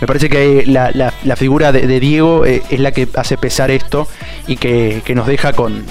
[0.00, 4.08] me parece que la, la, figura de, Diego eh, es la que hace pesar esto
[4.46, 5.84] y que, nos deja con,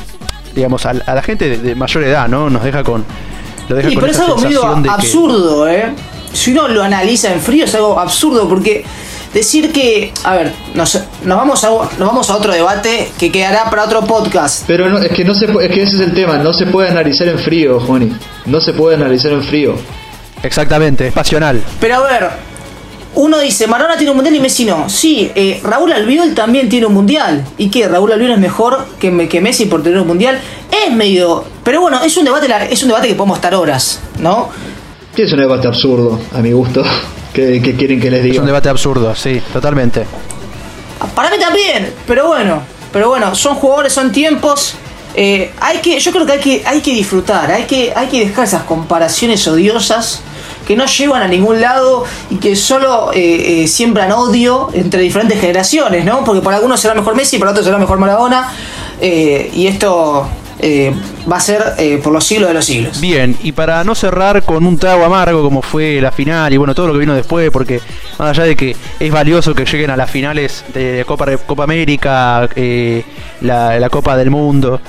[0.56, 2.50] digamos, a, la gente de, mayor edad, ¿no?
[2.50, 3.06] Nos deja con.
[3.70, 5.94] Lo deja pero es algo medio absurdo, ¿eh?
[6.34, 8.84] Si uno lo analiza en frío es algo absurdo porque
[9.34, 13.70] decir que, a ver, nos, nos, vamos, a, nos vamos a otro debate que quedará
[13.70, 14.64] para otro podcast.
[14.68, 16.90] Pero no, es que no se es que ese es el tema, no se puede
[16.90, 18.12] analizar en frío, Juani.
[18.46, 19.76] No se puede analizar en frío.
[20.44, 21.64] Exactamente, es pasional.
[21.80, 22.30] Pero a ver,
[23.16, 24.90] uno dice, Maradona tiene un mundial y Messi no.
[24.90, 27.46] Sí, eh, Raúl Albiol también tiene un mundial.
[27.58, 27.88] ¿Y qué?
[27.88, 30.40] ¿Raúl Albiol es mejor que, que Messi por tener un mundial?
[30.86, 31.44] Es medio...
[31.64, 34.50] Pero bueno, es un debate, es un debate que podemos estar horas, ¿no?
[35.22, 36.84] Es un debate absurdo, a mi gusto.
[37.34, 38.36] ¿Qué, quieren que les diga?
[38.36, 40.06] Es un debate absurdo, sí, totalmente.
[41.16, 42.62] Para mí también, pero bueno,
[42.92, 44.76] pero bueno, son jugadores, son tiempos.
[45.16, 48.26] Eh, hay que, yo creo que hay que, hay que disfrutar, hay que, hay que
[48.26, 50.22] dejar esas comparaciones odiosas
[50.66, 55.40] que no llevan a ningún lado y que solo eh, eh, siembran odio entre diferentes
[55.40, 56.24] generaciones, ¿no?
[56.24, 58.52] Porque para algunos será mejor Messi, para otros será mejor Maradona.
[59.02, 60.28] y esto
[60.66, 60.94] eh,
[61.30, 63.02] va a ser eh, por los siglos de los siglos.
[63.02, 66.74] Bien, y para no cerrar con un trago amargo como fue la final y bueno,
[66.74, 67.82] todo lo que vino después, porque
[68.18, 72.48] más allá de que es valioso que lleguen a las finales de Copa, Copa América,
[72.56, 73.04] eh,
[73.42, 74.80] la, Copa del Mundo,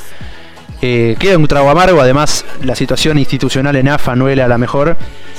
[0.80, 4.96] queda un trago amargo, además la situación institucional en AFA no era la mejor.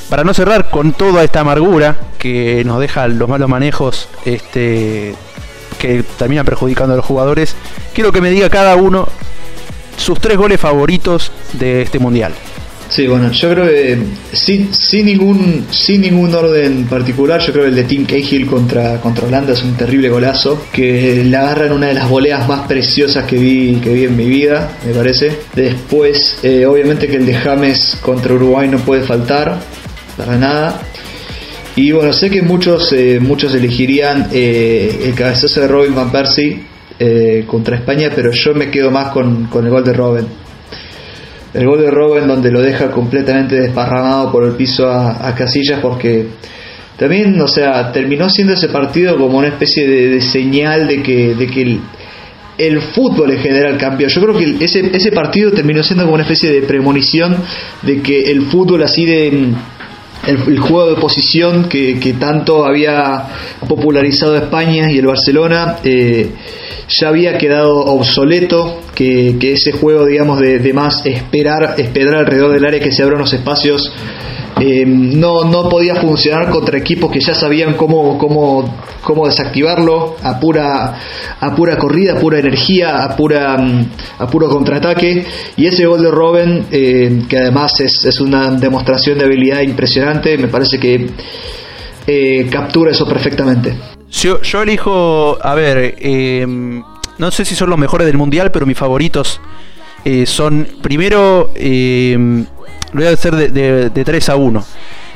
[0.09, 5.15] Para no cerrar con toda esta amargura que nos deja los malos manejos este,
[5.79, 7.55] que terminan perjudicando a los jugadores,
[7.93, 9.07] quiero que me diga cada uno
[9.97, 12.33] sus tres goles favoritos de este mundial.
[12.87, 13.97] Sí, bueno, yo creo que
[14.31, 19.01] sin, sin, ningún, sin ningún orden particular, yo creo que el de Tim Cahill contra,
[19.01, 23.25] contra Holanda es un terrible golazo, que le agarran una de las voleas más preciosas
[23.25, 25.35] que vi, que vi en mi vida, me parece.
[25.55, 29.59] Después, eh, obviamente que el de James contra Uruguay no puede faltar,
[30.15, 30.79] para nada.
[31.75, 36.74] Y bueno, sé que muchos, eh, muchos elegirían eh, el cabezazo de Robin Van Persie
[36.97, 40.25] eh, contra España, pero yo me quedo más con, el gol de Robben.
[41.53, 46.27] El gol de Robben donde lo deja completamente desparramado por el piso a, Casillas porque
[46.97, 51.47] también, o sea, terminó siendo ese partido como una especie de, señal de que, de
[51.47, 51.79] que
[52.57, 54.07] el, fútbol en general cambió.
[54.07, 57.35] Yo creo que ese, ese partido terminó siendo como una especie de premonición
[57.81, 59.53] de que el fútbol así de
[60.27, 63.27] el, juego de posición que, tanto había
[63.67, 66.29] popularizado España y el Barcelona eh,
[66.87, 72.79] ya había quedado obsoleto, que, ese juego, digamos, de, más esperar, esperar alrededor del área
[72.79, 73.91] que se abran los espacios
[74.59, 78.63] eh, no, no podía funcionar contra equipos que ya sabían cómo, cómo,
[79.01, 80.97] cómo desactivarlo a pura,
[81.41, 85.25] a pura corrida, a pura energía, a, pura, mm, a puro contraataque.
[85.57, 90.37] Y ese gol de Robin, eh, que además es, es, una demostración de habilidad impresionante,
[90.37, 91.05] me parece que
[92.07, 93.75] eh, captura eso perfectamente.
[94.09, 95.95] Yo, yo elijo, a ver,
[97.17, 99.41] no sé si son los mejores del mundial, pero mis favoritos
[100.25, 101.51] son primero
[102.95, 104.65] lo voy a hacer de, 3 a 1.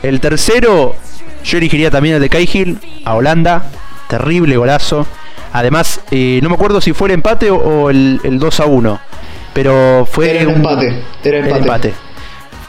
[0.03, 0.95] El tercero,
[1.43, 3.65] yo elegiría también el de Cahill a Holanda.
[4.07, 5.07] Terrible golazo.
[5.53, 8.99] Además, eh, no me acuerdo si fue el empate o, el, 2 a 1.
[9.53, 10.31] Pero fue.
[10.31, 11.03] Era el empate.
[11.23, 11.93] Era el empate.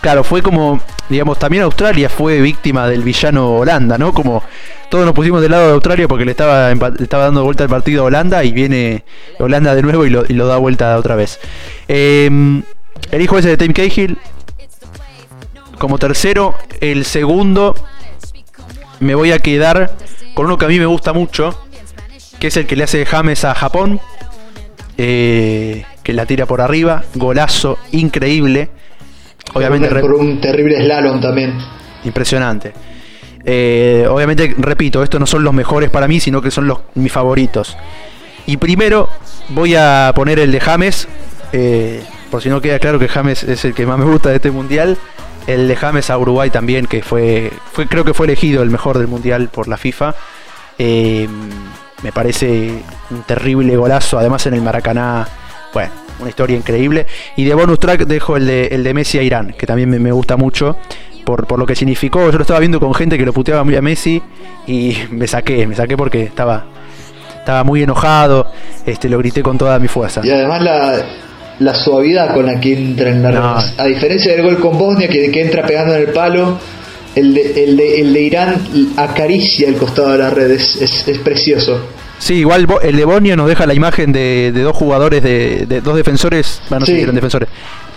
[0.01, 0.81] Claro, fue como.
[1.09, 4.15] Digamos, también Australia fue víctima del villano Holanda, ¿no?
[4.15, 4.45] Como
[4.91, 8.03] todos nos pusimos del lado de Australia porque le estaba, estaba dando vuelta el partido
[8.03, 9.03] a Holanda y viene
[9.41, 11.41] Holanda de nuevo y lo, da vuelta otra vez.
[11.89, 12.31] Eh,
[13.11, 14.19] el hijo ese de Tim Cahill,
[15.81, 16.55] como tercero.
[16.81, 17.75] El segundo
[19.01, 19.97] me voy a quedar
[20.35, 21.59] con uno que a mí me gusta mucho,
[22.39, 23.99] que es el que le hace James a Japón,
[24.99, 28.69] eh, que la tira por arriba, golazo increíble.
[29.55, 31.59] Obviamente por un terrible slalom también.
[32.05, 32.73] Impresionante.
[33.43, 37.11] Eh, obviamente, repito, estos no son los mejores para mí, sino que son los mis
[37.11, 37.77] favoritos.
[38.45, 39.09] Y primero
[39.49, 41.09] voy a poner el de James,
[41.55, 44.37] eh, por si no queda claro que James es el que más me gusta de
[44.37, 44.99] este mundial
[45.47, 48.99] el de James a Uruguay también, que fue, fue creo que fue elegido el mejor
[48.99, 50.15] del mundial por la FIFA.
[50.79, 51.29] Eh,
[52.03, 55.27] me parece un terrible golazo, además en el Maracaná,
[55.73, 57.07] bueno, una historia increíble.
[57.37, 60.13] Y de bonus track dejo el de, el de Messi a Irán, que también me,
[60.13, 60.77] gusta mucho
[61.25, 62.31] por, por, lo que significó.
[62.31, 64.23] Yo lo estaba viendo con gente que lo puteaba muy a Messi
[64.67, 66.65] y me saqué, me saqué porque estaba,
[67.39, 68.51] estaba muy enojado,
[68.87, 70.21] este, lo grité con toda mi fuerza.
[70.25, 71.05] Y además la,
[71.61, 73.65] la suavidad con la que entra en la red.
[73.77, 76.59] A diferencia del gol con Bosnia, que, que entra pegando en el palo,
[77.15, 78.57] el de, el, de, el de Irán
[78.97, 81.81] acaricia el costado de la red, es, es, precioso.
[82.19, 85.81] Sí, igual el de Bosnia nos deja la imagen de, de dos jugadores, de, de,
[85.81, 87.49] dos defensores, bueno, no sé si eran defensores,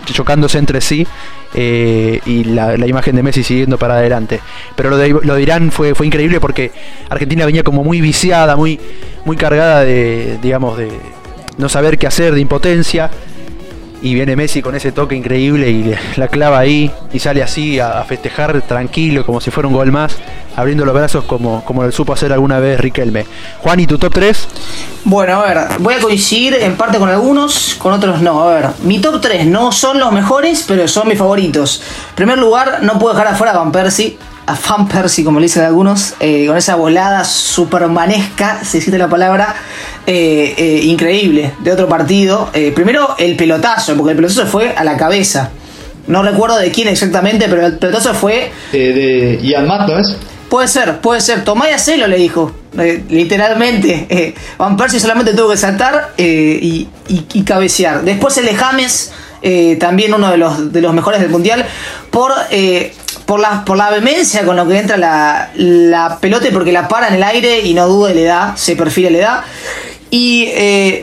[0.06, 1.06] chocándose entre sí
[1.54, 4.40] eh, y la, la, imagen de Messi siguiendo para adelante.
[4.76, 6.70] Pero lo de, lo de Irán fue, fue increíble porque
[7.08, 8.78] Argentina venía como muy viciada, muy,
[9.24, 10.88] muy cargada de, digamos, de
[11.56, 13.10] no saber qué hacer, de impotencia
[14.04, 18.04] y viene Messi con ese toque increíble y la clava ahí y sale así a,
[18.04, 20.16] festejar tranquilo como si fuera un gol más,
[20.54, 23.24] abriendo los brazos como, como lo supo hacer alguna vez Riquelme.
[23.60, 24.48] Juan, ¿y tu top 3?
[25.04, 28.42] Bueno, a ver, voy a coincidir en parte con algunos, con otros no.
[28.42, 31.82] A ver, mi top 3 no son los mejores, pero son mis favoritos.
[32.10, 35.46] En primer lugar, no puedo dejar afuera a Van Persie a Fan Percy, como le
[35.46, 39.54] dicen algunos, eh, con esa volada supermanesca, si existe la palabra,
[40.06, 42.50] eh, eh, increíble, de otro partido.
[42.74, 45.50] primero el pelotazo, porque el pelotazo fue a la cabeza.
[46.06, 48.52] No recuerdo de quién exactamente, pero el pelotazo fue...
[48.72, 50.16] de Ian Matt, ¿no es?
[50.50, 51.42] Puede ser, puede ser.
[51.42, 52.52] Tomá y hacelo, le dijo.
[53.08, 54.34] literalmente.
[54.58, 58.02] Van Persie solamente tuvo que saltar y, y, cabecear.
[58.02, 59.12] Después el de James,
[59.80, 61.64] también uno de los, de los mejores del mundial,
[62.10, 62.32] por
[63.26, 67.08] por la, por la vehemencia con lo que entra la, la pelota porque la para
[67.08, 69.44] en el aire y no duda le da, se perfila le da.
[70.10, 71.02] Y eh,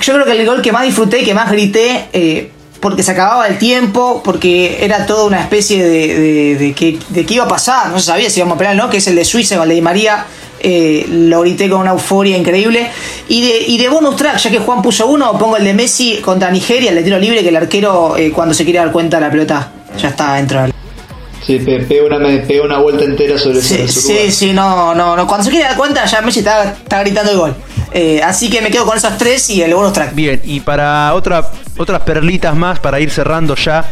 [0.00, 3.46] yo creo que el gol que más disfruté, que más grité, eh, porque se acababa
[3.46, 7.88] el tiempo, porque era toda una especie de, de, que, de qué iba a pasar,
[7.88, 9.76] no se sabía si íbamos a penal no, que es el de Suiza con el
[9.76, 10.26] de María.
[10.64, 12.88] Eh, lo grité con una euforia increíble.
[13.28, 16.18] Y de, y de bonus track, ya que Juan puso uno, pongo el de Messi
[16.18, 19.30] contra Nigeria, el de tiro libre, que el arquero cuando se quiere dar cuenta la
[19.30, 20.71] pelota ya está dentro del
[21.46, 25.26] Sí, pega una, una vuelta entera sobre Sí, sí, sí, no, no, no.
[25.26, 27.54] Cuando se quiere dar cuenta, ya Messi está, está gritando el gol.
[27.92, 30.14] Eh, así que me quedo con esos tres y el bonus track.
[30.14, 33.84] Bien, y para otra, otras perlitas más, para ir cerrando ya,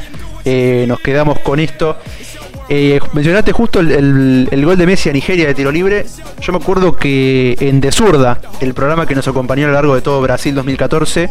[0.45, 1.97] eh, nos quedamos con esto.
[2.69, 6.07] Eh, mencionaste justo el, gol de Messi a Nigeria de tiro libre.
[6.41, 9.95] Yo me acuerdo que en De Zurda, el programa que nos acompañó a lo largo
[9.97, 11.29] de todo Brasil 2014,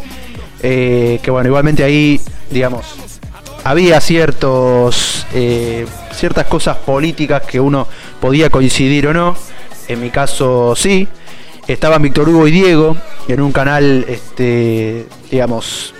[0.61, 2.19] que bueno, igualmente ahí,
[2.51, 2.97] digamos,
[3.69, 5.27] había ciertos
[6.11, 7.87] ciertas cosas políticas que uno
[8.19, 9.35] podía coincidir o no.
[9.87, 11.07] En mi caso sí.
[11.67, 12.97] Estaban Víctor Hugo y Diego
[13.27, 15.93] en un canal, este, digamos,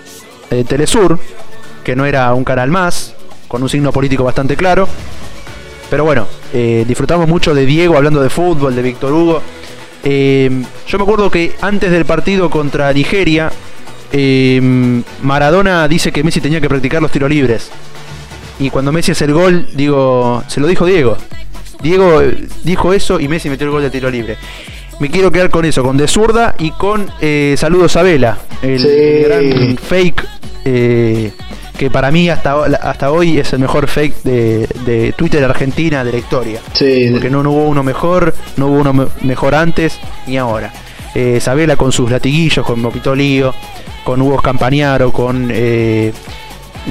[0.67, 1.19] Telesur,
[1.83, 3.13] que no era un canal más,
[3.47, 4.87] con un signo político bastante claro.
[5.91, 9.43] Pero bueno, eh, disfrutamos mucho de Diego hablando de fútbol, de Víctor Hugo.
[10.03, 13.51] Eh, yo me acuerdo que antes del partido contra Nigeria,
[14.11, 17.69] eh, Maradona dice que Messi tenía que practicar los tiros libres.
[18.59, 21.17] Y cuando Messi hace el gol, digo, se lo dijo Diego.
[21.81, 24.37] Diego eh, dijo eso y Messi metió el gol de tiro libre.
[24.99, 28.79] Me quiero quedar con eso, con De Zurda y con eh, Saludos a Vela, el,
[28.79, 28.87] Sí.
[28.89, 30.25] el gran fake
[30.65, 31.31] eh,
[31.77, 36.11] que para mí hasta, hasta hoy es el mejor fake de, de Twitter Argentina de
[36.11, 36.59] la historia.
[36.73, 40.73] Sí, Porque no, no hubo uno mejor, no hubo uno me- mejor antes ni ahora.
[41.15, 43.55] Eh, Sabela con sus latiguillos, con Mopito Lío,
[44.03, 46.11] con Hugo Campañaro, con eh,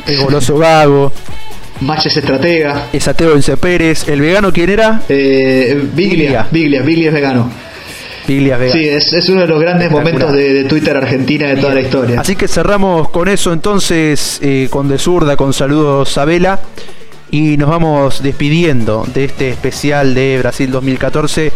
[0.07, 1.13] el Goloso Gago,
[1.81, 2.89] Matches estratega.
[2.93, 5.03] Esateo Ence Pérez, el vegano quién era?
[5.09, 5.95] Eh, Biglia.
[5.95, 7.69] Biglia, Biglia, Biglia es vegano.
[8.29, 8.73] Piglias Vega.
[8.73, 11.81] Sí, es, es uno de los grandes momentos de, de Twitter Argentina de toda la
[11.81, 12.21] historia.
[12.21, 16.61] Así que cerramos con eso entonces, eh, con De Zurda, con saludos a Vela.
[17.31, 21.53] Y nos vamos despidiendo de este especial de Brasil 2014.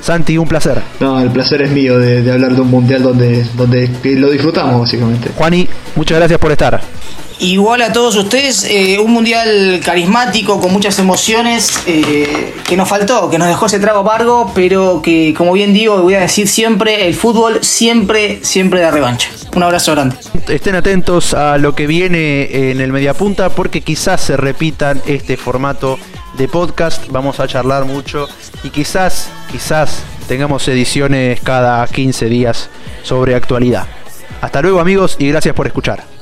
[0.00, 0.80] Santi, un placer.
[1.00, 4.80] No, el placer es mío de, de hablar de un mundial donde, donde lo disfrutamos,
[4.80, 5.30] básicamente.
[5.36, 6.80] Juani, muchas gracias por estar.
[7.40, 13.30] Igual a todos ustedes, eh, un mundial carismático, con muchas emociones, eh, que nos faltó,
[13.30, 17.08] que nos dejó ese trago amargo, pero que, como bien digo, voy a decir siempre,
[17.08, 19.30] el fútbol siempre, siempre da revancha.
[19.56, 20.16] Un abrazo grande.
[20.48, 25.98] Estén atentos a lo que viene en el Mediapunta porque quizás se repitan este formato
[26.36, 27.08] de podcast.
[27.10, 28.28] Vamos a charlar mucho
[28.62, 32.70] y quizás, quizás tengamos ediciones cada 15 días
[33.02, 33.86] sobre actualidad.
[34.40, 36.19] Hasta luego amigos y gracias por escuchar.